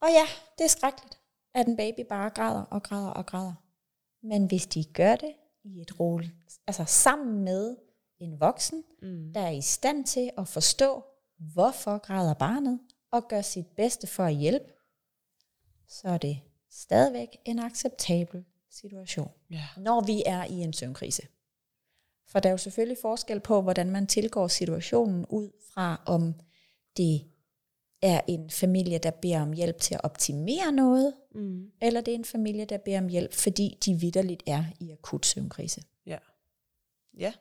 Og 0.00 0.08
ja, 0.08 0.26
det 0.58 0.64
er 0.64 0.68
skrækkeligt, 0.68 1.20
at 1.54 1.66
en 1.66 1.76
baby 1.76 2.00
bare 2.08 2.30
græder 2.30 2.62
og 2.62 2.82
græder 2.82 3.10
og 3.10 3.26
græder. 3.26 3.54
Men 4.22 4.46
hvis 4.46 4.66
de 4.66 4.84
gør 4.84 5.16
det 5.16 5.34
i 5.64 5.80
et 5.80 6.00
roligt, 6.00 6.32
altså 6.66 6.84
sammen 6.84 7.44
med 7.44 7.76
en 8.18 8.40
voksen, 8.40 8.84
Mm. 9.02 9.32
der 9.34 9.40
er 9.40 9.50
i 9.50 9.60
stand 9.60 10.04
til 10.04 10.30
at 10.38 10.48
forstå, 10.48 11.04
hvorfor 11.38 11.98
græder 11.98 12.34
barnet, 12.34 12.80
og 13.10 13.28
gør 13.28 13.40
sit 13.42 13.66
bedste 13.76 14.06
for 14.06 14.24
at 14.24 14.34
hjælpe, 14.34 14.72
så 15.88 16.08
er 16.08 16.18
det 16.18 16.40
stadigvæk 16.70 17.28
en 17.44 17.58
acceptabel 17.58 18.44
situation, 18.70 19.30
Ja. 19.50 19.64
når 19.76 20.00
vi 20.00 20.22
er 20.26 20.44
i 20.44 20.52
en 20.60 20.72
søvnkrise. 20.72 21.22
For 22.28 22.40
der 22.40 22.48
er 22.48 22.52
jo 22.52 22.56
selvfølgelig 22.58 22.98
forskel 23.02 23.40
på, 23.40 23.62
hvordan 23.62 23.90
man 23.90 24.06
tilgår 24.06 24.48
situationen 24.48 25.26
ud 25.26 25.50
fra, 25.74 26.02
om 26.06 26.34
det 26.96 27.31
er 28.02 28.20
en 28.28 28.50
familie, 28.50 28.98
der 28.98 29.10
beder 29.10 29.42
om 29.42 29.52
hjælp 29.52 29.78
til 29.80 29.94
at 29.94 30.00
optimere 30.04 30.72
noget, 30.72 31.14
Mm. 31.34 31.72
eller 31.80 32.00
det 32.00 32.12
er 32.12 32.18
en 32.18 32.24
familie, 32.24 32.64
der 32.64 32.78
beder 32.78 32.98
om 32.98 33.08
hjælp, 33.08 33.34
fordi 33.34 33.78
de 33.84 33.94
vidderligt 33.94 34.42
er 34.46 34.64
i 34.80 34.90
akut 34.90 35.26
søvnkrise. 35.26 35.82
Ja. 36.06 36.18
Ja, 37.18 37.32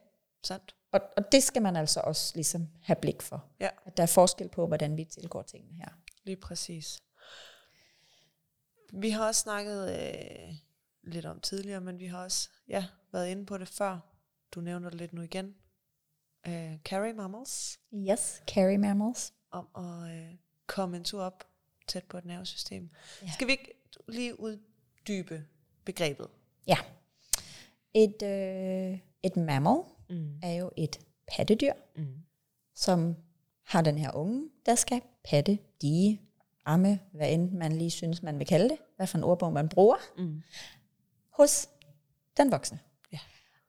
sandt. 0.43 0.75
Og, 0.91 0.99
og 1.17 1.31
det 1.31 1.43
skal 1.43 1.61
man 1.61 1.75
altså 1.75 1.99
også 2.03 2.31
ligesom 2.35 2.67
have 2.81 2.95
blik 3.01 3.21
for. 3.21 3.45
Ja. 3.59 3.69
At 3.85 3.97
der 3.97 4.03
er 4.03 4.07
forskel 4.07 4.49
på, 4.49 4.67
hvordan 4.67 4.97
vi 4.97 5.05
tilgår 5.05 5.41
tingene 5.41 5.73
her. 5.75 5.89
Lige 6.23 6.35
præcis. 6.37 6.99
Vi 8.93 9.09
har 9.09 9.27
også 9.27 9.41
snakket 9.41 9.89
øh, 9.99 10.53
lidt 11.03 11.25
om 11.25 11.39
tidligere, 11.39 11.81
men 11.81 11.99
vi 11.99 12.05
har 12.05 12.23
også 12.23 12.49
ja, 12.67 12.85
været 13.11 13.27
inde 13.29 13.45
på 13.45 13.57
det 13.57 13.67
før. 13.67 13.99
Du 14.55 14.61
nævner 14.61 14.89
det 14.89 14.99
lidt 14.99 15.13
nu 15.13 15.21
igen. 15.21 15.55
Øh, 16.47 16.77
carry 16.83 17.11
mammals, 17.11 17.79
Yes, 17.93 18.43
carry 18.47 18.75
mammals. 18.75 19.33
om 19.51 19.67
at 19.75 20.11
øh, 20.15 20.35
komme 20.75 20.97
en 20.97 21.03
tur 21.03 21.21
op 21.21 21.43
tæt 21.87 22.03
på 22.03 22.17
et 22.17 22.25
nervesystem. 22.25 22.89
Ja. 23.21 23.31
Skal 23.33 23.47
vi 23.47 23.51
ikke 23.51 23.73
lige 24.07 24.39
uddybe 24.39 25.45
begrebet? 25.85 26.27
Ja. 26.67 26.77
Et, 27.93 28.21
øh, 28.23 28.99
et 29.23 29.35
mammal 29.37 29.77
Mm. 30.09 30.39
er 30.43 30.53
jo 30.53 30.71
et 30.77 30.99
pattedyr, 31.27 31.73
Mm. 31.95 32.07
som 32.75 33.15
har 33.63 33.81
den 33.81 33.97
her 33.97 34.11
unge, 34.15 34.49
der 34.65 34.75
skal 34.75 35.01
patte, 35.23 35.59
dige, 35.81 36.21
amme, 36.65 36.99
hvad 37.13 37.33
end 37.33 37.51
man 37.51 37.71
lige 37.71 37.91
synes, 37.91 38.23
man 38.23 38.39
vil 38.39 38.47
kalde 38.47 38.69
det, 38.69 38.77
hvad 38.95 39.07
for 39.07 39.17
en 39.17 39.23
ordbog 39.23 39.53
man 39.53 39.69
bruger, 39.69 39.97
Mm. 40.17 40.41
hos 41.37 41.69
den 42.37 42.51
voksne. 42.51 42.79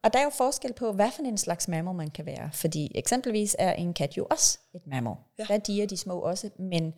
Og 0.03 0.13
der 0.13 0.19
er 0.19 0.25
jo 0.25 0.31
forskel 0.31 0.73
på, 0.73 0.93
hvad 0.93 1.11
for 1.11 1.23
en 1.23 1.39
slags 1.39 1.69
mammal 1.69 1.95
man 1.95 2.11
kan 2.11 2.27
være. 2.27 2.51
Fordi 2.53 2.93
eksempelvis 2.95 3.57
er 3.59 3.73
en 3.73 3.95
kat 3.95 4.17
jo 4.17 4.27
også 4.31 4.59
et 4.75 4.87
mammal. 4.87 5.15
Ja. 5.39 5.45
Der 5.49 5.59
diger 5.59 5.87
de 5.87 5.97
små 5.97 6.19
også, 6.19 6.51
men 6.59 6.95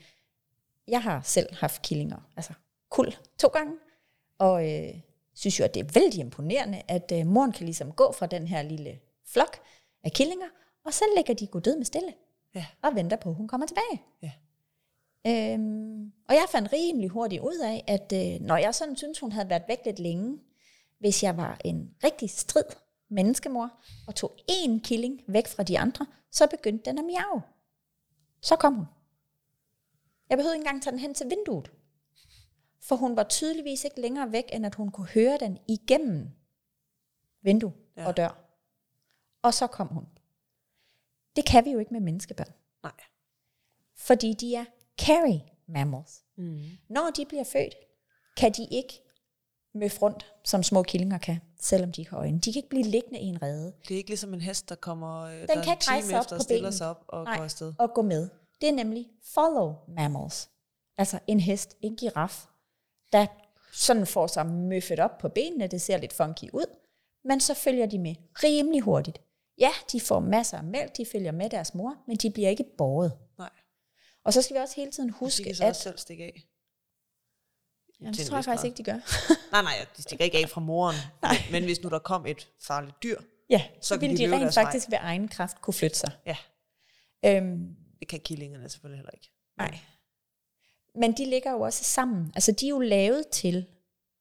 jeg 0.88 1.02
har 1.02 1.20
selv 1.24 1.54
haft 1.54 1.82
killinger, 1.82 2.30
altså 2.36 2.52
kul 2.90 3.14
to 3.38 3.48
gange, 3.48 3.72
og 4.38 4.70
øh, 4.72 4.94
synes 5.34 5.60
jo, 5.60 5.64
at 5.64 5.74
det 5.74 5.80
er 5.80 6.00
vældig 6.00 6.20
imponerende, 6.20 6.82
at 6.88 7.12
øh, 7.14 7.26
moren 7.26 7.52
kan 7.52 7.64
ligesom 7.64 7.92
gå 7.92 8.12
fra 8.12 8.26
den 8.26 8.46
her 8.48 8.62
lille 8.62 8.98
flok 9.26 9.56
af 10.04 10.12
killinger, 10.12 10.46
og 10.84 10.92
så 10.94 11.04
lægger 11.16 11.34
de 11.34 11.46
død 11.46 11.76
med 11.76 11.84
stille, 11.84 12.12
Ja. 12.54 12.66
og 12.82 12.94
venter 12.94 13.16
på, 13.16 13.28
at 13.28 13.34
hun 13.34 13.48
kommer 13.48 13.66
tilbage. 13.66 14.02
Ja. 14.22 14.32
Øhm, 15.26 16.12
og 16.28 16.34
jeg 16.34 16.44
fandt 16.50 16.72
rimelig 16.72 17.08
hurtigt 17.08 17.42
ud 17.42 17.58
af, 17.64 17.84
at 17.86 18.12
øh, 18.12 18.40
når 18.40 18.56
jeg 18.56 18.74
sådan 18.74 18.96
synes, 18.96 19.18
hun 19.20 19.32
havde 19.32 19.50
været 19.50 19.62
væk 19.68 19.78
lidt 19.84 19.98
længe, 19.98 20.38
hvis 20.98 21.22
jeg 21.22 21.36
var 21.36 21.60
en 21.64 21.90
rigtig 22.04 22.30
strid 22.30 22.64
menneskemor, 23.14 23.70
og 24.06 24.14
tog 24.14 24.36
én 24.50 24.80
killing 24.80 25.22
væk 25.26 25.48
fra 25.48 25.62
de 25.62 25.78
andre, 25.78 26.06
så 26.30 26.46
begyndte 26.46 26.90
den 26.90 26.98
at 26.98 27.04
miave. 27.04 27.42
Så 28.40 28.56
kom 28.56 28.74
hun. 28.74 28.86
Jeg 30.30 30.38
behøvede 30.38 30.56
ikke 30.56 30.62
engang 30.62 30.82
tage 30.82 30.92
den 30.92 31.00
hen 31.00 31.14
til 31.14 31.30
vinduet. 31.30 31.70
For 32.80 32.96
hun 32.96 33.16
var 33.16 33.24
tydeligvis 33.24 33.84
ikke 33.84 34.00
længere 34.00 34.32
væk, 34.32 34.44
end 34.52 34.66
at 34.66 34.74
hun 34.74 34.90
kunne 34.90 35.06
høre 35.06 35.38
den 35.40 35.58
igennem 35.68 36.30
vindue 37.42 37.72
ja. 37.96 38.06
og 38.06 38.16
dør. 38.16 38.38
Og 39.42 39.54
så 39.54 39.66
kom 39.66 39.86
hun. 39.86 40.06
Det 41.36 41.46
kan 41.46 41.64
vi 41.64 41.70
jo 41.70 41.78
ikke 41.78 41.92
med 41.92 42.00
menneskebørn. 42.00 42.52
Nej. 42.82 42.92
Fordi 43.94 44.32
de 44.32 44.54
er 44.54 44.64
carry 44.98 45.38
mammals. 45.66 46.24
Mm. 46.36 46.60
Når 46.88 47.10
de 47.16 47.24
bliver 47.26 47.44
født, 47.44 47.74
kan 48.36 48.52
de 48.52 48.66
ikke 48.70 49.03
møffe 49.74 49.98
rundt, 50.02 50.34
som 50.44 50.62
små 50.62 50.82
killinger 50.82 51.18
kan, 51.18 51.40
selvom 51.60 51.92
de 51.92 52.00
ikke 52.00 52.10
har 52.10 52.18
øjne. 52.18 52.38
De 52.38 52.52
kan 52.52 52.58
ikke 52.58 52.68
blive 52.68 52.84
liggende 52.84 53.18
i 53.18 53.24
en 53.24 53.42
rede. 53.42 53.72
Det 53.88 53.94
er 53.94 53.98
ikke 53.98 54.10
ligesom 54.10 54.34
en 54.34 54.40
hest, 54.40 54.68
der 54.68 54.74
kommer 54.74 55.22
øh, 55.22 55.32
Den 55.40 55.48
der 55.48 55.62
kan 55.62 55.72
ikke 55.72 55.84
rejse 55.88 56.06
time 56.06 56.18
op 56.18 56.22
efter 56.22 56.36
på 56.36 56.38
og 56.38 56.42
stiller 56.42 56.70
sig 56.70 56.88
op 56.88 57.04
og 57.08 57.24
Nej. 57.24 57.36
går 57.36 57.44
afsted. 57.44 57.74
Og 57.78 57.94
gå 57.94 58.02
med. 58.02 58.28
Det 58.60 58.68
er 58.68 58.72
nemlig 58.72 59.08
follow 59.34 59.74
mammals. 59.88 60.50
Altså 60.98 61.18
en 61.26 61.40
hest, 61.40 61.76
en 61.80 61.96
giraf, 61.96 62.46
der 63.12 63.26
sådan 63.72 64.06
får 64.06 64.26
sig 64.26 64.46
møffet 64.46 65.00
op 65.00 65.18
på 65.18 65.28
benene. 65.28 65.66
Det 65.66 65.82
ser 65.82 65.96
lidt 65.96 66.12
funky 66.12 66.50
ud. 66.52 66.66
Men 67.24 67.40
så 67.40 67.54
følger 67.54 67.86
de 67.86 67.98
med 67.98 68.14
rimelig 68.34 68.80
hurtigt. 68.80 69.20
Ja, 69.58 69.70
de 69.92 70.00
får 70.00 70.20
masser 70.20 70.58
af 70.58 70.64
mælk, 70.64 70.96
de 70.96 71.06
følger 71.12 71.32
med 71.32 71.50
deres 71.50 71.74
mor, 71.74 71.96
men 72.06 72.16
de 72.16 72.30
bliver 72.30 72.48
ikke 72.48 72.64
båret. 72.78 73.12
Nej. 73.38 73.50
Og 74.24 74.32
så 74.32 74.42
skal 74.42 74.56
vi 74.56 74.60
også 74.60 74.76
hele 74.76 74.90
tiden 74.90 75.08
De 75.08 75.14
huske, 75.14 75.44
kan 75.44 75.54
så 75.54 75.64
at... 75.64 75.76
selv 75.76 75.98
stikke 75.98 76.24
af. 76.24 76.48
Jamen, 78.04 78.14
til 78.14 78.22
det 78.22 78.28
tror 78.30 78.36
jeg 78.36 78.44
faktisk 78.44 78.64
ikke, 78.64 78.76
de 78.76 78.82
gør. 78.82 78.98
Nej, 79.52 79.62
nej, 79.62 79.86
de 79.96 80.02
stikker 80.02 80.24
ikke 80.24 80.38
af 80.38 80.48
fra 80.48 80.60
moren. 80.60 80.96
Nej. 81.22 81.36
Men 81.50 81.64
hvis 81.64 81.82
nu 81.82 81.88
der 81.88 81.98
kom 81.98 82.26
et 82.26 82.48
farligt 82.62 83.02
dyr, 83.02 83.20
Ja, 83.50 83.62
Så 83.80 83.88
så 83.88 83.96
ville 84.00 84.16
de 84.16 84.22
de, 84.26 84.32
rent 84.32 84.42
vej. 84.42 84.50
faktisk 84.64 84.90
ved 84.90 84.98
egen 85.00 85.28
kraft 85.28 85.60
kunne 85.60 85.74
flytte 85.74 85.96
sig. 85.98 86.10
ja, 86.26 86.36
Øhm, 87.26 87.76
det 88.00 88.08
kan 88.08 88.20
killingerne 88.20 88.68
selvfølgelig 88.68 88.98
heller 88.98 89.10
ikke. 89.14 89.30
nej. 89.58 89.78
Men 90.94 91.12
de 91.12 91.24
ligger 91.24 91.50
jo 91.52 91.60
også 91.60 91.84
sammen. 91.84 92.32
Altså 92.34 92.52
de 92.52 92.66
er 92.66 92.70
jo 92.70 92.78
lavet 92.80 93.28
til, 93.28 93.66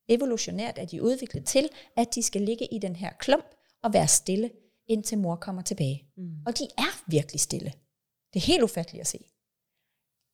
evolutionært 0.09 0.77
er 0.77 0.85
de 0.85 1.01
udviklet 1.03 1.45
til, 1.45 1.69
at 1.97 2.07
de 2.15 2.23
skal 2.23 2.41
ligge 2.41 2.65
i 2.73 2.79
den 2.79 2.95
her 2.95 3.09
klump 3.19 3.45
og 3.83 3.93
være 3.93 4.07
stille, 4.07 4.51
indtil 4.87 5.17
mor 5.17 5.35
kommer 5.35 5.61
tilbage. 5.61 6.03
Mm. 6.17 6.35
Og 6.45 6.57
de 6.59 6.63
er 6.77 7.01
virkelig 7.07 7.41
stille. 7.41 7.73
Det 8.33 8.39
er 8.39 8.45
helt 8.45 8.63
ufatteligt 8.63 9.01
at 9.01 9.07
se. 9.07 9.17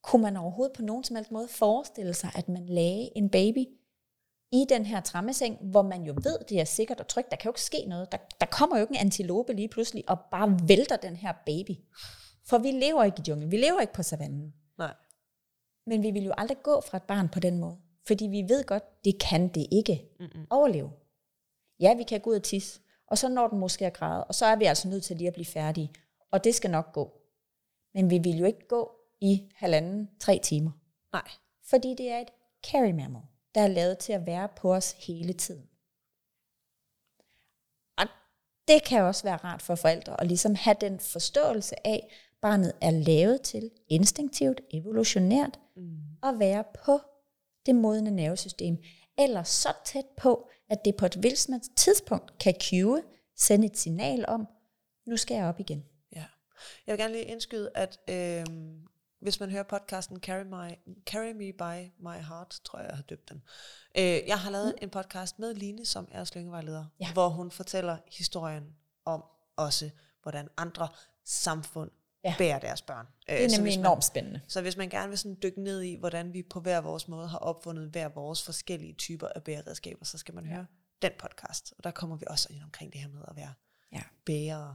Kunne 0.02 0.22
man 0.22 0.38
overhovedet 0.38 0.76
på 0.76 0.82
nogen 0.82 1.04
som 1.04 1.16
helst 1.16 1.32
måde 1.32 1.48
forestille 1.48 2.14
sig, 2.14 2.30
at 2.36 2.50
man 2.50 2.66
lagde 2.66 3.10
en 3.18 3.30
baby 3.30 3.66
i 4.52 4.66
den 4.70 4.86
her 4.86 5.02
trammeseng, 5.02 5.58
hvor 5.62 5.82
man 5.82 6.04
jo 6.04 6.14
ved, 6.14 6.40
det 6.50 6.60
er 6.60 6.66
sikkert 6.66 7.00
og 7.00 7.08
trygt. 7.08 7.32
Der 7.32 7.38
kan 7.38 7.50
jo 7.50 7.52
ikke 7.52 7.62
ske 7.62 7.86
noget. 7.88 8.12
Der, 8.12 8.18
der 8.40 8.46
kommer 8.46 8.78
jo 8.78 8.82
ikke 8.82 8.96
en 8.96 9.00
antilope 9.06 9.54
lige 9.54 9.68
pludselig 9.68 10.10
og 10.10 10.18
bare 10.32 10.60
vælter 10.68 10.98
den 10.98 11.16
her 11.16 11.34
baby. 11.46 11.72
For 12.46 12.58
vi 12.58 12.72
lever 12.72 13.04
ikke 13.04 13.18
i 13.20 13.30
junglen. 13.30 13.52
Vi 13.52 13.58
lever 13.58 13.80
ikke 13.80 13.94
på 13.94 14.04
savannen. 14.04 14.54
Nej. 14.78 14.94
Men 15.86 16.04
vi 16.04 16.12
vil 16.12 16.24
jo 16.24 16.34
aldrig 16.38 16.58
gå 16.64 16.82
fra 16.82 16.98
et 16.98 17.04
barn 17.04 17.30
på 17.30 17.40
den 17.40 17.58
måde. 17.58 17.78
Fordi 18.08 18.28
vi 18.28 18.46
ved 18.48 18.64
godt, 18.64 18.84
det 19.06 19.20
kan 19.22 19.48
det 19.48 19.68
ikke 19.72 20.06
Mm-mm. 20.20 20.46
overleve. 20.50 20.92
Ja, 21.80 21.94
vi 21.94 22.04
kan 22.04 22.22
gå 22.22 22.30
ud 22.30 22.36
og 22.36 22.44
tisse, 22.44 22.80
og 23.08 23.18
så 23.18 23.30
når 23.30 23.48
den 23.48 23.60
måske 23.60 23.86
at 23.86 23.94
græde, 23.94 24.24
og 24.24 24.36
så 24.36 24.46
er 24.46 24.56
vi 24.56 24.66
altså 24.66 24.88
nødt 24.88 25.04
til 25.04 25.18
lige 25.18 25.28
at 25.28 25.34
blive 25.34 25.46
færdige. 25.46 25.92
Og 26.32 26.44
det 26.44 26.56
skal 26.56 26.72
nok 26.72 26.94
gå. 26.94 27.22
Men 27.94 28.10
vi 28.10 28.18
vil 28.18 28.38
jo 28.38 28.46
ikke 28.46 28.68
gå 28.68 28.99
i 29.22 29.52
halvanden, 29.56 30.10
tre 30.20 30.40
timer. 30.44 30.72
Nej. 31.14 31.30
Fordi 31.64 31.96
det 31.98 32.12
er 32.12 32.20
et 32.20 32.30
carry 32.72 32.92
mammal, 32.92 33.22
der 33.56 33.62
er 33.62 33.68
lavet 33.68 33.98
til 33.98 34.14
at 34.14 34.26
være 34.26 34.50
på 34.58 34.74
os 34.76 34.92
hele 34.92 35.34
tiden. 35.34 35.70
Og 37.98 38.06
det 38.68 38.84
kan 38.84 39.02
også 39.04 39.24
være 39.24 39.38
rart 39.38 39.62
for 39.62 39.76
forældre 39.76 40.22
at 40.22 40.28
ligesom 40.28 40.56
have 40.56 40.76
den 40.82 41.00
forståelse 41.00 41.88
af, 41.88 42.12
barnet 42.42 42.74
er 42.82 42.92
lavet 42.92 43.42
til 43.42 43.72
instinktivt, 43.88 44.62
evolutionært, 44.72 45.60
Mm. 45.76 45.98
at 46.24 46.40
være 46.40 46.64
på 46.84 47.00
det 47.66 47.76
modne 47.76 48.12
nervesystem, 48.12 48.78
eller 49.18 49.44
så 49.44 49.74
tæt 49.86 50.06
på, 50.18 50.50
at 50.70 50.86
det 50.86 50.96
på 50.96 51.06
et 51.06 51.16
hvilket 51.16 51.62
tidspunkt 51.76 52.38
kan 52.38 52.54
cue, 52.70 53.04
sende 53.38 53.68
et 53.68 53.78
signal 53.78 54.26
om, 54.28 54.48
nu 55.08 55.18
skal 55.18 55.36
jeg 55.36 55.46
op 55.46 55.60
igen. 55.60 55.86
Ja. 56.16 56.26
Jeg 56.88 56.94
vil 56.94 56.98
gerne 57.00 57.14
lige 57.14 57.26
indskyde, 57.26 57.72
at 57.76 58.00
øhm, 58.10 58.88
hvis 59.22 59.40
man 59.40 59.52
hører 59.52 59.64
podcasten 59.64 60.20
Carry, 60.20 60.44
my, 60.44 60.94
Carry 61.06 61.32
Me 61.32 61.54
By 61.54 61.92
My 62.00 62.24
Heart, 62.28 62.60
tror 62.64 62.80
jeg, 62.80 62.88
jeg 62.90 62.96
har 62.96 63.04
døbt 63.04 63.30
den. 63.30 63.44
Øh, 63.98 64.04
jeg 64.28 64.40
har 64.40 64.50
lavet 64.52 64.76
en 64.82 64.90
podcast 64.90 65.40
med 65.40 65.54
Line, 65.54 65.86
som 65.86 66.08
er 66.12 66.24
slyngevejleder, 66.24 66.86
Ja. 67.00 67.14
hvor 67.14 67.30
hun 67.30 67.52
fortæller 67.52 67.98
historien 68.12 68.76
om 69.06 69.24
også, 69.56 69.90
hvordan 70.24 70.48
andre 70.58 70.88
samfund 71.26 71.92
Ja. 72.24 72.36
bærer 72.38 72.60
deres 72.60 72.82
børn. 72.82 73.06
Øh, 73.30 73.36
Det 73.38 73.46
er 73.46 73.50
så 73.50 73.56
nemlig 73.58 73.72
man- 73.74 73.80
enormt 73.80 74.04
spændende. 74.04 74.42
Så 74.48 74.62
hvis 74.62 74.78
man 74.78 74.90
gerne 74.90 75.10
vil 75.10 75.18
sådan 75.18 75.38
dykke 75.44 75.62
ned 75.62 75.82
i, 75.82 75.96
hvordan 75.96 76.34
vi 76.34 76.44
på 76.44 76.60
hver 76.60 76.82
vores 76.82 77.08
måde 77.08 77.28
har 77.28 77.38
opfundet 77.38 77.90
hver 77.90 78.10
vores 78.10 78.44
forskellige 78.44 78.94
typer 78.94 79.28
af 79.36 79.44
bæreredskaber, 79.44 80.06
så 80.06 80.18
skal 80.18 80.36
man 80.36 80.46
Ja. 80.46 80.52
høre 80.54 80.66
den 81.02 81.12
podcast. 81.20 81.74
Og 81.78 81.84
der 81.84 81.92
kommer 81.92 82.16
vi 82.16 82.26
også 82.30 82.48
ind 82.54 82.64
omkring 82.64 82.94
det 82.94 83.02
her 83.02 83.08
med 83.10 83.22
at 83.28 83.36
være 83.36 83.54
Ja. 83.94 84.02
bærer. 84.26 84.74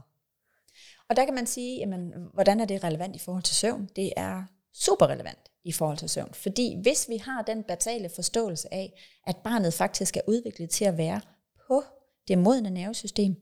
Og 1.09 1.15
der 1.15 1.25
kan 1.25 1.33
man 1.33 1.47
sige, 1.47 1.77
jamen, 1.77 2.13
hvordan 2.33 2.59
er 2.59 2.65
det 2.65 2.83
relevant 2.83 3.15
i 3.15 3.19
forhold 3.19 3.43
til 3.43 3.55
søvn? 3.55 3.89
Det 3.95 4.13
er 4.17 4.43
super 4.73 5.07
relevant 5.07 5.51
i 5.63 5.71
forhold 5.71 5.97
til 5.97 6.09
søvn. 6.09 6.33
Fordi 6.33 6.81
hvis 6.81 7.09
vi 7.09 7.17
har 7.17 7.41
den 7.41 7.63
basale 7.63 8.09
forståelse 8.09 8.73
af, 8.73 9.01
at 9.27 9.37
barnet 9.37 9.73
faktisk 9.73 10.17
er 10.17 10.21
udviklet 10.27 10.69
til 10.69 10.85
at 10.85 10.97
være 10.97 11.21
på 11.67 11.83
det 12.27 12.37
modne 12.37 12.69
nervesystem, 12.69 13.35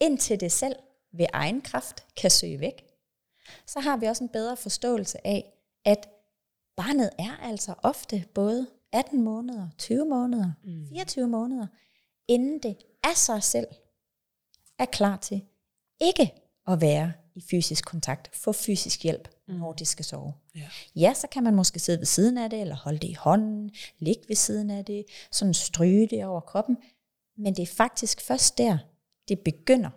indtil 0.00 0.40
det 0.40 0.52
selv 0.52 0.76
ved 1.12 1.26
egen 1.32 1.60
kraft 1.62 2.06
kan 2.16 2.30
søge 2.30 2.60
væk, 2.60 2.86
så 3.66 3.80
har 3.80 3.96
vi 3.96 4.06
også 4.06 4.24
en 4.24 4.30
bedre 4.30 4.56
forståelse 4.56 5.26
af, 5.26 5.52
at 5.84 6.08
barnet 6.76 7.10
er 7.18 7.36
altså 7.42 7.74
ofte 7.82 8.24
både 8.34 8.66
18 8.92 9.22
måneder, 9.22 9.68
20 9.78 10.04
måneder, 10.04 10.52
Mm. 10.64 10.86
24 10.88 11.26
måneder, 11.28 11.66
inden 12.28 12.58
det 12.62 12.76
af 13.04 13.16
sig 13.16 13.42
selv 13.42 13.66
er 14.78 14.84
klar 14.84 15.16
til 15.16 15.44
ikke 16.00 16.32
at 16.66 16.80
være 16.80 17.12
i 17.34 17.40
fysisk 17.50 17.84
kontakt, 17.84 18.36
få 18.36 18.52
fysisk 18.52 19.02
hjælp, 19.02 19.28
når 19.46 19.72
det 19.72 19.88
skal 19.88 20.04
sove. 20.04 20.34
Ja. 20.54 20.68
Ja, 20.96 21.14
så 21.14 21.26
kan 21.26 21.42
man 21.42 21.54
måske 21.54 21.78
sidde 21.78 21.98
ved 21.98 22.06
siden 22.06 22.38
af 22.38 22.50
det, 22.50 22.60
eller 22.60 22.76
holde 22.76 22.98
det 22.98 23.08
i 23.08 23.12
hånden, 23.12 23.70
ligge 23.98 24.22
ved 24.28 24.36
siden 24.36 24.70
af 24.70 24.84
det, 24.84 25.04
sådan 25.30 25.54
stryge 25.54 26.06
det 26.08 26.24
over 26.24 26.40
kroppen. 26.40 26.78
Men 27.36 27.56
det 27.56 27.62
er 27.62 27.66
faktisk 27.66 28.20
først 28.20 28.58
der, 28.58 28.78
det 29.28 29.40
begynder. 29.40 29.90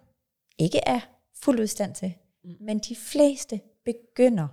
Ikke 0.58 0.80
er 0.86 1.00
fuld 1.36 1.60
udstand 1.60 1.96
til, 1.96 2.14
Mm. 2.44 2.56
men 2.60 2.80
de 2.80 2.96
fleste 2.96 3.62
begynder 3.86 4.48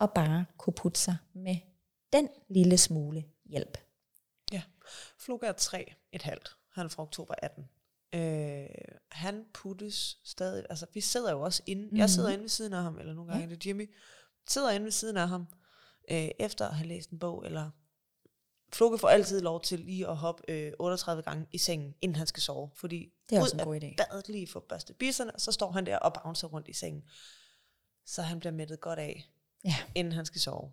at 0.00 0.10
bare 0.14 0.44
kunne 0.58 0.74
putte 0.74 1.00
sig 1.00 1.16
med 1.34 1.56
den 2.12 2.28
lille 2.48 2.78
smule 2.78 3.24
hjælp. 3.46 3.78
Ja. 4.52 4.62
Flug 5.18 5.40
er 5.42 5.52
3, 5.52 5.92
et 6.12 6.22
halvt. 6.22 6.56
Han 6.72 6.84
er 6.84 6.88
fra 6.90 7.02
oktober 7.02 7.34
18. 7.42 7.68
Øh, 8.14 8.66
han 9.10 9.44
puttes 9.54 10.18
stadig, 10.24 10.64
altså 10.70 10.86
vi 10.94 11.00
sidder 11.00 11.32
jo 11.32 11.40
også 11.40 11.62
inde, 11.66 11.88
mm. 11.92 11.96
jeg 11.96 12.10
sidder 12.10 12.28
inde 12.30 12.42
ved 12.42 12.48
siden 12.48 12.72
af 12.72 12.82
ham, 12.82 12.98
eller 12.98 13.14
nogle 13.14 13.30
gange 13.32 13.46
Ja. 13.46 13.52
er 13.52 13.56
det 13.56 13.66
Jimmy, 13.66 13.94
sidder 14.48 14.70
inde 14.70 14.84
ved 14.84 14.90
siden 14.92 15.16
af 15.16 15.28
ham, 15.28 15.46
øh, 16.10 16.28
efter 16.38 16.68
at 16.68 16.74
have 16.74 16.88
læst 16.88 17.10
en 17.10 17.18
bog, 17.18 17.46
eller 17.46 17.70
Floke 18.72 18.98
får 18.98 19.08
altid 19.08 19.40
lov 19.40 19.60
til 19.62 19.80
lige 19.80 20.08
at 20.08 20.16
hoppe 20.16 20.42
øh, 20.50 20.72
38 20.78 21.22
gange 21.22 21.46
i 21.52 21.58
sengen, 21.58 21.94
inden 22.00 22.16
han 22.16 22.26
skal 22.26 22.42
sove, 22.42 22.70
fordi 22.74 23.12
Det 23.30 23.36
er 23.36 23.40
ud 23.40 23.42
også 23.42 23.56
en 23.56 23.64
god 23.64 23.76
idé. 23.82 23.94
badet 23.96 24.28
lige 24.28 24.46
for 24.46 24.60
børste 24.68 24.94
bisserne, 24.94 25.32
så 25.38 25.52
står 25.52 25.70
han 25.70 25.86
der 25.86 25.98
og 25.98 26.12
bouncer 26.14 26.48
rundt 26.48 26.68
i 26.68 26.72
sengen. 26.72 27.02
Så 28.06 28.22
han 28.22 28.38
bliver 28.38 28.52
mættet 28.52 28.80
godt 28.80 28.98
af, 28.98 29.30
Ja. 29.64 29.74
inden 29.94 30.12
han 30.12 30.26
skal 30.26 30.40
sove. 30.40 30.72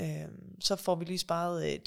Øhm, 0.00 0.60
så 0.60 0.76
får 0.76 0.94
vi 0.94 1.04
lige 1.04 1.18
sparet 1.18 1.72
øh, 1.72 1.78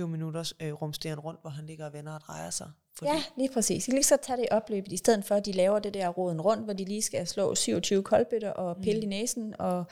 10-20 0.00 0.06
minutters 0.06 0.54
øh, 0.60 0.72
rumsteren 0.72 1.20
rundt, 1.20 1.40
hvor 1.40 1.50
han 1.50 1.66
ligger 1.66 1.86
og 1.86 1.92
vender 1.92 2.12
og 2.14 2.20
drejer 2.20 2.50
sig. 2.50 2.70
Fordi, 2.98 3.10
Ja, 3.10 3.22
lige 3.36 3.48
præcis. 3.54 3.84
De 3.84 3.90
kan 3.90 3.94
lige 3.94 4.04
så 4.04 4.16
tage 4.22 4.36
det 4.36 4.44
i 4.44 4.48
opløbet, 4.50 4.92
i 4.92 4.96
stedet 4.96 5.24
for 5.24 5.34
at 5.34 5.46
de 5.46 5.52
laver 5.52 5.78
det 5.78 5.94
der 5.94 6.08
roden 6.08 6.40
rundt, 6.40 6.64
hvor 6.64 6.72
de 6.72 6.84
lige 6.84 7.02
skal 7.02 7.26
slå 7.26 7.54
27 7.54 8.02
koldbøtter 8.02 8.50
og 8.50 8.76
pille 8.76 9.00
mm. 9.00 9.02
i 9.02 9.06
næsen 9.06 9.54
og 9.58 9.84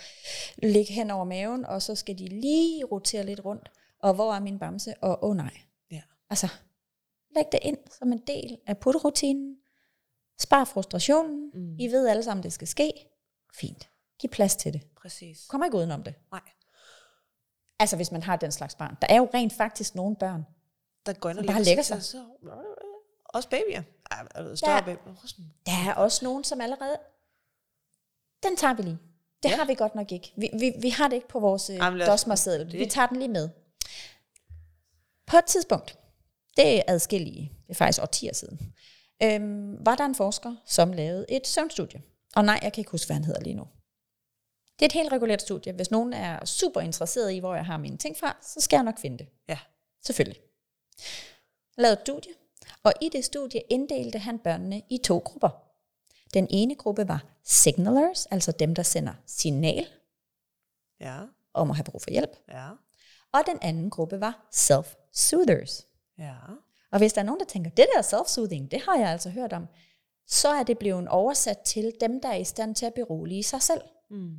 ligge 0.62 0.92
hen 0.92 1.10
over 1.10 1.24
maven, 1.24 1.66
og 1.66 1.82
så 1.82 1.94
skal 1.94 2.18
de 2.18 2.26
lige 2.26 2.84
rotere 2.84 3.26
lidt 3.26 3.44
rundt. 3.44 3.70
Og 4.02 4.14
hvor 4.14 4.34
er 4.34 4.40
min 4.40 4.58
bamse? 4.58 4.94
Og 5.00 5.24
åh 5.24 5.30
oh, 5.30 5.36
nej. 5.36 5.50
Ja. 5.90 6.02
Altså, 6.30 6.48
læg 7.36 7.44
det 7.52 7.60
ind 7.62 7.78
som 7.98 8.12
en 8.12 8.22
del 8.26 8.58
af 8.66 8.78
putterutinen. 8.78 9.56
Spar 10.40 10.64
frustrationen. 10.64 11.50
Mm. 11.54 11.60
Mm. 11.60 11.76
I 11.78 11.86
ved 11.86 12.08
alle 12.08 12.22
sammen, 12.22 12.44
det 12.44 12.52
skal 12.52 12.68
ske. 12.68 12.92
Fint. 13.54 13.88
Giv 14.18 14.30
plads 14.30 14.56
til 14.56 14.72
det. 14.72 14.82
Præcis. 14.96 15.46
Kommer 15.48 15.64
ikke 15.64 15.76
udenom 15.76 16.02
det. 16.02 16.14
Nej. 16.30 16.40
Altså, 17.78 17.96
hvis 17.96 18.12
man 18.12 18.22
har 18.22 18.36
den 18.36 18.52
slags 18.52 18.74
barn. 18.74 18.96
Der 19.00 19.06
er 19.10 19.16
jo 19.16 19.28
rent 19.34 19.52
faktisk 19.52 19.94
nogle 19.94 20.16
børn, 20.16 20.46
Der 21.06 21.12
går 21.12 21.30
ind 21.30 21.38
og 21.38 21.44
bare 21.44 21.62
lægger 21.62 21.82
til 21.82 22.02
Så, 22.02 22.24
også 23.28 23.48
babyer. 23.48 23.82
Ej, 24.10 24.54
større 24.54 24.74
Ja. 24.74 24.80
babyer. 24.80 25.14
Sådan- 25.26 25.44
Der 25.66 25.72
er 25.90 25.94
også 25.94 26.24
nogen, 26.24 26.44
som 26.44 26.60
allerede... 26.60 26.96
Den 28.42 28.56
tager 28.56 28.74
vi 28.74 28.82
lige. 28.82 28.98
Det 29.42 29.50
Ja. 29.50 29.56
har 29.56 29.64
vi 29.64 29.74
godt 29.74 29.94
nok 29.94 30.12
ikke. 30.12 30.32
Vi, 30.36 30.50
vi, 30.58 30.72
vi 30.82 30.88
har 30.88 31.08
det 31.08 31.16
ikke 31.16 31.28
på 31.28 31.40
vores 31.40 31.70
øh, 31.70 31.78
dosmerseddel. 32.06 32.72
Vi 32.78 32.86
tager 32.86 33.06
den 33.06 33.16
lige 33.16 33.28
med. 33.28 33.48
På 35.26 35.36
et 35.36 35.44
tidspunkt, 35.44 35.98
det 36.56 36.78
er 36.78 36.82
adskillige, 36.88 37.52
det 37.66 37.70
er 37.70 37.74
faktisk 37.74 38.02
årtier 38.02 38.34
siden, 38.34 38.74
øhm, 39.22 39.86
var 39.86 39.94
der 39.94 40.04
en 40.04 40.14
forsker, 40.14 40.56
som 40.66 40.92
lavede 40.92 41.26
et 41.28 41.46
søvnstudie. 41.46 42.02
Og 42.36 42.44
nej, 42.44 42.58
jeg 42.62 42.72
kan 42.72 42.80
ikke 42.80 42.90
huske, 42.90 43.06
hvad 43.08 43.14
han 43.14 43.24
hedder 43.24 43.40
lige 43.40 43.54
nu. 43.54 43.68
Det 44.78 44.82
er 44.82 44.86
et 44.86 44.92
helt 44.92 45.12
regulært 45.12 45.42
studie. 45.42 45.72
Hvis 45.72 45.90
nogen 45.90 46.12
er 46.12 46.44
super 46.44 46.80
interesseret 46.80 47.32
i, 47.32 47.38
hvor 47.38 47.54
jeg 47.54 47.66
har 47.66 47.76
mine 47.76 47.96
ting 47.96 48.16
fra, 48.16 48.36
så 48.42 48.60
skal 48.60 48.76
jeg 48.76 48.84
nok 48.84 48.98
finde 48.98 49.18
det. 49.18 49.28
Ja. 49.48 49.58
Selvfølgelig. 50.06 50.40
Lavede 51.78 51.92
et 51.92 52.00
studie, 52.00 52.32
og 52.82 52.92
i 53.02 53.08
det 53.08 53.24
studie 53.24 53.60
inddelte 53.70 54.18
han 54.18 54.38
børnene 54.38 54.82
i 54.90 54.98
to 54.98 55.18
grupper. 55.18 55.48
Den 56.34 56.46
ene 56.50 56.74
gruppe 56.74 57.08
var 57.08 57.24
signalers, 57.44 58.26
altså 58.26 58.52
dem, 58.52 58.74
der 58.74 58.82
sender 58.82 59.14
signal 59.26 59.86
Ja. 61.00 61.20
om 61.54 61.70
at 61.70 61.76
have 61.76 61.84
brug 61.84 62.02
for 62.02 62.10
hjælp. 62.10 62.36
Ja. 62.48 62.68
Og 63.32 63.40
den 63.46 63.58
anden 63.62 63.90
gruppe 63.90 64.20
var 64.20 64.48
self-soothers. 64.54 65.86
Ja. 66.18 66.34
Og 66.92 66.98
hvis 66.98 67.12
der 67.12 67.20
er 67.20 67.24
nogen, 67.24 67.40
der 67.40 67.46
tænker, 67.46 67.70
det 67.70 67.86
der 67.94 68.02
self-soothing, 68.02 68.68
det 68.70 68.80
har 68.80 68.96
jeg 68.96 69.08
altså 69.10 69.30
hørt 69.30 69.52
om, 69.52 69.66
så 70.26 70.48
er 70.48 70.62
det 70.62 70.78
blevet 70.78 71.08
oversat 71.08 71.58
til 71.58 71.92
dem, 72.00 72.20
der 72.20 72.28
er 72.28 72.36
i 72.36 72.44
stand 72.44 72.74
til 72.74 72.86
at 72.86 72.94
berolige 72.94 73.42
sig 73.42 73.62
selv. 73.62 73.80
Mm. 74.10 74.36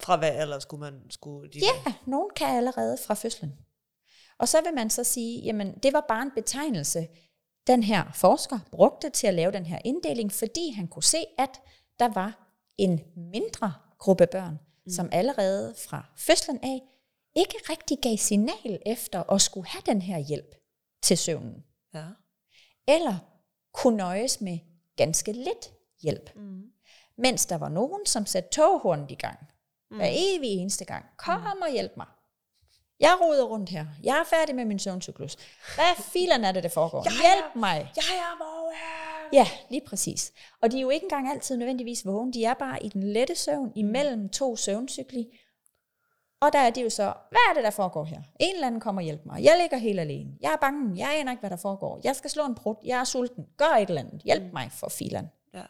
Fra 0.00 0.16
hvad 0.16 0.30
alder 0.30 0.58
skulle 0.58 0.80
man 0.80 1.10
skulle 1.10 1.50
de 1.50 1.58
Ja, 1.58 1.92
nogen 2.06 2.30
kan 2.36 2.48
allerede 2.56 2.98
fra 3.06 3.14
fødslen. 3.14 3.58
Og 4.40 4.48
så 4.48 4.62
vil 4.64 4.74
man 4.74 4.90
så 4.90 5.04
sige, 5.04 5.40
jamen 5.40 5.78
det 5.78 5.92
var 5.92 6.04
bare 6.08 6.22
en 6.22 6.30
betegnelse, 6.34 7.08
den 7.66 7.82
her 7.82 8.12
forsker 8.14 8.58
brugte 8.70 9.10
til 9.10 9.26
at 9.26 9.34
lave 9.34 9.52
den 9.52 9.66
her 9.66 9.78
inddeling, 9.84 10.32
fordi 10.32 10.70
han 10.70 10.88
kunne 10.88 11.02
se, 11.02 11.18
at 11.38 11.60
der 11.98 12.08
var 12.08 12.54
en 12.78 13.00
mindre 13.16 13.74
gruppe 13.98 14.26
børn, 14.26 14.58
mm. 14.86 14.92
som 14.92 15.08
allerede 15.12 15.74
fra 15.88 16.12
fødslen 16.16 16.58
af 16.62 16.80
ikke 17.36 17.56
rigtig 17.70 17.98
gav 18.02 18.16
signal 18.16 18.82
efter 18.86 19.32
at 19.32 19.42
skulle 19.42 19.68
have 19.68 19.82
den 19.86 20.02
her 20.02 20.18
hjælp 20.18 20.54
til 21.02 21.18
søvnen. 21.18 21.64
Ja. 21.94 22.06
Eller 22.88 23.16
kunne 23.74 23.96
nøjes 23.96 24.40
med 24.40 24.58
ganske 24.96 25.32
lidt 25.32 25.72
hjælp. 26.02 26.36
Mm. 26.36 26.62
Mens 27.18 27.46
der 27.46 27.56
var 27.56 27.68
nogen, 27.68 28.06
som 28.06 28.26
satte 28.26 28.50
toghornet 28.50 29.10
i 29.10 29.14
gang. 29.14 29.38
Hver 29.90 30.08
evig 30.12 30.50
eneste 30.50 30.84
gang. 30.84 31.04
Kom 31.16 31.62
og 31.62 31.72
hjælp 31.72 31.96
mig. 31.96 32.06
Jeg 33.00 33.18
roder 33.20 33.44
rundt 33.44 33.70
her. 33.70 33.86
Jeg 34.02 34.18
er 34.18 34.24
færdig 34.24 34.54
med 34.54 34.64
min 34.64 34.78
søvncyklus. 34.78 35.36
Hvad 35.74 36.02
filen 36.02 36.44
er 36.44 36.52
det, 36.52 36.62
der 36.62 36.68
foregår? 36.68 37.02
Hjælp 37.02 37.54
mig. 37.56 37.92
Jeg 37.96 38.16
er 38.16 38.44
vågen! 38.44 39.32
Ja, 39.32 39.46
lige 39.70 39.82
præcis. 39.86 40.32
Og 40.60 40.72
de 40.72 40.76
er 40.76 40.80
jo 40.80 40.90
ikke 40.90 41.04
engang 41.04 41.30
altid 41.30 41.56
nødvendigvis 41.56 42.06
vågne. 42.06 42.32
De 42.32 42.44
er 42.44 42.54
bare 42.54 42.84
i 42.84 42.88
den 42.88 43.02
lette 43.02 43.34
søvn 43.34 43.72
imellem 43.76 44.28
to 44.28 44.56
søvncykli. 44.56 45.38
Og 46.40 46.52
der 46.52 46.58
er 46.58 46.70
de 46.70 46.80
jo 46.80 46.90
så, 46.90 47.14
hvad 47.30 47.40
er 47.50 47.54
det, 47.54 47.64
der 47.64 47.70
foregår 47.70 48.04
her? 48.04 48.22
En 48.40 48.54
eller 48.54 48.66
anden 48.66 48.80
kommer 48.80 49.00
og 49.00 49.04
hjælper 49.04 49.26
mig. 49.26 49.44
Jeg 49.44 49.58
ligger 49.60 49.76
helt 49.76 50.00
alene. 50.00 50.30
Jeg 50.40 50.52
er 50.52 50.56
bange. 50.56 50.98
Jeg 50.98 51.18
aner 51.18 51.30
ikke, 51.30 51.40
hvad 51.40 51.50
der 51.50 51.56
foregår. 51.56 52.00
Jeg 52.04 52.16
skal 52.16 52.30
slå 52.30 52.46
en 52.46 52.54
prut. 52.54 52.76
Jeg 52.84 53.00
er 53.00 53.04
sulten. 53.04 53.46
Gør 53.56 53.76
et 53.80 53.88
eller 53.88 54.00
andet. 54.00 54.22
Hjælp 54.22 54.52
mig 54.52 54.72
for 54.72 54.88
filen. 54.88 55.30
Ja. 55.54 55.62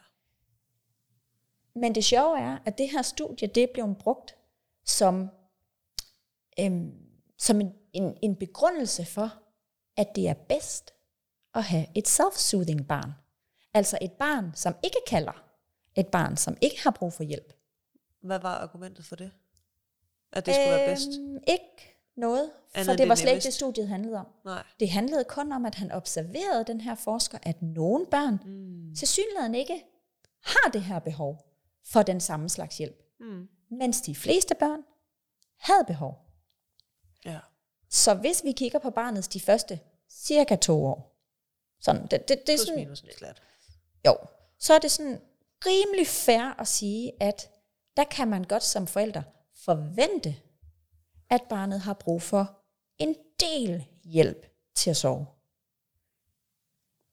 Men 1.75 1.95
det 1.95 2.05
sjove 2.05 2.39
er, 2.39 2.57
at 2.65 2.77
det 2.77 2.89
her 2.89 3.01
studie, 3.01 3.47
det 3.47 3.69
blev 3.69 3.95
brugt 3.99 4.35
som, 4.85 5.29
øhm, 6.59 6.91
som 7.41 7.61
en, 7.61 7.73
en, 7.93 8.17
en 8.21 8.35
begrundelse 8.35 9.05
for, 9.05 9.33
at 9.97 10.07
det 10.15 10.27
er 10.29 10.33
bedst 10.33 10.93
at 11.55 11.63
have 11.63 11.85
et 11.95 12.07
self-soothing 12.07 12.87
barn. 12.87 13.11
Altså 13.73 13.97
et 14.01 14.11
barn, 14.11 14.51
som 14.55 14.75
ikke 14.83 14.97
kalder. 15.07 15.43
Et 15.95 16.07
barn, 16.07 16.37
som 16.37 16.57
ikke 16.61 16.83
har 16.83 16.91
brug 16.91 17.13
for 17.13 17.23
hjælp. 17.23 17.53
Hvad 18.23 18.39
var 18.39 18.55
argumentet 18.55 19.05
for 19.05 19.15
det? 19.15 19.31
At 20.33 20.45
det 20.45 20.55
skulle 20.55 20.69
være 20.69 20.89
bedst? 20.89 21.09
Øhm, 21.19 21.37
ikke 21.47 21.97
noget, 22.17 22.51
for 22.73 22.79
Andet 22.79 22.97
det 22.97 23.09
var 23.09 23.15
slet 23.15 23.31
ikke 23.33 23.43
det, 23.43 23.53
studiet 23.53 23.87
handlede 23.87 24.17
om. 24.17 24.27
Nej. 24.45 24.63
Det 24.79 24.89
handlede 24.89 25.23
kun 25.23 25.51
om, 25.51 25.65
at 25.65 25.75
han 25.75 25.91
observerede 25.91 26.63
den 26.67 26.81
her 26.81 26.95
forsker, 26.95 27.37
at 27.43 27.61
nogle 27.61 28.05
børn 28.05 28.39
Mm. 28.45 28.95
til 28.95 29.07
synligheden 29.07 29.55
ikke 29.55 29.83
har 30.43 30.71
det 30.73 30.81
her 30.83 30.99
behov 30.99 31.45
for 31.91 32.01
den 32.01 32.19
samme 32.19 32.49
slags 32.49 32.77
hjælp. 32.77 33.03
Mm. 33.19 33.47
Mens 33.71 34.01
de 34.01 34.15
fleste 34.15 34.55
børn 34.55 34.79
havde 35.59 35.83
behov. 35.87 36.20
Ja. 37.25 37.39
Så 37.89 38.13
hvis 38.13 38.43
vi 38.43 38.51
kigger 38.51 38.79
på 38.79 38.89
barnets 38.89 39.27
de 39.27 39.39
første 39.39 39.79
cirka 40.09 40.55
to 40.55 40.85
år, 40.85 41.17
sådan, 41.81 42.01
det, 42.01 42.27
det, 42.27 42.47
det 42.47 42.53
er 42.53 42.57
sådan, 42.57 42.75
minus 42.75 43.03
lidt 43.03 43.41
jo, 44.05 44.17
så 44.59 44.73
er 44.73 44.79
det 44.79 44.91
sådan 44.91 45.21
rimelig 45.65 46.07
fair 46.07 46.59
at 46.59 46.67
sige, 46.67 47.11
at 47.19 47.49
der 47.97 48.03
kan 48.03 48.27
man 48.27 48.43
godt 48.43 48.63
som 48.63 48.87
forældre 48.87 49.23
forvente, 49.55 50.35
at 51.29 51.41
barnet 51.49 51.79
har 51.79 51.93
brug 51.93 52.21
for 52.21 52.59
en 52.97 53.15
del 53.39 53.87
hjælp 54.03 54.45
til 54.75 54.89
at 54.89 54.97
sove. 54.97 55.25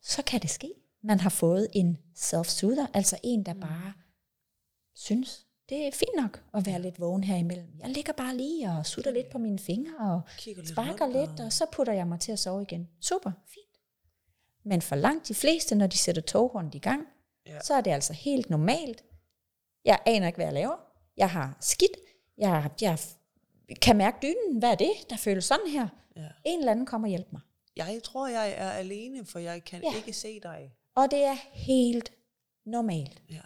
Så 0.02 0.22
kan 0.22 0.42
det 0.42 0.50
ske. 0.50 0.74
Man 1.02 1.20
har 1.20 1.30
fået 1.30 1.68
en 1.72 1.98
self-soother, 2.16 2.86
altså 2.94 3.18
en, 3.22 3.46
der 3.46 3.54
bare 3.54 3.92
synes, 4.94 5.46
det 5.68 5.86
er 5.86 5.90
fint 5.92 6.16
nok 6.16 6.42
at 6.54 6.66
være 6.66 6.82
lidt 6.82 7.00
vågen 7.00 7.24
her 7.24 7.36
imellem. 7.36 7.68
Jeg 7.80 7.88
ligger 7.90 8.12
bare 8.12 8.36
lige 8.36 8.68
og 8.70 8.86
sutter 8.86 9.10
lidt 9.10 9.30
på 9.30 9.38
mine 9.38 9.58
fingre 9.58 10.12
og 10.14 10.20
Kigger 10.38 10.62
lidt 10.62 10.70
sparker 10.72 11.04
rundt 11.04 11.16
lidt, 11.16 11.40
og 11.40 11.52
så 11.52 11.66
putter 11.72 11.92
jeg 11.92 12.06
mig 12.06 12.20
til 12.20 12.32
at 12.32 12.38
sove 12.38 12.62
igen. 12.62 12.88
Super, 13.00 13.30
fint. 13.46 13.64
Men 14.64 14.82
for 14.82 14.96
langt 14.96 15.28
de 15.28 15.34
fleste, 15.34 15.74
når 15.74 15.86
de 15.86 15.98
sætter 15.98 16.22
toghornet 16.22 16.74
i 16.74 16.78
gang, 16.78 17.06
ja. 17.46 17.60
så 17.60 17.74
er 17.74 17.80
det 17.80 17.90
altså 17.90 18.12
helt 18.12 18.50
normalt. 18.50 19.04
Jeg 19.84 19.98
aner 20.06 20.26
ikke, 20.26 20.36
hvad 20.36 20.46
jeg 20.46 20.54
laver. 20.54 20.76
Jeg 21.16 21.30
har 21.30 21.56
skidt. 21.60 21.96
Jeg, 22.38 22.70
jeg 22.80 22.98
kan 23.82 23.96
mærke 23.96 24.16
dynen. 24.22 24.58
Hvad 24.58 24.70
er 24.70 24.74
det, 24.74 24.92
der 25.10 25.16
føles 25.16 25.44
sådan 25.44 25.66
her? 25.70 25.88
Ja. 26.16 26.28
En 26.46 26.58
eller 26.58 26.72
anden 26.72 26.86
kommer 26.86 27.08
og 27.08 27.10
hjælper 27.10 27.32
mig. 27.32 27.40
Jeg 27.76 28.00
tror, 28.04 28.28
jeg 28.28 28.54
er 28.56 28.70
alene, 28.70 29.24
for 29.24 29.38
jeg 29.38 29.64
kan 29.64 29.82
Ja. 29.82 29.96
ikke 29.96 30.12
se 30.12 30.40
dig. 30.40 30.72
Og 30.94 31.10
det 31.10 31.24
er 31.24 31.36
helt 31.52 32.12
normalt. 32.66 33.22
Ja. 33.30 33.40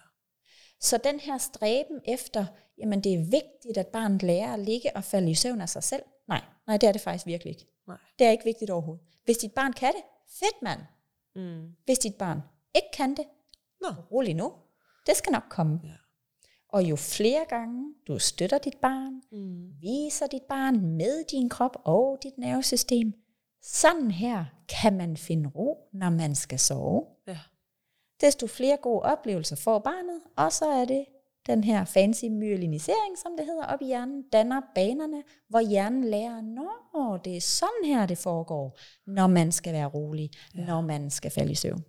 Så 0.83 0.97
den 1.05 1.21
her 1.21 1.39
stræben 1.39 2.01
efter, 2.05 2.47
jamen 2.79 3.01
det 3.01 3.15
er 3.15 3.19
vigtigt, 3.25 3.77
at 3.79 3.87
barnet 3.87 4.23
lærer 4.23 4.53
at 4.53 4.61
ligge 4.61 4.97
og 4.97 5.05
falde 5.05 5.31
i 5.31 5.35
søvn 5.35 5.61
af 5.61 5.69
sig 5.69 5.83
selv. 5.83 6.03
Nej, 6.29 6.41
nej, 6.67 6.77
det 6.77 6.89
er 6.89 6.93
det 6.93 7.01
faktisk 7.01 7.27
virkelig 7.27 7.51
ikke. 7.51 7.67
Nej. 7.89 7.97
Det 8.19 8.27
er 8.27 8.31
ikke 8.31 8.45
vigtigt 8.45 8.71
overhovedet. 8.71 9.05
Hvis 9.25 9.37
dit 9.39 9.53
barn 9.53 9.73
kan 9.73 9.93
det, 9.93 10.03
fedt 10.29 10.63
mand. 10.63 10.81
Mm. 11.35 11.69
Hvis 11.85 11.99
dit 11.99 12.15
barn 12.15 12.41
ikke 12.75 12.89
kan 12.97 13.11
det, 13.15 13.25
Nå. 13.81 13.89
rolig 14.13 14.35
nu. 14.35 14.53
Det 15.07 15.17
skal 15.17 15.33
nok 15.33 15.43
komme. 15.51 15.81
Ja. 15.85 15.91
Og 16.69 16.83
jo 16.85 16.97
flere 16.97 17.45
gange 17.49 17.95
du 18.09 18.19
støtter 18.19 18.59
dit 18.59 18.77
barn, 18.83 19.23
Mm. 19.33 19.71
viser 19.81 20.27
dit 20.27 20.43
barn 20.43 20.81
med 20.81 21.25
din 21.31 21.49
krop 21.49 21.77
og 21.85 22.19
dit 22.23 22.39
nervesystem, 22.39 23.13
sådan 23.63 24.11
her 24.11 24.45
kan 24.69 24.97
man 24.97 25.17
finde 25.17 25.49
ro, 25.55 25.89
når 25.93 26.11
man 26.11 26.35
skal 26.35 26.59
sove. 26.59 27.07
Desto 28.23 28.47
flere 28.47 28.77
gode 28.77 29.03
oplevelser 29.03 29.57
får 29.57 29.79
barnet, 29.79 30.21
og 30.37 30.53
så 30.53 30.65
er 30.65 30.85
det 30.85 31.07
den 31.47 31.65
her 31.65 31.85
fancy 31.85 32.25
myelinisering, 32.25 33.19
som 33.19 33.37
det 33.37 33.47
hedder, 33.47 33.67
op 33.67 33.83
i 33.83 33.85
hjernen, 33.85 34.29
danner 34.29 34.61
banerne, 34.75 35.23
hvor 35.49 35.61
hjernen 35.61 36.05
lærer, 36.05 36.41
når 36.41 37.17
det 37.17 37.37
er 37.37 37.41
sådan 37.41 37.85
her, 37.85 38.07
det 38.07 38.19
foregår, 38.19 38.79
når 39.07 39.27
man 39.27 39.53
skal 39.53 39.73
være 39.73 39.87
rolig, 39.87 40.31
ja. 40.55 40.67
når 40.67 40.81
man 40.81 41.11
skal 41.11 41.31
falde 41.31 41.53
i 41.53 41.55
søvn. 41.55 41.85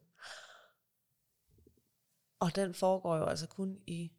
Og 2.40 2.56
den 2.56 2.74
foregår 2.74 3.18
jo 3.18 3.26
altså 3.26 3.48
kun 3.48 3.80
i 3.88 4.12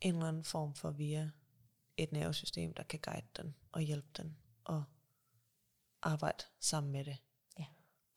en 0.00 0.14
eller 0.14 0.28
anden 0.28 0.44
form 0.44 0.74
for 0.74 0.90
via 0.90 1.30
et 1.96 2.12
nervesystem, 2.12 2.74
der 2.74 2.82
kan 2.82 2.98
guide 3.02 3.26
den 3.36 3.54
og 3.72 3.80
hjælpe 3.80 4.08
den 4.16 4.36
og 4.64 4.84
arbejde 6.02 6.44
sammen 6.60 6.92
med 6.92 7.04
det. 7.04 7.16
Ja. 7.58 7.64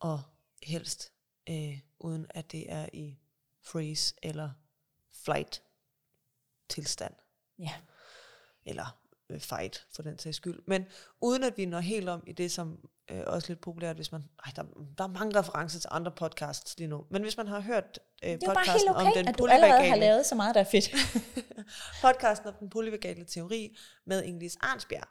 Og 0.00 0.20
helst 0.62 1.12
øh, 1.50 1.78
uden 1.98 2.26
at 2.30 2.52
det 2.52 2.72
er 2.72 2.88
i 2.92 3.18
freeze 3.62 4.14
eller 4.22 4.50
flight 5.24 5.62
tilstand. 6.68 7.14
Ja. 7.58 7.74
eller 8.64 9.00
øh, 9.30 9.40
fight 9.40 9.86
for 9.94 10.02
den 10.02 10.18
sags 10.18 10.36
skyld. 10.36 10.58
Men 10.66 10.86
uden 11.20 11.44
at 11.44 11.56
vi 11.56 11.66
når 11.66 11.80
helt 11.80 12.08
om 12.08 12.24
i 12.26 12.32
det, 12.32 12.52
som 12.52 12.88
øh, 13.10 13.22
også 13.26 13.48
lidt 13.48 13.60
populært, 13.60 13.96
hvis 13.96 14.12
man... 14.12 14.24
Ej, 14.44 14.52
der, 14.56 14.62
der 14.98 15.04
er 15.04 15.08
mange 15.08 15.38
referencer 15.38 15.80
til 15.80 15.88
andre 15.92 16.12
podcasts 16.12 16.78
lige 16.78 16.88
nu. 16.88 17.04
Men 17.10 17.22
hvis 17.22 17.36
man 17.36 17.46
har 17.46 17.60
hørt 17.60 17.98
øh, 18.24 18.38
podcasten 18.46 18.88
om 18.88 19.06
okay, 19.06 19.18
den 19.18 19.28
at 19.28 19.38
du 19.38 19.46
allerede 19.46 19.88
har 19.88 19.96
lavet 19.96 20.26
så 20.26 20.34
meget, 20.34 20.54
der 20.54 20.60
er 20.60 20.64
fedt. 20.64 20.90
podcasten 22.02 22.48
om 22.48 22.54
den 22.60 22.70
polyvagale 22.70 23.24
teori 23.24 23.76
med 24.04 24.24
Inglis 24.24 24.56
Arnsbjerg, 24.60 25.08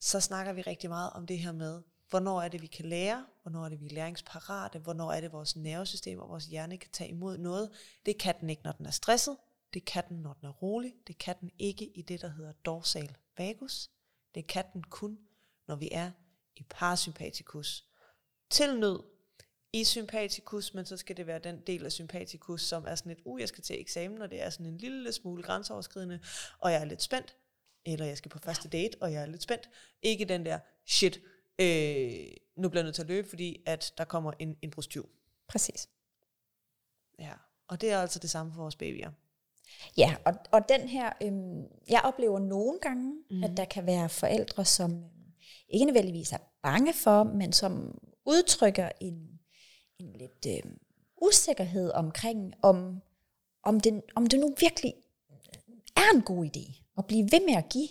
så 0.00 0.20
snakker 0.20 0.52
vi 0.52 0.62
rigtig 0.62 0.90
meget 0.90 1.10
om 1.10 1.26
det 1.26 1.38
her 1.38 1.52
med, 1.52 1.82
hvornår 2.10 2.42
er 2.42 2.48
det, 2.48 2.62
vi 2.62 2.66
kan 2.66 2.84
lære, 2.84 3.24
hvornår 3.44 3.64
er 3.64 3.68
det, 3.68 3.80
vi 3.80 3.86
er 3.86 3.94
læringsparate, 3.94 4.78
hvornår 4.78 5.12
er 5.12 5.20
det, 5.20 5.32
vores 5.32 5.56
nervesystem 5.56 6.18
og 6.18 6.28
vores 6.28 6.46
hjerne 6.46 6.78
kan 6.78 6.90
tage 6.92 7.10
imod 7.10 7.38
noget. 7.38 7.70
Det 8.06 8.18
kan 8.18 8.34
den 8.40 8.50
ikke, 8.50 8.62
når 8.62 8.72
den 8.72 8.86
er 8.86 8.90
stresset. 8.90 9.36
Det 9.74 9.84
kan 9.84 10.04
den, 10.08 10.16
når 10.16 10.32
den 10.32 10.48
er 10.48 10.52
rolig. 10.52 10.94
Det 11.06 11.18
kan 11.18 11.34
den 11.40 11.50
ikke 11.58 11.84
i 11.94 12.02
det, 12.02 12.20
der 12.20 12.28
hedder 12.28 12.52
dorsal 12.52 13.16
vagus. 13.38 13.90
Det 14.34 14.46
kan 14.46 14.64
den 14.72 14.82
kun, 14.82 15.18
når 15.68 15.76
vi 15.76 15.88
er 15.92 16.10
i 16.56 16.62
parasympatikus. 16.70 17.84
Til 18.50 18.78
nød 18.78 19.00
i 19.72 19.84
sympatikus, 19.84 20.74
men 20.74 20.86
så 20.86 20.96
skal 20.96 21.16
det 21.16 21.26
være 21.26 21.38
den 21.38 21.60
del 21.60 21.84
af 21.84 21.92
sympatikus, 21.92 22.62
som 22.62 22.84
er 22.88 22.94
sådan 22.94 23.12
et, 23.12 23.18
uh, 23.24 23.40
jeg 23.40 23.48
skal 23.48 23.64
til 23.64 23.80
eksamen, 23.80 24.22
og 24.22 24.30
det 24.30 24.42
er 24.42 24.50
sådan 24.50 24.66
en 24.66 24.78
lille 24.78 25.12
smule 25.12 25.42
grænseoverskridende, 25.42 26.20
og 26.58 26.72
jeg 26.72 26.80
er 26.80 26.84
lidt 26.84 27.02
spændt, 27.02 27.36
eller 27.84 28.06
jeg 28.06 28.18
skal 28.18 28.30
på 28.30 28.38
første 28.38 28.68
date, 28.68 28.96
og 29.00 29.12
jeg 29.12 29.22
er 29.22 29.26
lidt 29.26 29.42
spændt. 29.42 29.70
Ikke 30.02 30.24
den 30.24 30.46
der, 30.46 30.58
shit, 30.86 31.20
øh, 31.60 32.26
nu 32.56 32.68
bliver 32.68 32.80
jeg 32.80 32.84
nødt 32.84 32.94
til 32.94 33.02
at 33.02 33.08
løbe, 33.08 33.28
fordi 33.28 33.62
at 33.66 33.94
der 33.98 34.04
kommer 34.04 34.32
en, 34.38 34.70
brustyv. 34.70 35.08
Præcis. 35.48 35.88
Ja, 37.18 37.32
og 37.68 37.80
det 37.80 37.90
er 37.90 37.98
altså 37.98 38.18
det 38.18 38.30
samme 38.30 38.52
for 38.52 38.60
vores 38.60 38.76
babyer. 38.76 39.10
Ja, 39.96 40.16
og, 40.24 40.34
og 40.50 40.68
den 40.68 40.88
her, 40.88 41.12
øhm, 41.22 41.62
jeg 41.88 42.00
oplever 42.04 42.38
nogle 42.38 42.78
gange, 42.78 43.12
mm. 43.30 43.44
at 43.44 43.56
der 43.56 43.64
kan 43.64 43.86
være 43.86 44.08
forældre, 44.08 44.64
som 44.64 44.92
øhm, 44.92 45.32
ikke 45.68 45.84
nødvendigvis 45.84 46.32
er 46.32 46.38
bange 46.62 46.92
for, 46.92 47.22
men 47.22 47.52
som 47.52 47.98
udtrykker 48.26 48.88
en, 49.00 49.40
en 49.98 50.12
lidt 50.12 50.46
øhm, 50.46 50.78
usikkerhed 51.22 51.90
omkring, 51.90 52.54
om, 52.62 53.02
om, 53.62 53.80
det, 53.80 54.02
om 54.14 54.26
det 54.26 54.40
nu 54.40 54.54
virkelig 54.60 54.94
er 55.96 56.14
en 56.14 56.22
god 56.22 56.46
idé 56.46 56.82
at 56.98 57.06
blive 57.06 57.28
ved 57.32 57.46
med 57.46 57.54
at 57.54 57.68
give 57.68 57.88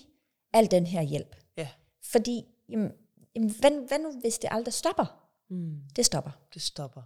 al 0.54 0.72
den 0.72 0.86
her 0.86 1.02
hjælp. 1.02 1.36
Ja. 1.58 1.68
Fordi, 2.04 2.46
jamen, 2.70 2.92
jamen, 3.36 3.50
hvad, 3.60 3.88
hvad 3.88 4.00
nu 4.00 4.20
hvis 4.20 4.38
det 4.38 4.48
aldrig 4.52 4.74
stopper? 4.74 5.30
Mm. 5.50 5.82
Det 5.96 6.06
stopper. 6.06 6.32
Det 6.54 6.62
stopper. 6.62 7.02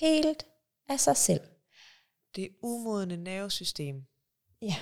Helt 0.00 0.46
af 0.88 1.00
sig 1.00 1.16
selv. 1.16 1.40
Det 2.36 2.48
umodne 2.62 3.16
nervesystem 3.16 4.04
Ja. 4.62 4.76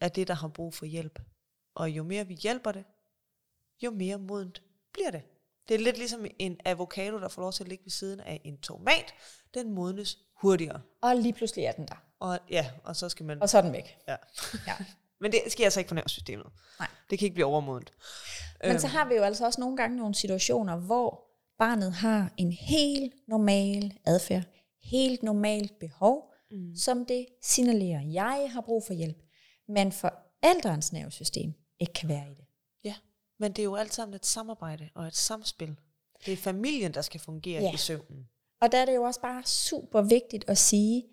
er 0.00 0.08
det, 0.08 0.28
der 0.28 0.34
har 0.34 0.48
brug 0.48 0.74
for 0.74 0.86
hjælp. 0.86 1.18
Og 1.74 1.90
jo 1.90 2.02
mere 2.02 2.26
vi 2.26 2.34
hjælper 2.34 2.72
det, 2.72 2.84
jo 3.82 3.90
mere 3.90 4.18
modent 4.18 4.62
bliver 4.92 5.10
det. 5.10 5.22
Det 5.68 5.74
er 5.74 5.78
lidt 5.78 5.98
ligesom 5.98 6.26
en 6.38 6.60
avocado, 6.64 7.18
der 7.20 7.28
får 7.28 7.42
lov 7.42 7.52
til 7.52 7.64
at 7.64 7.68
ligge 7.68 7.84
ved 7.84 7.90
siden 7.90 8.20
af 8.20 8.40
en 8.44 8.58
tomat. 8.58 9.14
Den 9.54 9.72
modnes 9.72 10.18
hurtigere. 10.40 10.82
Og 11.02 11.16
lige 11.16 11.32
pludselig 11.32 11.64
er 11.64 11.72
den 11.72 11.88
der. 11.88 12.04
Og 12.20 12.38
ja, 12.50 12.70
og 12.84 12.96
så 12.96 13.08
skal 13.08 13.26
man... 13.26 13.42
Og 13.42 13.48
så 13.48 13.58
er 13.58 13.62
den 13.62 13.72
væk. 13.72 13.98
Ja. 14.08 14.16
Ja. 14.66 14.76
Men 15.20 15.32
det 15.32 15.40
sker 15.48 15.64
altså 15.64 15.80
ikke 15.80 15.88
for 15.88 15.94
nervesystemet. 15.94 16.46
Nej. 16.78 16.88
Det 17.10 17.18
kan 17.18 17.26
ikke 17.26 17.34
blive 17.34 17.46
overmodent. 17.46 17.92
Men 18.64 18.80
så 18.80 18.86
har 18.86 19.08
vi 19.08 19.14
jo 19.14 19.22
altså 19.22 19.46
også 19.46 19.60
nogle 19.60 19.76
gange 19.76 19.96
nogle 19.96 20.14
situationer, 20.14 20.76
hvor 20.76 21.26
barnet 21.58 21.92
har 21.92 22.32
en 22.36 22.52
helt 22.52 23.14
normal 23.28 23.98
adfærd, 24.06 24.42
helt 24.82 25.22
normalt 25.22 25.78
behov, 25.80 26.32
mm. 26.50 26.76
som 26.76 27.06
det 27.06 27.26
signalerer, 27.42 28.00
jeg 28.00 28.48
har 28.52 28.60
brug 28.60 28.84
for 28.86 28.94
hjælp, 28.94 29.16
men 29.68 29.92
forældrens 29.92 30.92
nervesystem 30.92 31.54
ikke 31.80 31.92
kan 31.92 32.08
være 32.08 32.26
i 32.30 32.34
det. 32.34 32.44
Ja, 32.84 32.94
men 33.38 33.52
det 33.52 33.58
er 33.58 33.64
jo 33.64 33.76
alt 33.76 33.94
sammen 33.94 34.14
et 34.14 34.26
samarbejde 34.26 34.88
og 34.94 35.06
et 35.06 35.16
samspil. 35.16 35.76
Det 36.26 36.32
er 36.32 36.36
familien, 36.36 36.94
der 36.94 37.02
skal 37.02 37.20
fungere 37.20 37.62
Ja. 37.62 37.72
i 37.74 37.76
søvnen. 37.76 38.28
Og 38.60 38.72
der 38.72 38.78
er 38.78 38.84
det 38.84 38.94
jo 38.94 39.02
også 39.02 39.20
bare 39.20 39.42
super 39.44 40.02
vigtigt 40.02 40.44
at 40.48 40.58
sige, 40.58 41.04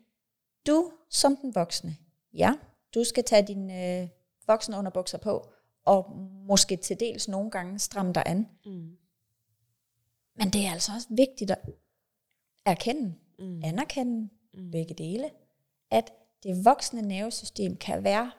du 0.67 0.91
som 1.09 1.37
den 1.37 1.55
voksne, 1.55 1.97
ja, 2.33 2.53
du 2.93 3.03
skal 3.03 3.23
tage 3.23 3.47
dine 3.47 4.01
øh, 4.01 4.07
voksne 4.47 4.77
underbukser 4.77 5.17
på, 5.17 5.51
og 5.85 6.15
måske 6.47 6.77
til 6.77 6.99
dels 6.99 7.27
nogle 7.27 7.51
gange 7.51 7.79
stramme 7.79 8.13
dig 8.13 8.23
an. 8.25 8.49
Mm. 8.65 8.97
Men 10.35 10.49
det 10.49 10.65
er 10.65 10.71
altså 10.71 10.91
også 10.95 11.07
vigtigt 11.09 11.51
at 11.51 11.59
erkende, 12.65 13.15
mm. 13.39 13.61
anerkende 13.63 14.29
mm. 14.53 14.71
begge 14.71 14.93
dele, 14.93 15.31
at 15.91 16.13
det 16.43 16.65
voksne 16.65 17.01
nervesystem 17.01 17.77
kan 17.77 18.03
være 18.03 18.31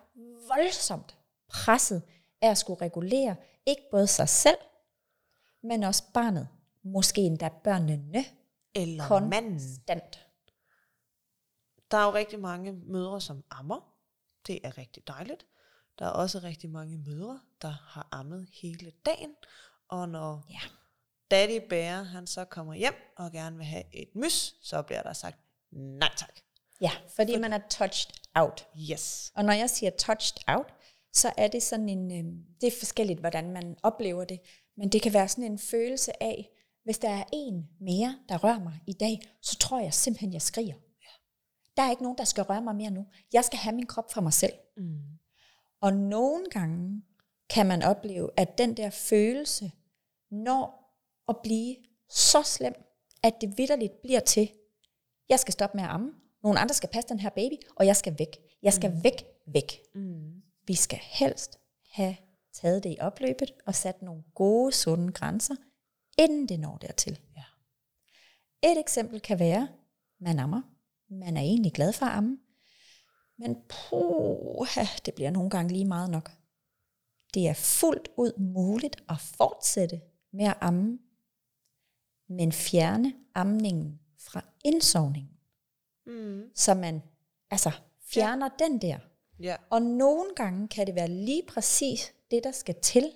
voldsomt 0.48 1.18
presset 1.48 2.02
af 2.40 2.50
at 2.50 2.58
skulle 2.58 2.80
regulere 2.80 3.36
ikke 3.66 3.82
både 3.90 4.06
sig 4.06 4.28
selv, 4.28 4.58
men 5.62 5.82
også 5.82 6.02
barnet. 6.14 6.48
Måske 6.82 7.20
endda 7.20 7.48
børnene 7.48 8.24
Eller 8.74 9.20
manden. 9.20 9.52
konstant. 9.52 10.26
Der 11.90 11.96
er 11.96 12.04
jo 12.04 12.14
rigtig 12.14 12.40
mange 12.40 12.72
mødre, 12.72 13.20
som 13.20 13.44
ammer. 13.50 13.93
Det 14.46 14.60
er 14.64 14.78
rigtig 14.78 15.06
dejligt. 15.08 15.46
Der 15.98 16.04
er 16.06 16.10
også 16.10 16.38
rigtig 16.38 16.70
mange 16.70 16.98
mødre, 16.98 17.40
der 17.62 17.68
har 17.88 18.08
ammet 18.12 18.48
hele 18.62 18.92
dagen. 19.06 19.30
Og 19.88 20.08
når 20.08 20.46
Ja. 20.50 20.60
daddy 21.30 21.68
bærer, 21.68 22.02
han 22.02 22.26
så 22.26 22.44
kommer 22.44 22.74
hjem 22.74 22.94
og 23.16 23.32
gerne 23.32 23.56
vil 23.56 23.66
have 23.66 23.84
et 23.92 24.08
mys, 24.14 24.54
så 24.62 24.82
bliver 24.82 25.02
der 25.02 25.12
sagt, 25.12 25.38
nej 25.72 26.10
tak. 26.16 26.38
Ja, 26.80 26.90
fordi 27.16 27.36
man 27.38 27.52
er 27.52 27.60
touched 27.70 28.12
out. 28.34 28.66
Yes. 28.90 29.32
Og 29.34 29.44
når 29.44 29.52
jeg 29.52 29.70
siger 29.70 29.90
touched 29.90 30.38
out, 30.46 30.66
så 31.12 31.32
er 31.36 31.48
det 31.48 31.62
sådan 31.62 31.88
en, 31.88 32.10
øh, 32.12 32.32
det 32.60 32.66
er 32.66 32.78
forskelligt, 32.78 33.20
hvordan 33.20 33.50
man 33.52 33.76
oplever 33.82 34.24
det, 34.24 34.40
men 34.76 34.88
det 34.88 35.02
kan 35.02 35.12
være 35.12 35.28
sådan 35.28 35.44
en 35.52 35.58
følelse 35.58 36.22
af, 36.22 36.50
hvis 36.84 36.98
der 36.98 37.10
er 37.10 37.24
en 37.32 37.68
mere, 37.80 38.18
der 38.28 38.38
rører 38.38 38.58
mig 38.60 38.80
i 38.86 38.92
dag, 38.92 39.20
så 39.42 39.58
tror 39.58 39.80
jeg 39.80 39.94
simpelthen, 39.94 40.32
jeg 40.32 40.42
skriger. 40.42 40.74
Der 41.76 41.82
er 41.82 41.90
ikke 41.90 42.02
nogen, 42.02 42.18
der 42.18 42.24
skal 42.24 42.44
røre 42.44 42.62
mig 42.62 42.76
mere 42.76 42.90
nu. 42.90 43.06
Jeg 43.32 43.44
skal 43.44 43.58
have 43.58 43.76
min 43.76 43.86
krop 43.86 44.12
for 44.12 44.20
mig 44.20 44.32
selv. 44.32 44.52
Mm. 44.76 45.00
Og 45.80 45.92
nogle 45.92 46.44
gange 46.50 47.02
kan 47.50 47.66
man 47.66 47.82
opleve, 47.82 48.30
at 48.36 48.58
den 48.58 48.76
der 48.76 48.90
følelse 48.90 49.72
når 50.30 50.84
at 51.28 51.36
blive 51.42 51.76
så 52.08 52.42
slem, 52.42 52.74
at 53.22 53.34
det 53.40 53.58
vidderligt 53.58 54.02
bliver 54.02 54.20
til, 54.20 54.52
jeg 55.28 55.40
skal 55.40 55.52
stoppe 55.52 55.76
med 55.76 55.84
at 55.84 55.90
amme, 55.90 56.12
nogle 56.42 56.58
andre 56.60 56.74
skal 56.74 56.88
passe 56.88 57.08
den 57.08 57.20
her 57.20 57.30
baby, 57.30 57.54
og 57.76 57.86
jeg 57.86 57.96
skal 57.96 58.18
væk. 58.18 58.36
Jeg 58.62 58.72
skal 58.72 58.90
mm. 58.90 59.04
væk, 59.04 59.24
væk. 59.46 59.80
Mm. 59.94 60.42
Vi 60.66 60.74
skal 60.74 60.98
helst 61.02 61.58
have 61.90 62.16
taget 62.52 62.84
det 62.84 62.90
i 62.90 63.00
opløbet 63.00 63.52
og 63.66 63.74
sat 63.74 64.02
nogle 64.02 64.22
gode, 64.34 64.72
sunde 64.72 65.12
grænser, 65.12 65.54
inden 66.18 66.48
det 66.48 66.60
når 66.60 66.76
dertil. 66.76 67.20
Ja. 67.36 67.44
Et 68.70 68.78
eksempel 68.78 69.20
kan 69.20 69.38
være, 69.38 69.68
man 70.20 70.38
ammer. 70.38 70.62
Man 71.10 71.36
er 71.36 71.40
egentlig 71.40 71.72
glad 71.72 71.92
for 71.92 72.06
at 72.06 72.12
amme. 72.12 72.38
Men 73.38 73.56
puha, 73.68 74.84
det 75.06 75.14
bliver 75.14 75.30
nogle 75.30 75.50
gange 75.50 75.72
lige 75.72 75.84
meget 75.84 76.10
nok. 76.10 76.30
Det 77.34 77.48
er 77.48 77.54
fuldt 77.54 78.08
ud 78.16 78.38
muligt 78.38 78.96
at 79.08 79.20
fortsætte 79.20 80.00
med 80.32 80.44
at 80.44 80.56
amme, 80.60 80.98
men 82.28 82.52
fjerne 82.52 83.14
amningen 83.34 84.00
fra 84.18 84.44
indsovningen. 84.64 85.30
Mm. 86.06 86.42
Så 86.54 86.74
man 86.74 87.02
altså 87.50 87.70
fjerner 88.00 88.48
ja. 88.60 88.64
den 88.64 88.80
der. 88.80 88.98
Ja. 89.40 89.56
Og 89.70 89.82
nogle 89.82 90.34
gange 90.36 90.68
kan 90.68 90.86
det 90.86 90.94
være 90.94 91.08
lige 91.08 91.42
præcis 91.48 92.14
det, 92.30 92.44
der 92.44 92.52
skal 92.52 92.74
til, 92.82 93.10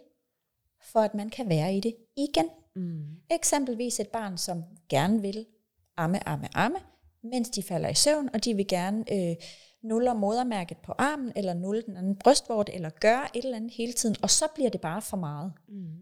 for 0.80 1.00
at 1.00 1.14
man 1.14 1.30
kan 1.30 1.48
være 1.48 1.76
i 1.76 1.80
det 1.80 1.96
igen. 2.16 2.48
Mm. 2.76 3.16
Eksempelvis 3.30 4.00
et 4.00 4.08
barn, 4.08 4.38
som 4.38 4.64
gerne 4.88 5.20
vil 5.22 5.46
amme, 5.96 6.28
amme, 6.28 6.56
amme, 6.56 6.78
mens 7.30 7.48
de 7.50 7.62
falder 7.62 7.88
i 7.88 7.94
søvn, 7.94 8.30
og 8.34 8.44
de 8.44 8.54
vil 8.54 8.66
gerne 8.66 9.04
øh, 9.12 9.36
nulle 9.82 10.14
modermærket 10.14 10.76
på 10.78 10.92
armen, 10.98 11.32
eller 11.36 11.54
nulle 11.54 11.82
den 11.82 11.96
anden 11.96 12.16
brystvort, 12.16 12.70
eller 12.72 12.90
gøre 13.00 13.36
et 13.36 13.44
eller 13.44 13.56
andet 13.56 13.72
hele 13.72 13.92
tiden, 13.92 14.16
og 14.22 14.30
så 14.30 14.44
bliver 14.54 14.70
det 14.70 14.80
bare 14.80 15.02
for 15.02 15.16
meget. 15.16 15.52
Mm. 15.68 15.96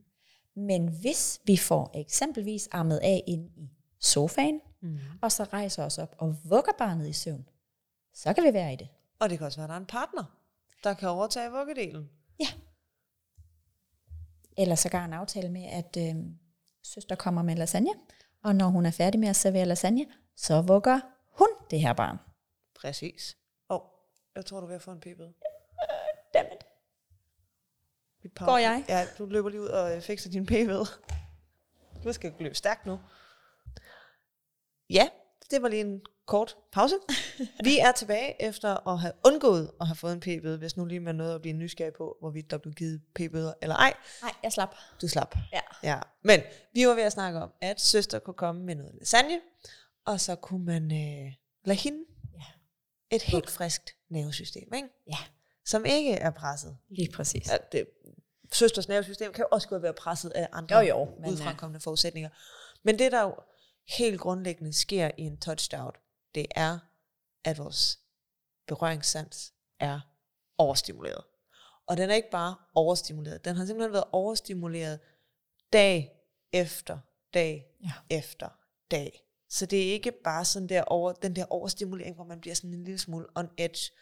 Men 0.57 0.89
hvis 1.01 1.41
vi 1.45 1.57
får 1.57 1.91
eksempelvis 1.95 2.69
armet 2.73 2.99
af 2.99 3.23
ind 3.27 3.51
i 3.57 3.71
sofaen, 4.01 4.61
Mm. 4.81 4.99
og 5.23 5.33
så 5.33 5.45
rejser 5.45 5.85
os 5.85 5.99
op 5.99 6.15
og 6.19 6.37
vugger 6.45 6.73
barnet 6.79 7.09
i 7.09 7.13
søvn, 7.13 7.49
så 8.15 8.33
kan 8.33 8.45
vi 8.45 8.53
være 8.53 8.73
i 8.73 8.77
det. 8.77 8.89
Og 9.19 9.31
det 9.31 9.39
kan 9.39 9.47
også 9.47 9.59
være, 9.59 9.65
at 9.65 9.69
der 9.69 9.75
er 9.75 9.81
en 9.81 9.87
partner, 9.87 10.39
der 10.85 10.95
kan 10.95 11.09
overtage 11.09 11.51
vuggedelen. 11.51 12.09
Ja. 12.41 12.47
Eller 14.59 14.75
sågar 14.75 15.05
en 15.05 15.13
aftale 15.13 15.49
med, 15.49 15.65
at 15.65 15.97
øh, 15.99 16.15
søster 16.83 17.15
kommer 17.15 17.43
med 17.43 17.57
lasagne, 17.57 17.91
og 18.45 18.55
når 18.55 18.67
hun 18.69 18.87
er 18.87 18.91
færdig 18.91 19.21
med 19.21 19.29
at 19.29 19.37
servere 19.37 19.65
lasagne, 19.67 20.07
så 20.37 20.61
vugger 20.63 21.01
hun 21.39 21.49
det 21.71 21.81
her 21.81 21.93
barn. 21.93 22.17
Præcis. 22.81 23.37
Og 23.69 23.83
oh, 23.83 23.89
jeg 24.37 24.47
tror, 24.47 24.61
du 24.61 24.67
er 24.67 24.69
ved 24.69 24.77
at 24.77 24.83
få 24.83 24.91
en 24.91 25.01
p-bøde. 25.01 25.35
Dammit. 26.35 26.65
Vi. 28.23 28.29
Går 28.39 28.59
jeg? 28.59 28.85
Ja, 28.89 29.07
du 29.19 29.27
løber 29.27 29.49
lige 29.49 29.61
ud 29.61 29.69
og 29.69 29.97
øh, 29.97 30.03
fikser 30.03 30.31
din 30.31 30.47
p-bøde. 30.47 30.87
Du 32.05 32.13
skal 32.13 32.35
løbe 32.39 32.55
stærkt 32.55 32.87
nu. 32.87 33.01
Ja, 34.91 35.09
det 35.51 35.63
var 35.63 35.69
lige 35.69 35.81
en 35.81 36.03
kort 36.27 36.57
pause. 36.73 36.95
Vi 37.65 37.79
er 37.79 37.93
tilbage 37.93 38.43
efter 38.43 38.89
at 38.89 38.99
have 39.01 39.13
undgået 39.27 39.71
at 39.81 39.87
have 39.87 39.97
fået 39.97 40.13
en 40.13 40.21
p-bøde, 40.21 40.59
hvis 40.59 40.77
nu 40.77 40.85
lige 40.85 41.01
man 41.01 41.15
nåede 41.15 41.35
at 41.35 41.41
blive 41.43 41.53
nysgerrig 41.53 41.93
på, 41.93 42.17
hvorvidt 42.21 42.51
der 42.51 42.59
blev 42.59 42.75
givet 42.75 43.03
p-bøder 43.15 43.53
eller 43.63 43.77
ej. 43.77 43.95
Nej, 44.23 44.33
jeg 44.43 44.53
slap. 44.53 44.75
Du 45.01 45.09
slap. 45.09 45.37
Ja. 45.53 45.61
Ja, 45.83 46.01
men 46.23 46.41
vi 46.73 46.87
var 46.87 46.95
ved 46.95 47.03
at 47.03 47.13
snakke 47.13 47.39
om, 47.39 47.53
at 47.61 47.81
søster 47.81 48.19
kunne 48.19 48.35
komme 48.35 48.63
med 48.63 48.75
noget 48.75 48.95
lasagne, 48.95 49.41
og 50.07 50.21
så 50.21 50.37
kunne 50.37 50.65
man 50.65 50.85
øh, 50.93 51.33
lade 51.65 51.79
hende 51.79 52.05
Ja. 52.35 52.45
et 53.17 53.23
helt 53.23 53.51
friskt 53.51 53.97
nervesystem, 54.09 54.75
ikke? 54.75 54.89
Ja, 55.07 55.19
som 55.67 55.85
ikke 55.85 56.13
er 56.13 56.31
presset. 56.31 56.79
lige 56.89 57.13
præcis. 57.13 57.51
At 57.51 57.73
det, 57.73 57.87
søsters 58.53 58.89
nervesystem 58.89 59.33
kan 59.33 59.43
jo 59.43 59.49
også 59.53 59.69
godt 59.69 59.83
være 59.83 59.95
presset 59.95 60.31
af 60.31 60.49
andre 60.53 60.77
Jo, 60.79 60.87
jo, 60.99 61.17
men, 61.21 61.31
udfrakommende 61.31 61.81
forudsætninger. 61.81 62.31
Men 62.83 62.99
det, 62.99 63.13
der 63.13 63.23
jo 63.23 63.35
helt 63.99 64.21
grundlæggende 64.21 64.73
sker 64.73 65.11
i 65.19 65.23
en 65.23 65.41
touchdown, 65.41 65.93
det 66.35 66.47
er, 66.51 66.79
at 67.45 67.59
vores 67.59 67.99
berøringssans 68.67 69.53
er 69.81 70.01
overstimuleret. 70.59 71.25
Og 71.87 71.97
den 71.97 72.11
er 72.11 72.15
ikke 72.15 72.31
bare 72.31 72.55
overstimuleret, 72.75 73.45
den 73.45 73.57
har 73.57 73.67
simpelthen 73.67 73.93
været 73.93 74.05
overstimuleret 74.13 75.01
dag 75.73 76.13
efter 76.53 76.99
dag 77.35 77.67
Ja. 77.85 77.93
efter 78.11 78.49
dag. 78.91 79.26
Så 79.49 79.67
det 79.67 79.89
er 79.89 79.93
ikke 79.93 80.13
bare 80.13 80.45
sådan 80.45 80.69
der 80.69 80.83
over, 80.83 81.13
den 81.13 81.37
der 81.37 81.45
overstimulering, 81.51 82.15
hvor 82.15 82.25
man 82.25 82.41
bliver 82.41 82.55
sådan 82.55 82.71
en 82.71 82.85
lille 82.85 82.99
smule 82.99 83.27
on 83.35 83.49
edge. 83.57 83.93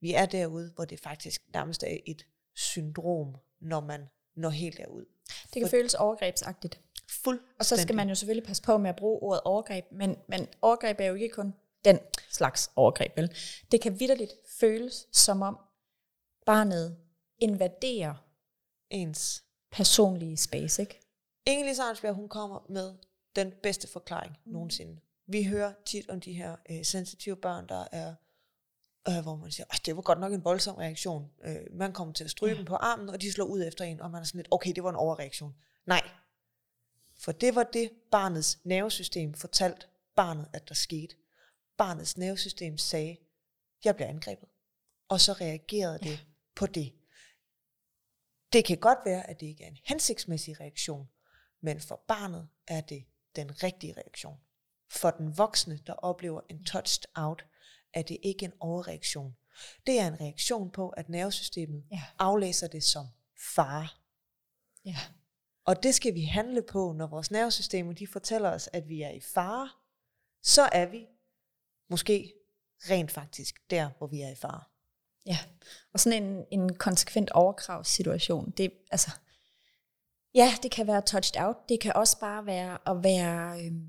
Vi 0.00 0.14
er 0.14 0.26
derude, 0.26 0.72
hvor 0.74 0.84
det 0.84 1.00
faktisk 1.00 1.42
nærmest 1.54 1.82
er 1.82 1.96
et 2.06 2.26
syndrom, 2.54 3.36
når 3.60 3.80
man 3.80 4.08
når 4.36 4.50
helt 4.50 4.78
derud. 4.78 5.04
Det 5.54 5.62
kan 5.62 5.68
føles 5.68 5.94
overgrebsagtigt. 5.94 6.80
Fuld. 7.10 7.40
Og 7.58 7.64
så 7.64 7.76
skal 7.76 7.96
man 7.96 8.08
jo 8.08 8.14
selvfølgelig 8.14 8.46
passe 8.46 8.62
på 8.62 8.78
med 8.78 8.90
at 8.90 8.96
bruge 8.96 9.22
ordet 9.22 9.40
overgreb, 9.44 9.84
men, 9.92 10.16
men 10.28 10.48
overgreb 10.62 11.00
er 11.00 11.06
jo 11.06 11.14
ikke 11.14 11.28
kun 11.28 11.54
den 11.84 11.98
slags 12.30 12.70
overgreb. 12.76 13.16
Vel? 13.16 13.36
Det 13.72 13.80
kan 13.80 14.00
vidderligt 14.00 14.32
føles 14.60 15.06
som 15.12 15.42
om 15.42 15.58
barnet 16.46 16.96
invaderer 17.38 18.14
Ens. 18.90 19.44
personlige 19.70 20.36
space. 20.36 20.82
Ikke? 20.82 21.00
Inge 21.46 21.66
Lise 21.66 21.82
Arnsberg, 21.82 22.14
hun 22.14 22.28
kommer 22.28 22.66
med 22.68 22.94
den 23.38 23.52
bedste 23.62 23.88
forklaring 23.88 24.36
mm. 24.44 24.52
nogensinde. 24.52 25.00
Vi 25.26 25.44
hører 25.44 25.72
tit 25.86 26.10
om 26.10 26.20
de 26.20 26.32
her 26.32 26.56
øh, 26.70 26.84
sensitive 26.84 27.36
børn, 27.36 27.68
der 27.68 27.84
er, 27.92 28.14
øh, 29.08 29.22
hvor 29.22 29.36
man 29.36 29.50
siger, 29.50 29.66
"Ej, 29.70 29.78
det 29.86 29.96
var 29.96 30.02
godt 30.02 30.20
nok 30.20 30.32
en 30.32 30.44
voldsom 30.44 30.76
reaktion. 30.76 31.30
Øh, 31.44 31.56
man 31.72 31.92
kommer 31.92 32.14
til 32.14 32.24
at 32.24 32.30
stryge 32.30 32.52
ja. 32.52 32.58
dem 32.58 32.64
på 32.64 32.74
armen, 32.74 33.08
og 33.08 33.20
de 33.20 33.32
slår 33.32 33.46
ud 33.46 33.62
efter 33.62 33.84
en, 33.84 34.00
og 34.00 34.10
man 34.10 34.20
er 34.20 34.24
sådan 34.24 34.38
lidt, 34.38 34.48
okay, 34.50 34.72
det 34.72 34.84
var 34.84 34.90
en 34.90 34.96
overreaktion. 34.96 35.54
Nej, 35.86 36.02
for 37.18 37.32
det 37.32 37.54
var 37.54 37.62
det, 37.62 37.90
barnets 38.10 38.58
nervesystem 38.64 39.34
fortalte 39.34 39.86
barnet, 40.16 40.48
at 40.52 40.68
der 40.68 40.74
skete. 40.74 41.16
Barnets 41.76 42.16
nervesystem 42.16 42.78
sagde, 42.78 43.16
jeg 43.84 43.96
bliver 43.96 44.08
angrebet. 44.08 44.48
Og 45.08 45.20
så 45.20 45.32
reagerede 45.32 45.98
det 45.98 46.26
på 46.54 46.66
det. 46.66 46.92
Det 48.52 48.64
kan 48.64 48.78
godt 48.78 48.98
være, 49.04 49.30
at 49.30 49.40
det 49.40 49.46
ikke 49.46 49.64
er 49.64 49.68
en 49.68 49.78
hensigtsmæssig 49.84 50.60
reaktion, 50.60 51.08
men 51.60 51.80
for 51.80 52.04
barnet 52.08 52.48
er 52.66 52.80
det 52.80 53.04
den 53.36 53.62
rigtige 53.62 53.94
reaktion. 53.96 54.36
For 54.90 55.10
den 55.10 55.38
voksne, 55.38 55.78
der 55.86 55.92
oplever 55.92 56.40
en 56.50 56.64
touched 56.64 57.04
out, 57.14 57.44
er 57.94 58.02
det 58.02 58.16
ikke 58.22 58.44
en 58.44 58.52
overreaktion. 58.60 59.36
Det 59.86 60.00
er 60.00 60.06
en 60.06 60.20
reaktion 60.20 60.70
på, 60.70 60.88
at 60.88 61.08
nervesystemet 61.08 61.84
Ja. 61.90 62.02
aflæser 62.18 62.68
det 62.68 62.84
som 62.84 63.06
fare. 63.54 63.88
Ja. 64.84 64.96
Og 65.64 65.82
det 65.82 65.94
skal 65.94 66.14
vi 66.14 66.22
handle 66.24 66.62
på, 66.62 66.92
når 66.92 67.06
vores 67.06 67.30
nervesystemer 67.30 67.92
de 67.92 68.06
fortæller 68.06 68.50
os, 68.50 68.68
at 68.72 68.88
vi 68.88 69.02
er 69.02 69.10
i 69.10 69.20
fare. 69.20 69.70
Så 70.42 70.62
er 70.72 70.86
vi 70.86 71.06
måske 71.90 72.34
rent 72.80 73.10
faktisk 73.10 73.70
der, 73.70 73.90
hvor 73.98 74.06
vi 74.06 74.20
er 74.20 74.28
i 74.30 74.34
fare. 74.34 74.62
Ja, 75.26 75.38
og 75.92 76.00
sådan 76.00 76.22
en, 76.22 76.44
en 76.50 76.74
konsekvent 76.74 77.30
overkravssituation, 77.30 78.50
det 78.50 78.72
altså, 78.90 79.10
ja, 80.38 80.52
det 80.62 80.70
kan 80.70 80.86
være 80.86 81.02
touched 81.02 81.42
out, 81.42 81.56
det 81.68 81.80
kan 81.80 81.92
også 81.96 82.18
bare 82.20 82.46
være 82.46 82.78
at 82.86 83.04
være, 83.04 83.64
øhm, 83.64 83.88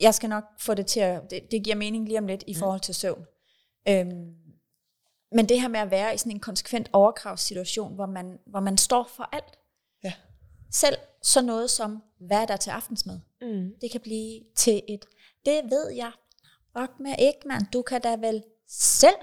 jeg 0.00 0.14
skal 0.14 0.28
nok 0.28 0.44
få 0.60 0.74
det 0.74 0.86
til 0.86 1.00
at, 1.00 1.30
det, 1.30 1.40
det 1.50 1.64
giver 1.64 1.76
mening 1.76 2.06
lige 2.06 2.18
om 2.18 2.26
lidt 2.26 2.44
i 2.46 2.54
forhold 2.54 2.80
til 2.80 2.94
søvn. 2.94 3.24
Øhm, 3.88 4.34
men 5.32 5.48
det 5.48 5.60
her 5.60 5.68
med 5.68 5.80
at 5.80 5.90
være 5.90 6.14
i 6.14 6.18
sådan 6.18 6.32
en 6.32 6.40
konsekvent 6.40 6.90
overkravssituation, 6.92 7.94
hvor 7.94 8.06
man, 8.06 8.38
hvor 8.46 8.60
man 8.60 8.78
står 8.78 9.08
for 9.16 9.28
alt, 9.32 9.58
Ja. 10.04 10.12
selv 10.70 10.96
så 11.22 11.42
noget 11.42 11.70
som, 11.70 12.02
hvad 12.20 12.36
er 12.42 12.46
der 12.46 12.56
til 12.56 12.70
aftensmad? 12.70 13.20
Mm. 13.40 13.70
Det 13.80 13.90
kan 13.90 14.00
blive 14.00 14.40
til 14.56 14.82
et, 14.88 15.04
det 15.44 15.60
ved 15.70 15.90
jeg, 15.90 16.12
fuck 16.78 16.92
med 17.00 17.14
ikke, 17.18 17.48
mand. 17.48 17.62
Du 17.72 17.82
kan 17.82 18.00
da 18.00 18.16
vel 18.16 18.42
selv 18.68 19.16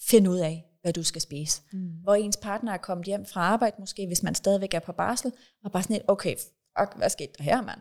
finde 0.00 0.30
ud 0.30 0.38
af, 0.38 0.65
hvad 0.86 0.92
du 0.92 1.02
skal 1.02 1.20
spise. 1.20 1.62
Mm. 1.72 1.88
Hvor 1.88 2.14
ens 2.14 2.36
partner 2.36 2.72
er 2.72 2.76
kommet 2.76 3.06
hjem 3.06 3.26
fra 3.26 3.40
arbejde, 3.40 3.76
måske 3.78 4.06
hvis 4.06 4.22
man 4.22 4.34
stadigvæk 4.34 4.74
er 4.74 4.80
på 4.80 4.92
barsel, 4.92 5.32
og 5.64 5.72
bare 5.72 5.82
sådan 5.82 5.96
et, 5.96 6.02
okay, 6.08 6.36
fuck, 6.78 6.96
hvad 6.96 7.10
skete 7.10 7.32
der 7.38 7.44
her, 7.44 7.62
mand? 7.62 7.80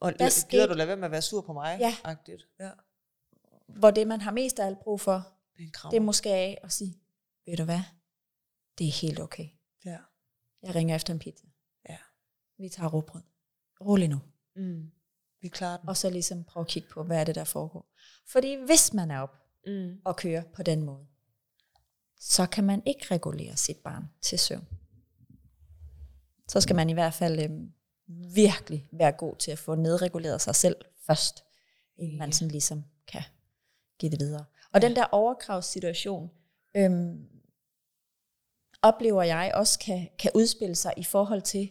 Og 0.00 0.12
Hvad 0.16 0.26
la- 0.26 0.30
skete- 0.30 0.50
gider 0.50 0.66
du 0.66 0.74
lade 0.74 0.88
være 0.88 0.96
med 0.96 1.04
at 1.04 1.10
være 1.10 1.22
sur 1.22 1.40
på 1.40 1.52
mig? 1.52 1.76
Ja. 1.80 1.96
Agtigt. 2.04 2.48
ja. 2.60 2.70
Hvor 3.68 3.90
det, 3.90 4.06
man 4.08 4.20
har 4.20 4.30
mest 4.30 4.58
af 4.58 4.66
alt 4.66 4.78
brug 4.80 5.00
for, 5.00 5.28
Det 5.56 5.70
er 5.84 5.88
det 5.90 5.96
er 5.96 6.00
måske 6.00 6.30
af 6.34 6.58
at 6.62 6.72
sige, 6.72 6.94
ved 7.46 7.56
du 7.56 7.64
hvad, 7.64 7.80
det 8.78 8.88
er 8.88 8.92
helt 8.92 9.20
okay. 9.20 9.48
ja. 9.84 9.98
Jeg 10.62 10.74
ringer 10.74 10.94
efter 10.94 11.12
en 11.12 11.18
pizza. 11.18 11.46
Ja. 11.88 11.96
Vi 12.58 12.68
tager 12.68 12.88
råbrød. 12.90 13.22
Rolig 13.80 14.08
nu. 14.08 14.20
Mm. 14.56 14.90
Vi 15.40 15.48
klarer 15.48 15.76
den. 15.76 15.88
Og 15.88 15.96
så 15.96 16.10
ligesom 16.10 16.44
prøve 16.44 16.64
at 16.64 16.68
kigge 16.68 16.88
på, 16.88 17.02
hvad 17.02 17.20
er 17.20 17.24
det, 17.24 17.34
der 17.34 17.44
foregår. 17.44 17.92
Fordi 18.26 18.54
hvis 18.66 18.94
man 18.94 19.10
er 19.10 19.20
op 19.20 19.40
Mm. 19.66 20.00
og 20.04 20.16
kører 20.16 20.42
på 20.54 20.62
den 20.62 20.82
måde, 20.82 21.06
så 22.26 22.46
kan 22.46 22.64
man 22.64 22.82
ikke 22.86 23.06
regulere 23.10 23.56
sit 23.56 23.76
barn 23.76 24.04
til 24.22 24.38
søvn. 24.38 24.68
Så 26.48 26.60
skal 26.60 26.76
man 26.76 26.90
i 26.90 26.92
hvert 26.92 27.14
fald 27.14 27.40
øhm, 27.42 27.72
virkelig 28.34 28.88
være 28.92 29.12
god 29.12 29.36
til 29.36 29.50
at 29.50 29.58
få 29.58 29.74
nedreguleret 29.74 30.40
sig 30.40 30.54
selv 30.54 30.76
først, 31.06 31.44
inden 31.96 32.18
man 32.18 32.32
sådan 32.32 32.50
ligesom 32.50 32.84
kan 33.08 33.22
give 33.98 34.10
det 34.10 34.20
videre. 34.20 34.44
Og 34.72 34.82
den 34.82 34.96
der 34.96 35.04
overkravssituation, 35.04 36.30
øhm, 36.76 37.26
oplever 38.82 39.22
jeg 39.22 39.52
også 39.54 39.78
kan, 39.78 40.08
kan 40.18 40.30
udspille 40.34 40.74
sig 40.74 40.92
i 40.96 41.04
forhold 41.04 41.42
til, 41.42 41.70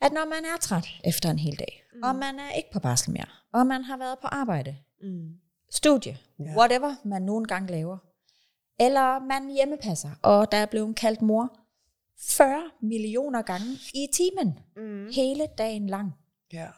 at 0.00 0.12
når 0.12 0.24
man 0.24 0.44
er 0.44 0.58
træt 0.60 0.88
efter 1.04 1.30
en 1.30 1.38
hel 1.38 1.58
dag, 1.58 1.84
mm. 1.94 2.02
og 2.02 2.14
man 2.14 2.38
er 2.38 2.50
ikke 2.52 2.68
på 2.72 2.80
barsel 2.80 3.12
mere, 3.12 3.26
og 3.52 3.66
man 3.66 3.82
har 3.82 3.96
været 3.96 4.18
på 4.18 4.26
arbejde, 4.26 4.76
Mm. 5.04 5.34
studie, 5.70 6.18
ja. 6.38 6.56
whatever 6.56 6.94
man 7.04 7.22
nogle 7.22 7.46
gange 7.46 7.70
laver, 7.72 7.98
eller 8.86 9.18
man 9.26 9.50
hjemmepasser, 9.50 10.10
og 10.22 10.52
der 10.52 10.58
er 10.58 10.66
blevet 10.66 10.96
kaldt 10.96 11.22
mor 11.22 11.58
40 12.20 12.62
millioner 12.82 13.42
gange 13.42 13.66
i 13.94 14.06
timen, 14.12 14.58
Mm. 14.76 15.08
hele 15.14 15.46
dagen 15.58 15.86
lang, 15.86 16.12
Ja. 16.52 16.68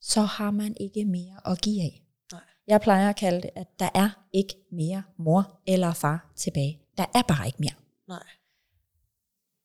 så 0.00 0.20
har 0.20 0.50
man 0.50 0.76
ikke 0.80 1.04
mere 1.04 1.50
at 1.52 1.60
give 1.60 1.82
af. 1.82 2.02
Nej. 2.32 2.40
Jeg 2.66 2.80
plejer 2.80 3.08
at 3.10 3.16
kalde 3.16 3.42
det, 3.42 3.50
at 3.56 3.66
der 3.78 3.88
er 3.94 4.10
ikke 4.32 4.54
mere 4.72 5.02
mor 5.18 5.60
eller 5.66 5.92
far 5.92 6.32
tilbage. 6.36 6.80
Der 6.98 7.04
er 7.14 7.22
bare 7.28 7.46
ikke 7.46 7.58
mere. 7.60 7.74
Nej. 8.08 8.24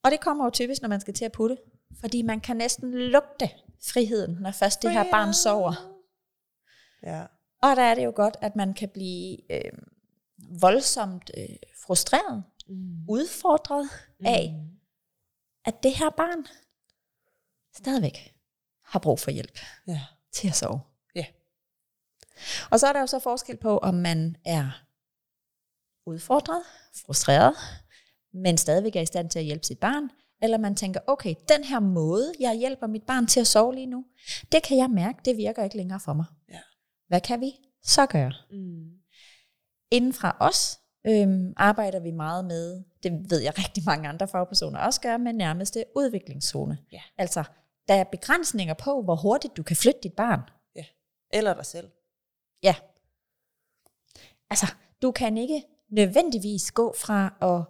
Og 0.04 0.12
det 0.12 0.20
kommer 0.20 0.44
jo 0.46 0.50
typisk, 0.50 0.82
når 0.82 0.90
man 0.90 1.02
skal 1.02 1.14
til 1.14 1.26
at 1.26 1.32
putte, 1.32 1.58
fordi 2.00 2.22
man 2.22 2.40
kan 2.40 2.58
næsten 2.58 2.94
lugte 2.94 3.50
friheden, 3.92 4.38
når 4.42 4.52
først 4.52 4.82
det 4.82 4.92
her 4.92 5.06
barn 5.12 5.34
sover. 5.34 5.74
Ja. 7.04 7.22
Og 7.64 7.76
der 7.76 7.82
er 7.82 7.96
det 7.96 8.06
jo 8.06 8.14
godt, 8.16 8.38
at 8.42 8.56
man 8.56 8.74
kan 8.74 8.90
blive 8.90 9.52
øh, 9.52 9.72
voldsomt 10.62 11.32
øh, 11.38 11.46
frustreret, 11.86 12.44
Mm. 12.70 13.06
udfordret 13.10 13.90
af, 14.26 14.54
at 15.66 15.84
det 15.84 15.96
her 15.96 16.10
barn 16.10 16.46
stadigvæk 17.76 18.36
har 18.86 19.00
brug 19.00 19.20
for 19.20 19.32
hjælp 19.32 19.60
Ja. 19.88 20.02
til 20.32 20.48
at 20.48 20.56
sove. 20.56 20.80
Ja. 21.16 21.26
Og 22.72 22.80
så 22.80 22.88
er 22.88 22.94
der 22.94 23.00
jo 23.00 23.08
så 23.08 23.20
forskel 23.20 23.58
på, 23.58 23.78
om 23.78 23.94
man 23.94 24.38
er 24.46 24.84
udfordret, 26.06 26.64
frustreret, 27.06 27.56
men 28.34 28.58
stadigvæk 28.58 28.96
er 28.96 29.02
i 29.02 29.06
stand 29.06 29.30
til 29.30 29.40
at 29.40 29.46
hjælpe 29.46 29.66
sit 29.66 29.80
barn, 29.80 30.10
eller 30.42 30.58
man 30.58 30.76
tænker, 30.76 31.00
okay, 31.08 31.36
den 31.50 31.64
her 31.64 31.80
måde, 31.80 32.34
jeg 32.40 32.56
hjælper 32.56 32.88
mit 32.88 33.04
barn 33.04 33.28
til 33.28 33.40
at 33.40 33.48
sove 33.48 33.76
lige 33.76 33.88
nu, 33.88 34.06
det 34.52 34.64
kan 34.64 34.78
jeg 34.78 34.90
mærke, 34.90 35.20
det 35.26 35.38
virker 35.38 35.64
ikke 35.64 35.78
længere 35.78 36.00
for 36.00 36.14
mig. 36.14 36.26
Ja. 36.50 36.60
Hvad 37.08 37.22
kan 37.22 37.42
vi 37.42 37.52
så 37.84 38.06
gøre? 38.06 38.34
Mm. 38.52 38.97
Inden 39.92 40.14
fra 40.14 40.38
os 40.40 40.80
øhm, 41.08 41.54
arbejder 41.58 42.00
vi 42.00 42.12
meget 42.12 42.46
med, 42.46 42.84
det 43.04 43.30
ved 43.30 43.40
jeg 43.42 43.58
rigtig 43.58 43.84
mange 43.86 44.10
andre 44.10 44.28
fagpersoner 44.28 44.80
også 44.80 45.02
gør, 45.02 45.18
med 45.18 45.34
nærmeste 45.34 45.86
udviklingszone. 45.96 46.78
Ja. 46.92 47.02
Altså, 47.18 47.44
der 47.88 47.94
er 47.94 48.04
begrænsninger 48.04 48.74
på, 48.74 49.02
hvor 49.02 49.16
hurtigt 49.16 49.58
du 49.58 49.64
kan 49.64 49.76
flytte 49.76 50.00
dit 50.04 50.14
barn. 50.14 50.40
Eller 51.34 51.54
dig 51.54 51.66
selv. 51.66 51.90
Ja. 52.64 52.76
Altså, 54.50 54.66
du 55.02 55.12
kan 55.12 55.38
ikke 55.38 55.64
nødvendigvis 55.90 56.72
gå 56.72 56.96
fra 56.98 57.34
at 57.42 57.64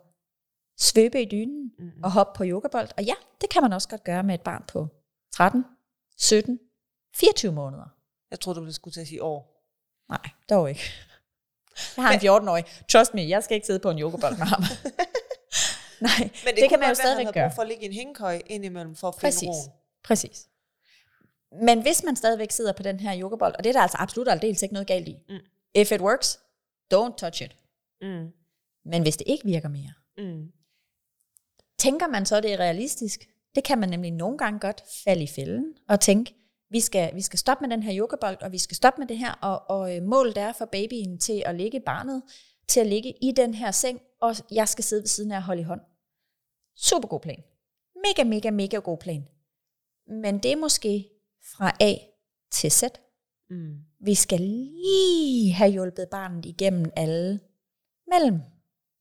svøbe 0.79 1.21
i 1.21 1.25
dynen 1.31 1.71
Mm. 1.79 1.91
og 2.03 2.11
hoppe 2.11 2.37
på 2.37 2.43
yogabold. 2.45 2.89
Og 2.97 3.03
ja, 3.03 3.13
det 3.41 3.49
kan 3.49 3.61
man 3.61 3.73
også 3.73 3.89
godt 3.89 4.03
gøre 4.03 4.23
med 4.23 4.35
et 4.35 4.41
barn 4.41 4.63
på 4.67 4.87
13, 5.33 5.65
17, 6.17 6.59
24 7.15 7.51
måneder. 7.51 7.95
Jeg 8.31 8.39
troede, 8.39 8.59
du 8.59 8.71
skulle 8.71 8.93
til 8.93 9.01
at 9.01 9.07
sige 9.07 9.23
år. 9.23 9.63
Nej, 10.09 10.29
dog 10.49 10.69
ikke. 10.69 10.81
Jeg 11.97 12.05
har 12.05 12.13
en 12.13 12.19
14-årig. 12.19 12.65
Trust 12.89 13.13
me, 13.13 13.29
jeg 13.29 13.43
skal 13.43 13.55
ikke 13.55 13.67
sidde 13.67 13.79
på 13.79 13.89
en 13.89 13.99
yogabold 13.99 14.37
med 14.37 14.45
ham. 14.45 14.63
Nej, 16.01 16.11
Men 16.19 16.29
det, 16.55 16.61
det 16.61 16.69
kan 16.69 16.79
man 16.79 16.89
jo 16.89 16.95
stadigvæk 16.95 17.33
gøre. 17.33 17.51
for 17.55 17.61
at 17.61 17.67
ligge 17.67 17.83
i 17.83 17.85
en 17.87 17.93
hængekøj 17.93 18.41
indimellem 18.45 18.95
for 18.95 19.07
at 19.07 19.15
finde 19.15 19.25
Præcis. 19.27 19.47
roen. 19.47 19.71
Præcis. 20.03 20.47
Men 21.61 21.81
hvis 21.81 22.03
man 22.03 22.15
stadigvæk 22.15 22.51
sidder 22.51 22.71
på 22.73 22.83
den 22.83 22.99
her 22.99 23.19
yogabold, 23.21 23.55
og 23.57 23.63
det 23.63 23.69
er 23.69 23.73
der 23.73 23.81
altså 23.81 23.97
absolut 23.99 24.27
aldeles 24.27 24.61
ikke 24.61 24.73
noget 24.73 24.87
galt 24.87 25.07
i. 25.07 25.15
Mm. 25.29 25.35
If 25.73 25.91
it 25.91 26.01
works, 26.01 26.39
don't 26.93 27.15
touch 27.17 27.41
it. 27.43 27.55
Mm. 28.01 28.27
Men 28.85 29.01
hvis 29.01 29.17
det 29.17 29.27
ikke 29.27 29.45
virker 29.45 29.69
mere, 29.69 29.93
Mm. 30.17 30.47
tænker 31.79 32.07
man 32.07 32.25
så, 32.25 32.41
det 32.41 32.53
er 32.53 32.57
realistisk? 32.59 33.27
Det 33.55 33.63
kan 33.63 33.77
man 33.77 33.89
nemlig 33.89 34.11
nogle 34.11 34.37
gange 34.37 34.59
godt 34.59 34.83
falde 35.03 35.23
i 35.23 35.27
fælden 35.27 35.73
og 35.89 35.99
tænke, 35.99 36.33
vi 36.69 36.79
skal, 36.79 37.15
vi 37.15 37.21
skal 37.21 37.39
stoppe 37.39 37.61
med 37.61 37.69
den 37.77 37.83
her 37.83 37.97
yogabold, 37.97 38.37
og 38.41 38.51
vi 38.51 38.57
skal 38.57 38.75
stoppe 38.77 38.99
med 39.01 39.07
det 39.07 39.17
her, 39.17 39.31
og, 39.33 39.69
og 39.77 39.95
øh, 39.95 40.03
målet 40.03 40.37
er 40.37 40.53
for 40.53 40.65
babyen 40.65 41.19
til 41.19 41.43
at 41.45 41.55
ligge 41.55 41.79
barnet, 41.79 42.23
til 42.67 42.79
at 42.79 42.87
ligge 42.87 43.13
i 43.21 43.31
den 43.31 43.53
her 43.53 43.71
seng, 43.71 43.99
og 44.21 44.35
jeg 44.51 44.67
skal 44.67 44.83
sidde 44.83 45.01
ved 45.01 45.07
siden 45.07 45.31
af 45.31 45.37
og 45.37 45.43
holde 45.43 45.61
i 45.61 45.63
hånd. 45.65 45.81
Super 46.75 47.07
god 47.07 47.19
plan. 47.19 47.43
Mega, 48.05 48.23
mega, 48.23 48.51
mega 48.51 48.77
god 48.77 48.97
plan. 48.97 49.27
Men 50.07 50.39
det 50.43 50.51
er 50.51 50.55
måske 50.55 51.09
fra 51.57 51.75
A 51.79 51.93
til 52.51 52.71
Z. 52.71 52.83
Mm. 53.49 53.75
Vi 53.99 54.15
skal 54.15 54.41
lige 54.41 55.53
have 55.53 55.71
hjulpet 55.71 56.07
barnet 56.11 56.45
igennem 56.45 56.91
alle 56.95 57.39
mellem 58.07 58.39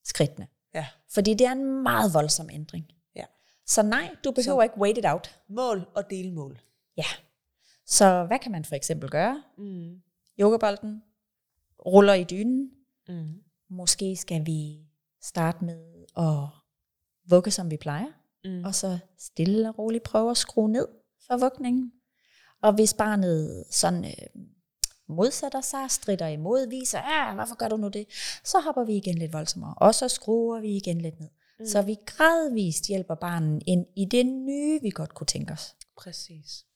skridtene. 0.04 0.48
Ja. 0.74 0.86
Fordi 1.14 1.34
det 1.34 1.46
er 1.46 1.52
en 1.52 1.82
meget 1.82 2.14
voldsom 2.14 2.50
ændring. 2.52 2.84
Ja. 3.16 3.24
Så 3.66 3.82
nej, 3.82 4.14
du 4.24 4.30
behøver 4.30 4.58
Så- 4.58 4.62
ikke 4.62 4.78
wait 4.78 4.98
it 4.98 5.04
out. 5.06 5.40
Mål 5.48 5.86
og 5.94 6.10
delmål. 6.10 6.60
Ja. 6.96 7.04
Så 7.86 8.24
hvad 8.26 8.38
kan 8.38 8.52
man 8.52 8.64
for 8.64 8.74
eksempel 8.74 9.10
gøre? 9.10 9.42
Mm. 9.58 10.00
yogabolden, 10.40 11.02
ruller 11.86 12.14
i 12.14 12.24
dynen. 12.24 12.70
Mm. 13.08 13.42
Måske 13.70 14.16
skal 14.16 14.46
vi 14.46 14.78
starte 15.22 15.64
med 15.64 16.04
at 16.16 16.48
vugge, 17.30 17.50
som 17.50 17.70
vi 17.70 17.76
plejer, 17.76 18.06
Mm. 18.44 18.64
og 18.64 18.74
så 18.74 18.98
stille 19.18 19.68
og 19.68 19.78
roligt 19.78 20.04
prøve 20.04 20.30
at 20.30 20.36
skrue 20.36 20.70
ned 20.72 20.88
for 21.26 21.36
vugningen. 21.36 21.92
Og 22.62 22.72
hvis 22.74 22.94
barnet 22.94 23.64
sådan 23.70 24.04
øh, 24.04 24.42
modsætter 25.08 25.60
sig, 25.60 25.90
strider 25.90 26.26
imod, 26.26 26.68
viser, 26.68 26.98
ja, 26.98 27.34
hvorfor 27.34 27.54
gør 27.56 27.68
du 27.68 27.76
nu 27.76 27.88
det? 27.88 28.06
Så 28.44 28.60
hopper 28.60 28.84
vi 28.84 28.96
igen 28.96 29.18
lidt 29.18 29.32
voldsommere, 29.32 29.74
og 29.76 29.94
så 29.94 30.08
skruer 30.08 30.60
vi 30.60 30.76
igen 30.76 31.00
lidt 31.00 31.20
ned. 31.20 31.28
Mm. 31.58 31.66
Så 31.66 31.82
vi 31.82 31.96
gradvist 32.06 32.86
hjælper 32.86 33.14
barnet 33.14 33.62
ind 33.66 33.86
i 33.96 34.04
det 34.04 34.26
nye, 34.26 34.78
vi 34.82 34.90
godt 34.90 35.14
kunne 35.14 35.26
tænke 35.26 35.52
os. 35.52 35.76
Præcis. 35.96 36.66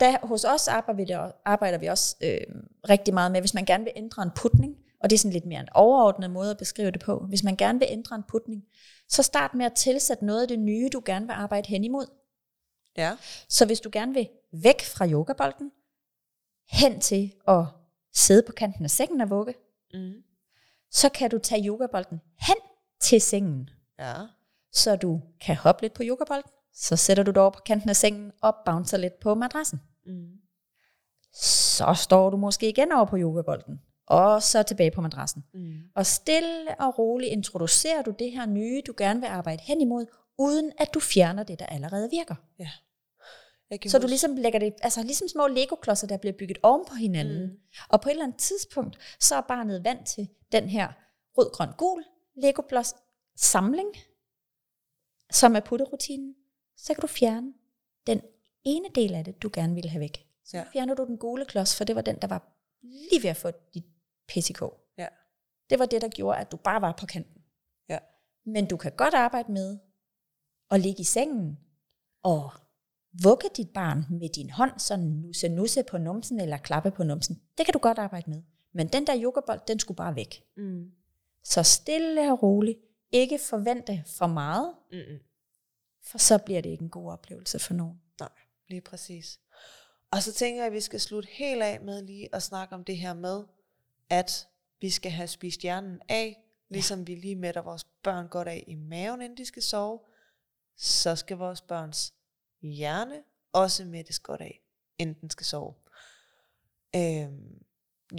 Der, 0.00 0.26
hos 0.26 0.44
os 0.44 0.68
arbejder 0.68 0.96
vi, 0.96 1.04
der, 1.04 1.32
arbejder 1.44 1.78
vi 1.78 1.86
også 1.86 2.16
øh, 2.22 2.40
rigtig 2.88 3.14
meget 3.14 3.32
med, 3.32 3.40
hvis 3.40 3.54
man 3.54 3.64
gerne 3.64 3.84
vil 3.84 3.92
ændre 3.96 4.22
en 4.22 4.30
putning, 4.36 4.76
og 5.00 5.10
det 5.10 5.16
er 5.16 5.18
sådan 5.18 5.32
lidt 5.32 5.46
mere 5.46 5.60
en 5.60 5.68
overordnet 5.74 6.30
måde 6.30 6.50
at 6.50 6.58
beskrive 6.58 6.90
det 6.90 7.00
på. 7.00 7.18
Hvis 7.28 7.42
man 7.44 7.56
gerne 7.56 7.78
vil 7.78 7.88
ændre 7.90 8.16
en 8.16 8.22
putning, 8.28 8.64
så 9.08 9.22
start 9.22 9.54
med 9.54 9.66
at 9.66 9.72
tilsætte 9.74 10.24
noget 10.24 10.42
af 10.42 10.48
det 10.48 10.58
nye, 10.58 10.88
du 10.92 11.02
gerne 11.04 11.26
vil 11.26 11.32
arbejde 11.32 11.68
hen 11.68 11.84
imod. 11.84 12.06
Ja. 12.96 13.16
Så 13.48 13.66
hvis 13.66 13.80
du 13.80 13.90
gerne 13.92 14.14
vil 14.14 14.28
væk 14.52 14.82
fra 14.82 15.06
yogabolden, 15.08 15.70
hen 16.70 17.00
til 17.00 17.32
at 17.48 17.64
sidde 18.14 18.42
på 18.46 18.52
kanten 18.52 18.84
af 18.84 18.90
sengen 18.90 19.20
og 19.20 19.30
vugge, 19.30 19.54
Mm. 19.94 20.12
så 20.90 21.08
kan 21.08 21.30
du 21.30 21.38
tage 21.38 21.66
yogabolden 21.68 22.20
hen 22.48 22.56
til 23.02 23.20
sengen, 23.20 23.70
Ja. 23.98 24.14
så 24.72 24.96
du 24.96 25.20
kan 25.40 25.56
hoppe 25.56 25.82
lidt 25.82 25.92
på 25.94 26.02
yogabolden, 26.06 26.50
så 26.80 26.96
sætter 26.96 27.22
du 27.22 27.30
dig 27.30 27.42
over 27.42 27.50
på 27.50 27.60
kanten 27.66 27.88
af 27.88 27.96
sengen 27.96 28.32
og 28.42 28.54
bouncer 28.64 28.96
lidt 28.96 29.20
på 29.20 29.34
madrassen. 29.34 29.80
Mm. 30.06 30.30
Så 31.32 31.94
står 31.94 32.30
du 32.30 32.36
måske 32.36 32.68
igen 32.68 32.92
over 32.92 33.04
på 33.04 33.16
yogabolden, 33.16 33.80
og 34.06 34.42
så 34.42 34.62
tilbage 34.62 34.90
på 34.90 35.00
madrassen. 35.00 35.44
Mm. 35.54 35.72
Og 35.94 36.06
stille 36.06 36.80
og 36.80 36.98
roligt 36.98 37.32
introducerer 37.32 38.02
du 38.02 38.14
det 38.18 38.32
her 38.32 38.46
nye, 38.46 38.82
du 38.86 38.94
gerne 38.96 39.20
vil 39.20 39.26
arbejde 39.26 39.62
hen 39.62 39.80
imod, 39.80 40.06
uden 40.38 40.72
at 40.78 40.94
du 40.94 41.00
fjerner 41.00 41.42
det, 41.42 41.58
der 41.58 41.66
allerede 41.66 42.08
virker. 42.10 42.34
Ja. 42.58 42.70
Jeg 43.70 43.78
Så 43.86 43.98
du 43.98 44.06
ligesom 44.06 44.36
lægger 44.36 44.58
det, 44.58 44.74
altså 44.82 45.02
ligesom 45.02 45.28
små 45.28 45.46
legoklodser, 45.46 46.06
der 46.06 46.16
bliver 46.16 46.32
bygget 46.38 46.58
oven 46.62 46.84
på 46.88 46.94
hinanden. 46.94 47.46
Mm. 47.46 47.58
Og 47.88 48.00
på 48.00 48.08
et 48.08 48.12
eller 48.12 48.24
andet 48.24 48.38
tidspunkt, 48.38 48.98
så 49.20 49.34
er 49.34 49.40
barnet 49.40 49.84
vant 49.84 50.06
til 50.06 50.28
den 50.52 50.68
her 50.68 50.88
rød, 51.38 51.50
grøn, 51.52 51.68
gul 51.78 52.04
legoklods 52.36 52.94
samling, 53.36 53.88
som 55.32 55.56
er 55.56 55.60
putterutinen. 55.60 56.34
Så 56.82 56.94
kan 56.94 57.00
du 57.00 57.06
fjerne 57.06 57.52
den 58.06 58.20
ene 58.64 58.88
del 58.94 59.14
af 59.14 59.24
det, 59.24 59.42
du 59.42 59.50
gerne 59.52 59.74
ville 59.74 59.90
have 59.90 60.00
væk. 60.00 60.26
Så 60.44 60.56
Ja. 60.56 60.64
fjerner 60.72 60.94
du 60.94 61.04
den 61.04 61.18
gule 61.18 61.44
klods, 61.44 61.76
for 61.76 61.84
det 61.84 61.96
var 61.96 62.02
den, 62.02 62.16
der 62.22 62.26
var 62.28 62.52
lige 62.82 63.22
ved 63.22 63.30
at 63.30 63.36
få 63.36 63.50
dit 63.74 63.84
PCK. 64.28 64.62
Ja. 64.98 65.06
Det 65.70 65.78
var 65.78 65.86
det, 65.86 66.02
der 66.02 66.08
gjorde, 66.08 66.38
at 66.38 66.52
du 66.52 66.56
bare 66.56 66.80
var 66.80 66.92
på 67.00 67.06
kanten. 67.06 67.42
Ja. 67.88 67.98
Men 68.46 68.66
du 68.66 68.76
kan 68.76 68.92
godt 68.96 69.14
arbejde 69.14 69.52
med 69.52 69.78
at 70.70 70.80
ligge 70.80 71.00
i 71.00 71.04
sengen 71.04 71.58
og 72.22 72.50
vugge 73.22 73.48
dit 73.56 73.70
barn 73.70 74.04
med 74.10 74.28
din 74.28 74.50
hånd, 74.50 74.78
sådan 74.78 75.06
nusse 75.06 75.48
nusse 75.48 75.82
på 75.82 75.98
numsen 75.98 76.40
eller 76.40 76.56
klappe 76.56 76.90
på 76.90 77.02
numsen. 77.04 77.40
Det 77.58 77.66
kan 77.66 77.72
du 77.72 77.78
godt 77.78 77.98
arbejde 77.98 78.30
med. 78.30 78.42
Men 78.72 78.88
den 78.88 79.06
der 79.06 79.22
yogabold, 79.22 79.60
den 79.68 79.78
skulle 79.78 79.96
bare 79.96 80.16
væk. 80.16 80.44
Mm. 80.56 80.92
Så 81.44 81.62
stille 81.62 82.32
og 82.32 82.42
roligt. 82.42 82.78
Ikke 83.12 83.38
forvente 83.38 84.02
for 84.06 84.26
meget, 84.26 84.74
Mm-mm. 84.92 85.18
For 86.02 86.18
så 86.18 86.38
bliver 86.38 86.60
det 86.60 86.70
ikke 86.70 86.82
en 86.82 86.90
god 86.90 87.12
oplevelse 87.12 87.58
for 87.58 87.74
nogen. 87.74 88.00
Nej, 88.20 88.28
lige 88.68 88.80
præcis. 88.80 89.40
Og 90.10 90.22
så 90.22 90.32
tænker 90.32 90.60
jeg, 90.60 90.66
at 90.66 90.72
vi 90.72 90.80
skal 90.80 91.00
slutte 91.00 91.28
helt 91.32 91.62
af 91.62 91.80
med 91.80 92.02
lige 92.02 92.34
at 92.34 92.42
snakke 92.42 92.74
om 92.74 92.84
det 92.84 92.96
her 92.96 93.14
med, 93.14 93.44
at 94.10 94.48
vi 94.80 94.90
skal 94.90 95.12
have 95.12 95.28
spist 95.28 95.60
hjernen 95.60 96.00
af, 96.08 96.42
ligesom 96.68 97.06
vi 97.06 97.14
lige 97.14 97.36
mætter 97.36 97.62
vores 97.62 97.84
børn 97.84 98.28
godt 98.28 98.48
af 98.48 98.64
i 98.66 98.74
maven, 98.74 99.22
inden 99.22 99.38
de 99.38 99.44
skal 99.44 99.62
sove, 99.62 100.00
så 100.76 101.16
skal 101.16 101.36
vores 101.36 101.60
børns 101.60 102.14
hjerne 102.62 103.22
også 103.52 103.84
mættes 103.84 104.18
godt 104.18 104.40
af, 104.40 104.60
inden 104.98 105.20
den 105.20 105.30
skal 105.30 105.46
sove. 105.46 105.74
Øhm, 106.96 107.64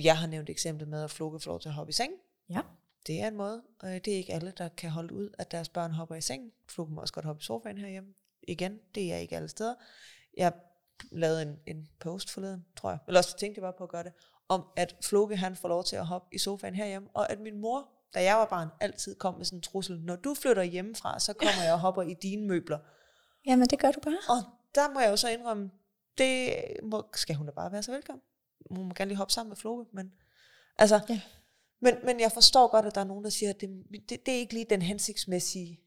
jeg 0.04 0.18
har 0.18 0.28
nævnt 0.28 0.50
eksemplet 0.50 0.88
med, 0.88 1.04
at 1.04 1.12
Floke 1.12 1.40
får 1.40 1.52
lov 1.52 1.60
til 1.60 1.70
at 1.70 1.76
hoppe 1.76 1.90
i 1.90 1.94
seng. 1.94 2.14
Ja. 2.50 2.62
Det 3.08 3.22
er 3.22 3.28
en 3.28 3.36
måde. 3.36 3.64
og 3.80 3.89
Det 3.89 4.08
er 4.08 4.18
ikke 4.18 4.34
alle, 4.34 4.54
der 4.58 4.70
kan 4.70 4.89
holde 4.89 5.14
ud, 5.14 5.30
at 5.39 5.52
deres 5.52 5.70
børn 5.70 5.91
hopper 5.91 6.16
i 6.16 6.22
seng. 6.22 6.52
Floke 6.70 6.91
må 6.91 7.02
også 7.02 7.14
godt 7.14 7.26
hoppe 7.26 7.39
i 7.41 7.43
sofaen 7.43 7.78
herhjemme. 7.78 8.14
Igen, 8.47 8.80
det 8.95 9.14
er 9.14 9.18
ikke 9.18 9.36
alle 9.36 9.47
steder. 9.47 9.76
Jeg 10.38 10.54
lavede 11.12 11.41
en, 11.41 11.60
en 11.68 11.88
post 11.99 12.30
forleden, 12.30 12.66
tror 12.78 12.89
jeg. 12.89 12.99
Eller 13.08 13.20
også 13.20 13.38
tænkte 13.38 13.60
jeg 13.60 13.64
bare 13.64 13.74
på 13.78 13.84
at 13.84 13.89
gøre 13.89 14.04
det. 14.04 14.14
Om 14.49 14.66
at 14.78 14.95
Floke 15.04 15.36
han 15.36 15.56
får 15.56 15.68
lov 15.70 15.84
til 15.84 15.95
at 15.95 16.06
hoppe 16.06 16.36
i 16.36 16.38
sofaen 16.38 16.76
herhjemme. 16.76 17.10
Og 17.14 17.32
at 17.32 17.39
min 17.39 17.58
mor, 17.62 17.89
da 18.14 18.24
jeg 18.24 18.36
var 18.36 18.45
barn, 18.45 18.68
altid 18.80 19.16
kom 19.16 19.36
med 19.38 19.45
sådan 19.45 19.58
en 19.58 19.62
trussel. 19.64 19.99
Når 19.99 20.16
du 20.16 20.34
flytter 20.34 20.64
hjemmefra, 20.64 21.20
så 21.20 21.34
kommer 21.34 21.64
jeg 21.64 21.74
og 21.74 21.80
hopper 21.80 22.02
i 22.02 22.14
dine 22.14 22.47
møbler. 22.47 22.80
Jamen, 23.45 23.68
det 23.68 23.80
gør 23.80 23.91
du 23.91 23.99
bare. 23.99 24.18
Og 24.30 24.43
der 24.76 24.93
må 24.93 24.99
jeg 24.99 25.10
jo 25.10 25.16
så 25.16 25.30
indrømme, 25.30 25.72
det 26.18 26.54
må, 26.84 27.10
skal 27.14 27.36
hun 27.36 27.45
da 27.45 27.52
bare 27.52 27.72
være 27.72 27.84
så 27.84 27.91
velkommen. 27.91 28.22
Hun 28.72 28.88
må 28.88 28.93
gerne 28.93 29.10
lige 29.10 29.18
hoppe 29.18 29.34
sammen 29.34 29.49
med 29.49 29.58
Floke, 29.58 29.89
men 29.93 30.14
altså, 30.78 30.99
Ja. 31.10 31.22
Men, 31.82 31.94
men 32.06 32.20
jeg 32.20 32.32
forstår 32.32 32.68
godt, 32.68 32.86
at 32.86 32.96
der 32.96 33.02
er 33.02 33.06
nogen, 33.06 33.24
der 33.24 33.30
siger, 33.30 33.50
at 33.50 33.62
det, 33.62 33.70
det, 34.10 34.26
det 34.26 34.34
er 34.34 34.38
ikke 34.40 34.54
lige 34.54 34.66
den 34.70 34.82
hensigtsmæssige 34.82 35.80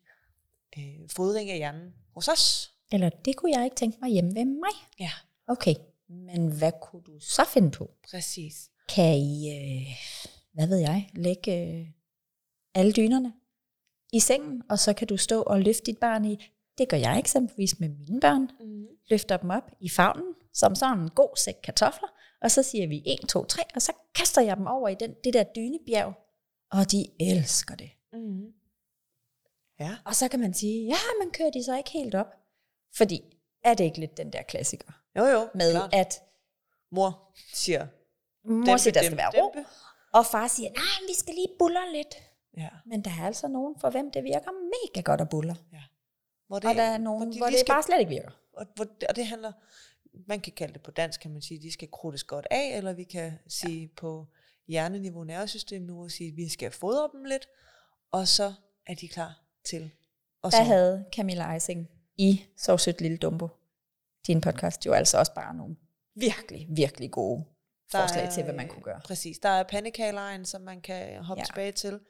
øh, 0.79 1.09
fodring 1.11 1.51
af 1.51 1.57
hjernen 1.57 1.95
hos 2.15 2.29
os. 2.29 2.71
Eller 2.93 3.09
det 3.09 3.37
kunne 3.37 3.53
jeg 3.57 3.65
ikke 3.65 3.77
tænke 3.77 3.99
mig 4.01 4.11
hjemme 4.11 4.35
ved 4.35 4.45
mig. 4.45 4.89
Ja, 5.01 5.11
Okay, 5.47 5.75
men 6.09 6.53
hvad 6.59 6.73
kunne 6.83 7.03
du 7.03 7.21
så 7.21 7.45
finde 7.45 7.71
på? 7.71 7.91
præcis. 8.11 8.71
Kan 8.89 9.17
I, 9.17 9.49
øh, 9.51 9.87
hvad 10.53 10.67
ved 10.67 10.77
jeg, 10.79 11.11
lægge 11.15 11.63
øh, 11.63 11.87
alle 12.75 12.93
dynerne 12.93 13.33
i 14.13 14.21
sengen, 14.21 14.63
og 14.71 14.79
så 14.79 14.93
kan 14.93 15.09
du 15.09 15.17
stå 15.17 15.43
og 15.43 15.61
løfte 15.61 15.83
dit 15.87 15.99
barn 15.99 16.25
i. 16.25 16.51
Det 16.79 16.89
gør 16.89 16.97
jeg 16.97 17.19
eksempelvis 17.19 17.81
med 17.81 17.89
mine 17.89 18.21
børn. 18.21 18.43
Mm. 18.61 18.87
Løfter 19.11 19.37
dem 19.37 19.51
op 19.51 19.71
i 19.81 19.89
favnen, 19.89 20.35
som 20.55 20.75
sådan 20.75 20.99
en 20.99 21.11
god 21.11 21.37
sæk 21.37 21.55
kartofler, 21.65 22.09
og 22.45 22.51
så 22.51 22.63
siger 22.63 22.87
vi 22.89 23.03
1, 23.07 23.29
2, 23.29 23.45
3, 23.45 23.63
og 23.75 23.83
så 23.83 23.93
kaster 24.15 24.43
jeg 24.43 24.57
dem 24.57 24.67
over 24.67 24.89
i 24.89 24.95
den, 24.95 25.15
det 25.25 25.35
der 25.35 25.45
dynebjerg, 25.45 26.13
og 26.71 26.91
de 26.93 27.07
elsker 27.21 27.75
det. 27.75 27.91
Mm. 28.13 28.53
Ja. 29.81 29.97
Og 30.05 30.15
så 30.15 30.29
kan 30.29 30.41
man 30.41 30.55
sige, 30.55 30.87
ja, 30.87 30.97
men 31.23 31.31
kører 31.33 31.51
de 31.51 31.65
så 31.65 31.77
ikke 31.77 31.91
helt 31.91 32.15
op? 32.15 32.35
Fordi 32.97 33.21
er 33.65 33.75
det 33.75 33.85
ikke 33.85 34.01
lidt 34.01 34.17
den 34.17 34.33
der 34.33 34.43
klassiker 34.43 34.93
Jo 35.19 35.25
jo, 35.25 35.49
med, 35.55 35.73
klart. 35.73 35.95
at 35.95 36.23
Mor 36.91 37.33
siger, 37.55 37.87
mor 38.45 38.77
siger, 38.77 38.93
der 38.93 39.03
skal 39.03 39.17
være 39.17 39.43
ro, 39.43 39.53
dæmpe. 39.55 39.69
og 40.13 40.27
far 40.27 40.49
siger, 40.49 40.71
nej, 40.71 41.09
vi 41.09 41.15
skal 41.15 41.35
lige 41.35 41.49
buller 41.59 41.93
lidt. 41.93 42.15
Ja. 42.57 42.69
Men 42.87 43.05
der 43.05 43.11
er 43.21 43.27
altså 43.27 43.49
nogen, 43.49 43.75
for 43.81 43.91
hvem 43.91 44.11
det 44.11 44.25
virker 44.25 44.51
mega 44.51 45.01
godt 45.01 45.21
at 45.21 45.29
buller. 45.29 45.55
Hvor 46.47 46.59
Det, 46.59 46.71
og 46.71 46.75
der 46.77 46.83
er 46.83 46.99
nogen, 46.99 47.33
de 47.33 47.39
hvor 47.39 47.47
det 47.47 47.57
bare 47.69 47.83
slet 47.83 47.99
ikke 48.01 48.09
virker. 48.11 48.31
og, 48.53 48.67
hvor, 48.75 48.87
og 49.09 49.17
det 49.17 49.27
handler, 49.27 49.53
man 50.27 50.41
kan 50.41 50.53
kalde 50.53 50.73
det 50.75 50.83
på 50.83 50.91
dansk, 50.91 51.21
kan 51.21 51.31
man 51.33 51.43
sige, 51.43 51.63
de 51.63 51.73
skal 51.73 51.89
krudtes 51.91 52.25
godt 52.25 52.47
af, 52.51 52.77
eller 52.77 52.93
vi 52.93 53.05
kan 53.05 53.33
sige 53.49 53.81
ja. 53.81 53.89
på 53.97 54.27
hjerneniveau, 54.69 55.25
nervesystemniveau, 55.25 56.09
sige, 56.09 56.31
at 56.31 56.37
vi 56.37 56.49
skal 56.49 56.71
fodre 56.71 57.11
dem 57.13 57.25
lidt, 57.25 57.49
og 58.13 58.29
så 58.29 58.55
er 58.87 58.95
de 58.95 59.09
klar 59.09 59.41
til 59.65 59.91
at 60.45 60.53
Der 60.53 60.59
sove. 60.59 60.65
havde 60.65 61.05
Camilla 61.17 61.53
Eising 61.55 61.89
i 62.17 62.45
Så 62.59 62.77
sødt 62.77 63.01
lille 63.01 63.17
Dumbo, 63.17 63.49
din 64.27 64.41
podcast, 64.41 64.87
jo 64.87 64.93
altså 64.93 65.19
også 65.19 65.35
bare 65.35 65.55
nogle 65.55 65.77
virkelig, 66.15 66.67
virkelig 66.71 67.11
gode 67.11 67.45
Der 67.93 68.01
forslag 68.01 68.25
er, 68.25 68.31
til, 68.31 68.45
hvad 68.45 68.55
man 68.55 68.69
kunne 68.69 68.83
gøre. 68.83 69.01
Præcis. 69.05 69.39
Der 69.39 69.49
er 69.49 69.63
pandekagelejen, 69.63 70.45
som 70.45 70.63
man 70.63 70.81
kan 70.81 71.25
hoppe. 71.25 71.41
Ja. 71.41 71.45
tilbage 71.45 71.73
til. 71.73 72.01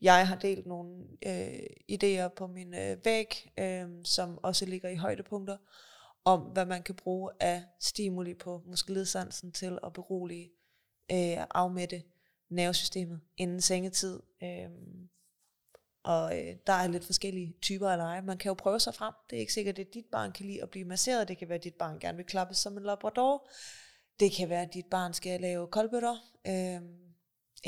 Jeg 0.00 0.28
har 0.28 0.36
delt 0.36 0.66
nogle 0.66 1.04
øh, 1.26 1.58
idéer 1.92 2.28
på 2.36 2.46
min 2.46 2.74
øh, 2.74 3.04
væg, 3.04 3.50
øh, 3.58 3.88
som 4.04 4.38
også 4.42 4.66
ligger 4.66 4.88
i 4.88 4.96
højdepunkter, 4.96 5.56
om 6.24 6.40
hvad 6.40 6.66
man 6.66 6.82
kan 6.82 6.94
bruge 6.94 7.30
af 7.40 7.64
stimuli 7.80 8.34
på 8.34 8.62
muskelledsansen 8.66 9.52
til 9.52 9.78
at 9.84 9.92
berolige, 9.92 10.50
øh, 11.12 11.46
afmætte 11.50 12.02
nervesystemet 12.50 13.20
inden 13.36 13.60
sengetid. 13.60 14.20
Øh, 14.42 14.70
og 16.04 16.38
øh, 16.38 16.56
der 16.66 16.72
er 16.72 16.86
lidt 16.86 17.04
forskellige 17.04 17.54
typer 17.62 17.88
af 17.88 17.98
lege. 17.98 18.22
Man 18.22 18.38
kan 18.38 18.48
jo 18.48 18.54
prøve 18.54 18.80
sig 18.80 18.94
frem. 18.94 19.14
Det 19.30 19.36
er 19.36 19.40
ikke 19.40 19.52
sikkert, 19.52 19.78
at 19.78 19.94
dit 19.94 20.06
barn 20.12 20.32
kan 20.32 20.46
lide 20.46 20.62
at 20.62 20.70
blive 20.70 20.84
masseret. 20.84 21.28
Det 21.28 21.38
kan 21.38 21.48
være, 21.48 21.58
at 21.58 21.64
dit 21.64 21.74
barn 21.74 21.98
gerne 21.98 22.16
vil 22.16 22.26
klappes 22.26 22.58
som 22.58 22.76
en 22.76 22.82
labrador. 22.82 23.48
Det 24.20 24.32
kan 24.32 24.48
være, 24.48 24.62
at 24.62 24.74
dit 24.74 24.86
barn 24.86 25.14
skal 25.14 25.40
lave 25.40 25.66
koldbøtter. 25.66 26.16
Øh, 26.46 26.82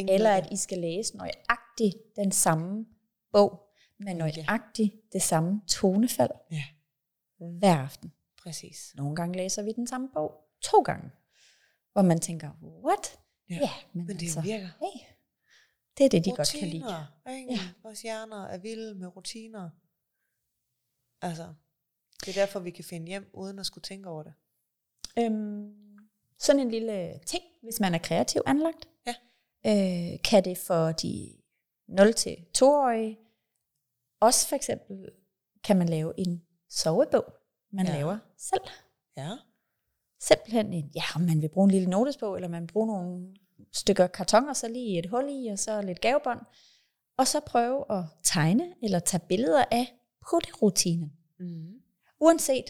Eller 0.08 0.30
at 0.30 0.52
I 0.52 0.56
skal 0.56 0.78
læse 0.78 1.16
nøjagtigt 1.16 1.96
den 2.16 2.32
samme 2.32 2.86
bog, 3.32 3.60
med 3.98 4.14
nøjagtigt 4.14 4.94
det 5.12 5.22
samme 5.22 5.60
tonefald 5.68 6.30
Ja, 6.50 6.64
hver 7.58 7.76
aften. 7.76 8.12
Præcis. 8.44 8.94
Nogle 8.94 9.16
gange 9.16 9.36
læser 9.36 9.62
vi 9.62 9.72
den 9.72 9.86
samme 9.86 10.08
bog 10.14 10.32
to 10.60 10.82
gange, 10.82 11.10
hvor 11.92 12.02
man 12.02 12.20
tænker, 12.20 12.50
what? 12.62 13.18
Ja, 13.50 13.54
ja 13.54 13.70
men, 13.92 14.06
Men 14.06 14.16
det 14.16 14.22
altså, 14.22 14.40
virker. 14.40 14.68
Hey, 14.80 15.06
det 15.98 16.06
er 16.06 16.08
det, 16.08 16.24
de 16.24 16.30
godt 16.30 16.56
kan 16.60 16.68
lide. 16.68 16.84
Rutiner, 16.84 17.30
ikke? 17.30 17.52
Ja. 17.52 17.60
Vores 17.82 18.02
hjerner 18.02 18.46
er 18.46 18.58
vilde 18.58 18.94
med 18.94 19.16
rutiner. 19.16 19.70
Altså, 21.22 21.54
det 22.20 22.28
er 22.28 22.40
derfor, 22.40 22.60
vi 22.60 22.70
kan 22.70 22.84
finde 22.84 23.06
hjem, 23.06 23.30
uden 23.32 23.58
at 23.58 23.66
skulle 23.66 23.82
tænke 23.82 24.08
over 24.08 24.22
det. 24.22 24.34
Øhm, 25.18 25.74
sådan 26.38 26.60
en 26.60 26.70
lille 26.70 27.18
ting, 27.26 27.44
hvis 27.62 27.80
man 27.80 27.94
er 27.94 27.98
kreativ 27.98 28.42
anlagt. 28.46 28.88
Ja. 29.06 29.14
Øh, 29.66 30.22
kan 30.22 30.44
det 30.44 30.58
for 30.58 30.92
de 30.92 31.36
0-2-årige. 31.88 33.18
Også 34.20 34.48
for 34.48 34.56
eksempel 34.56 35.10
kan 35.64 35.78
man 35.78 35.88
lave 35.88 36.12
en 36.18 36.42
sovebog, 36.68 37.34
man 37.74 37.86
Ja. 37.86 37.92
ja. 37.92 37.98
laver 37.98 38.18
selv. 38.38 38.62
Ja. 39.16 39.30
Simpelthen 40.20 40.72
en, 40.72 40.90
ja, 40.94 41.18
man 41.18 41.42
vil 41.42 41.48
bruge 41.48 41.64
en 41.64 41.70
lille 41.70 41.90
notesbog, 41.90 42.34
eller 42.36 42.48
man 42.48 42.62
vil 42.62 42.72
bruge 42.72 42.86
nogle 42.86 43.34
stykker 43.72 44.06
karton, 44.06 44.48
og 44.48 44.56
så 44.56 44.68
lige 44.68 44.98
et 44.98 45.06
hul 45.10 45.24
i, 45.30 45.46
og 45.46 45.58
så 45.58 45.82
lidt 45.82 46.00
gavebånd. 46.00 46.40
Og 47.18 47.26
så 47.26 47.40
prøve 47.40 47.84
at 47.98 48.04
tegne 48.22 48.64
eller 48.82 48.98
tage 48.98 49.22
billeder 49.28 49.64
af 49.70 49.94
putterutinen. 50.30 51.12
Mm. 51.38 51.72
Uanset 52.20 52.64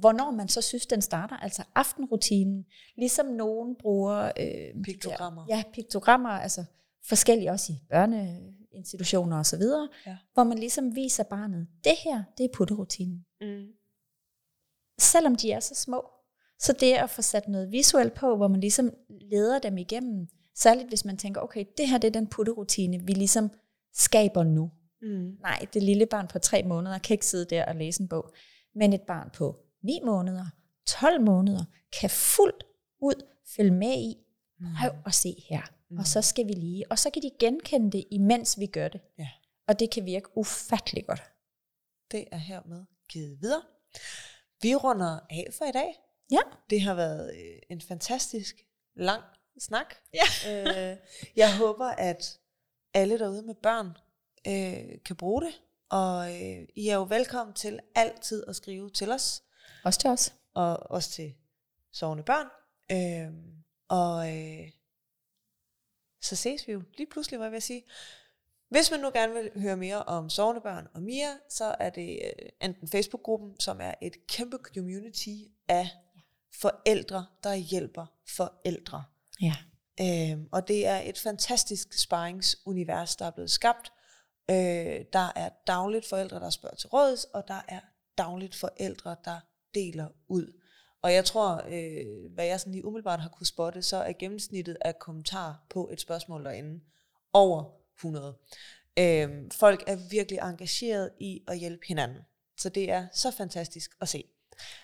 hvornår 0.00 0.30
man 0.30 0.48
så 0.48 0.62
synes, 0.62 0.86
den 0.86 1.02
starter, 1.02 1.36
altså 1.36 1.62
aftenrutinen, 1.74 2.66
ligesom 2.96 3.26
nogen 3.26 3.76
bruger... 3.76 4.32
Øh, 4.40 4.82
Piktogrammer. 4.84 5.46
Ja, 5.48 5.62
piktogrammer, 5.72 6.28
altså 6.28 6.64
forskellige 7.08 7.50
også 7.50 7.72
i 7.72 7.76
børneinstitutioner 7.90 9.38
og 9.38 9.46
så 9.46 9.56
videre, 9.56 9.88
Ja. 10.06 10.16
hvor 10.34 10.44
man 10.44 10.58
ligesom 10.58 10.96
viser 10.96 11.24
barnet, 11.24 11.68
det 11.84 11.92
her, 12.04 12.22
det 12.38 12.44
er 12.44 12.48
putterutinen. 12.54 13.26
Mm. 13.40 13.66
Selvom 15.00 15.36
de 15.36 15.52
er 15.52 15.60
så 15.60 15.74
små. 15.74 16.10
Så 16.58 16.72
det 16.72 16.92
at 16.92 17.10
få 17.10 17.22
sat 17.22 17.48
noget 17.48 17.72
visuelt 17.72 18.14
på, 18.14 18.36
hvor 18.36 18.48
man 18.48 18.60
ligesom 18.60 18.90
leder 19.30 19.58
dem 19.58 19.78
igennem, 19.78 20.28
særligt 20.56 20.88
hvis 20.88 21.04
man 21.04 21.16
tænker, 21.16 21.40
okay, 21.40 21.64
det 21.78 21.88
her 21.88 21.98
det 21.98 22.08
er 22.08 22.12
den 22.12 22.26
putterutine, 22.26 23.06
vi 23.06 23.12
ligesom 23.12 23.50
skaber 23.94 24.44
nu. 24.44 24.70
Mm. 25.02 25.36
Nej, 25.40 25.66
det 25.74 25.82
lille 25.82 26.06
barn 26.06 26.28
på 26.28 26.38
tre 26.38 26.62
måneder 26.62 26.98
kan 26.98 27.14
ikke 27.14 27.26
sidde 27.26 27.44
der 27.44 27.64
og 27.64 27.76
læse 27.76 28.02
en 28.02 28.08
bog. 28.08 28.34
Men 28.74 28.92
et 28.92 29.02
barn 29.02 29.30
på 29.34 29.56
9 29.82 30.00
måneder, 30.04 30.44
12 30.86 31.20
måneder, 31.22 31.64
kan 32.00 32.10
fuldt 32.10 32.64
ud 33.02 33.26
følge 33.56 33.70
med 33.70 33.98
i, 33.98 34.16
prøv 34.80 34.90
at 35.06 35.14
se 35.14 35.44
her. 35.48 35.62
Mm. 35.90 35.98
Og 35.98 36.06
så 36.06 36.22
skal 36.22 36.46
vi 36.46 36.52
lige, 36.52 36.84
og 36.90 36.98
så 36.98 37.10
kan 37.10 37.22
de 37.22 37.30
genkende 37.38 37.90
det, 37.90 38.04
imens 38.10 38.58
vi 38.58 38.66
gør 38.66 38.88
det. 38.88 39.00
Ja. 39.18 39.28
Og 39.68 39.80
det 39.80 39.90
kan 39.90 40.04
virke 40.04 40.38
ufattelig 40.38 41.06
godt. 41.06 41.22
Det 42.10 42.24
er 42.32 42.36
hermed 42.36 42.84
givet 43.08 43.40
videre. 43.40 43.62
Vi 44.62 44.74
runder 44.74 45.20
af 45.30 45.48
for 45.58 45.64
i 45.64 45.72
dag. 45.72 46.00
Ja. 46.30 46.40
Det 46.70 46.80
har 46.80 46.94
været 46.94 47.34
øh, 47.34 47.58
en 47.70 47.80
fantastisk 47.80 48.56
lang 48.96 49.22
snak. 49.58 49.94
Ja. 50.14 50.90
øh, 50.92 50.96
jeg 51.36 51.58
håber, 51.58 51.86
at 51.86 52.38
alle 52.94 53.18
derude 53.18 53.42
med 53.42 53.54
børn 53.54 53.86
øh, 54.46 54.98
kan 55.04 55.16
bruge 55.16 55.42
det. 55.42 55.60
Og 55.90 56.42
øh, 56.42 56.68
I 56.74 56.88
er 56.88 56.94
jo 56.94 57.02
velkommen 57.02 57.54
til 57.54 57.80
altid 57.94 58.44
at 58.48 58.56
skrive 58.56 58.90
til 58.90 59.10
os. 59.12 59.42
Også 59.84 60.00
til 60.00 60.10
os. 60.10 60.34
og 60.54 60.90
også 60.90 61.10
til 61.10 61.34
sovende 61.92 62.22
børn. 62.22 62.46
Øh, 62.92 63.34
og 63.88 64.38
øh, 64.38 64.70
så 66.20 66.36
ses 66.36 66.66
vi 66.66 66.72
jo 66.72 66.82
lige 66.96 67.10
pludselig, 67.10 67.38
hvad 67.38 67.46
jeg 67.46 67.52
vil 67.52 67.62
sige. 67.62 67.84
Hvis 68.70 68.90
man 68.90 69.00
nu 69.00 69.10
gerne 69.14 69.34
vil 69.34 69.50
høre 69.62 69.76
mere 69.76 70.02
om 70.02 70.30
sovende 70.30 70.60
børn 70.60 70.88
og 70.94 71.02
Mia, 71.02 71.30
så 71.48 71.74
er 71.80 71.90
det 71.90 72.20
øh, 72.24 72.48
enten 72.62 72.88
Facebook-gruppen, 72.88 73.60
som 73.60 73.80
er 73.80 73.94
et 74.02 74.26
kæmpe 74.26 74.58
community 74.74 75.36
af 75.68 75.88
forældre, 76.60 77.26
der 77.42 77.54
hjælper 77.54 78.06
forældre. 78.36 79.04
Ja. 79.42 79.54
Øhm, 80.00 80.48
og 80.52 80.68
det 80.68 80.86
er 80.86 81.00
et 81.00 81.18
fantastisk 81.18 82.02
sparringsunivers, 82.02 83.16
der 83.16 83.26
er 83.26 83.30
blevet 83.30 83.50
skabt. 83.50 83.92
Øh, 84.50 85.04
der 85.12 85.32
er 85.36 85.48
dagligt 85.66 86.08
forældre, 86.08 86.40
der 86.40 86.50
spørger 86.50 86.76
til 86.76 86.88
råds, 86.88 87.24
og 87.24 87.48
der 87.48 87.62
er 87.68 87.80
dagligt 88.18 88.54
forældre, 88.54 89.16
der 89.24 89.40
deler 89.74 90.08
ud. 90.28 90.60
Og 91.02 91.12
jeg 91.12 91.24
tror, 91.24 91.62
øh, 91.68 92.32
hvad 92.34 92.46
jeg 92.46 92.60
sådan 92.60 92.72
lige 92.72 92.84
umiddelbart 92.84 93.20
har 93.20 93.28
kunne 93.28 93.46
spotte, 93.46 93.82
så 93.82 93.96
er 93.96 94.12
gennemsnittet 94.12 94.76
af 94.80 94.98
kommentarer 94.98 95.54
på 95.70 95.88
et 95.92 96.00
spørgsmål 96.00 96.44
derinde 96.44 96.80
over 97.32 97.79
100. 98.04 98.36
Øh, 98.98 99.50
folk 99.52 99.84
er 99.86 99.96
virkelig 100.10 100.38
engageret 100.38 101.10
i 101.20 101.42
at 101.48 101.58
hjælpe 101.58 101.86
hinanden. 101.86 102.18
Så 102.58 102.68
det 102.68 102.90
er 102.90 103.06
så 103.12 103.30
fantastisk 103.30 103.90
at 104.00 104.08
se. 104.08 104.24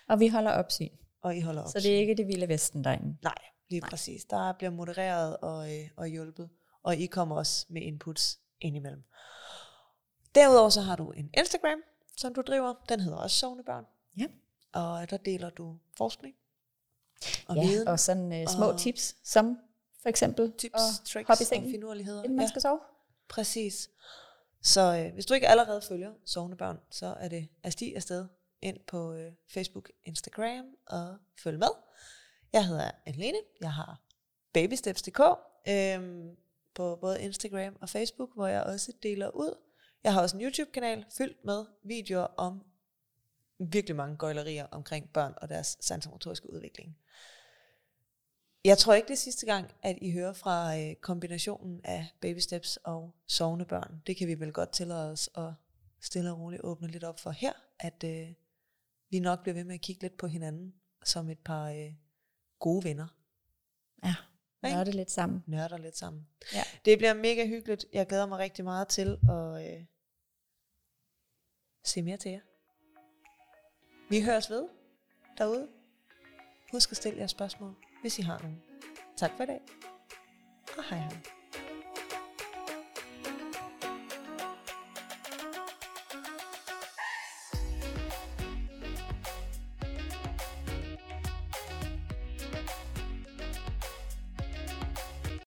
Og 0.08 0.20
vi 0.20 0.28
holder 0.28 0.50
opsyn. 0.50 0.88
Og 1.22 1.36
I 1.36 1.40
holder 1.40 1.62
op. 1.62 1.68
Så 1.68 1.80
det 1.80 1.94
er 1.94 1.98
ikke 1.98 2.14
det 2.14 2.26
vilde 2.26 2.48
vesten 2.48 2.84
derinde. 2.84 3.16
Nej, 3.22 3.34
lige 3.68 3.80
Nej. 3.80 3.90
præcis. 3.90 4.24
Der 4.24 4.52
bliver 4.52 4.70
modereret 4.70 5.36
og, 5.36 5.74
øh, 5.78 5.88
og 5.96 6.06
hjulpet, 6.06 6.48
og 6.82 6.96
I 6.96 7.06
kommer 7.06 7.36
også 7.36 7.66
med 7.68 7.82
inputs 7.82 8.40
indimellem. 8.60 9.02
Derudover 10.34 10.68
så 10.68 10.80
har 10.80 10.96
du 10.96 11.10
en 11.10 11.30
Instagram, 11.38 11.78
som 12.16 12.34
du 12.34 12.40
driver. 12.42 12.74
Den 12.88 13.00
hedder 13.00 13.18
også 13.18 13.36
Sovende 13.38 13.64
Børn. 13.64 13.84
Ja. 14.18 14.26
Og 14.72 15.10
der 15.10 15.16
deler 15.16 15.50
du 15.50 15.76
forskning 15.96 16.34
og 17.48 17.56
ja, 17.56 17.66
viden, 17.66 17.88
og 17.88 18.00
sådan 18.00 18.42
uh, 18.42 18.48
små 18.54 18.70
og- 18.70 18.78
tips, 18.78 19.16
som 19.24 19.58
for 20.02 20.08
eksempel 20.08 20.52
tips, 20.58 20.74
at 20.74 21.06
tricks 21.06 21.30
og 21.52 21.62
finurligheder. 21.70 22.22
inden 22.22 22.36
man 22.36 22.44
Ja, 22.44 22.48
skal 22.48 22.62
sove 22.62 22.78
præcis. 23.28 23.90
Så 24.62 24.96
øh, 24.96 25.14
hvis 25.14 25.26
du 25.26 25.34
ikke 25.34 25.48
allerede 25.48 25.82
følger 25.88 26.12
Sovende 26.24 26.56
Børn, 26.56 26.78
så 26.90 27.06
er 27.06 27.28
det 27.28 27.36
altså, 27.36 27.50
at 27.62 27.72
stige 27.72 27.96
afsted 27.96 28.26
ind 28.62 28.78
på 28.86 29.12
øh, 29.12 29.32
Facebook, 29.48 29.90
Instagram 30.04 30.64
og 30.86 31.16
følg 31.38 31.58
med. 31.58 31.68
Jeg 32.52 32.66
hedder 32.66 32.90
Anne 33.06 33.32
Jeg 33.60 33.72
har 33.72 34.00
babysteps.dk 34.52 35.20
øh, 35.68 36.24
på 36.74 36.96
både 37.00 37.22
Instagram 37.22 37.76
og 37.80 37.88
Facebook, 37.88 38.34
hvor 38.34 38.46
jeg 38.46 38.62
også 38.62 38.92
deler 39.02 39.28
ud. 39.28 39.58
Jeg 40.04 40.12
har 40.12 40.22
også 40.22 40.36
en 40.36 40.42
YouTube-kanal 40.42 41.04
fyldt 41.18 41.44
med 41.44 41.64
videoer 41.82 42.26
om 42.36 42.64
virkelig 43.58 43.96
mange 43.96 44.16
gøjlerier 44.16 44.66
omkring 44.66 45.12
børn 45.12 45.34
og 45.36 45.48
deres 45.48 45.76
sansemotoriske 45.80 46.52
udvikling. 46.52 46.98
Jeg 48.66 48.78
tror 48.78 48.94
ikke 48.94 49.08
det 49.08 49.12
er 49.12 49.18
sidste 49.18 49.46
gang, 49.46 49.70
at 49.82 49.98
I 50.00 50.10
hører 50.10 50.32
fra 50.32 50.78
øh, 50.78 50.94
kombinationen 50.94 51.80
af 51.84 52.06
baby 52.20 52.38
steps 52.38 52.76
og 52.76 53.14
sovende 53.26 53.64
børn. 53.64 54.02
Det 54.06 54.16
kan 54.16 54.28
vi 54.28 54.40
vel 54.40 54.52
godt 54.52 54.72
tillade 54.72 55.10
os 55.10 55.30
at 55.36 55.52
stille 56.00 56.32
og 56.32 56.40
roligt 56.40 56.62
åbne 56.62 56.88
lidt 56.88 57.04
op 57.04 57.20
for 57.20 57.30
her, 57.30 57.52
at 57.80 58.04
øh, 58.04 58.28
vi 59.10 59.18
nok 59.18 59.42
bliver 59.42 59.54
ved 59.54 59.64
med 59.64 59.74
at 59.74 59.80
kigge 59.80 60.02
lidt 60.02 60.16
på 60.16 60.26
hinanden 60.26 60.74
som 61.04 61.30
et 61.30 61.38
par 61.38 61.70
øh, 61.70 61.92
gode 62.58 62.84
venner. 62.84 63.06
Ja, 64.04 64.14
det 64.84 64.94
lidt 64.94 65.10
sammen. 65.10 65.44
Nørder 65.46 65.78
lidt 65.78 65.96
sammen. 65.96 66.26
Ja. 66.54 66.62
Det 66.84 66.98
bliver 66.98 67.14
mega 67.14 67.46
hyggeligt. 67.46 67.86
Jeg 67.92 68.06
glæder 68.06 68.26
mig 68.26 68.38
rigtig 68.38 68.64
meget 68.64 68.88
til 68.88 69.18
at 69.30 69.66
øh, 69.66 69.84
se 71.84 72.02
mere 72.02 72.16
til 72.16 72.30
jer. 72.30 72.40
Vi 74.10 74.20
høres 74.20 74.50
ved 74.50 74.68
derude. 75.38 75.68
Husk 76.72 76.90
at 76.90 76.96
stille 76.96 77.18
jer 77.18 77.26
spørgsmål, 77.26 77.85
hvis 78.06 78.18
I 78.18 78.22
har 78.22 78.38
nogen. 78.38 78.62
Tak 79.16 79.30
for 79.36 79.42
i 79.42 79.46
dag. 79.46 79.60
Og 80.78 80.84
hej 80.90 80.98
hej. 80.98 81.35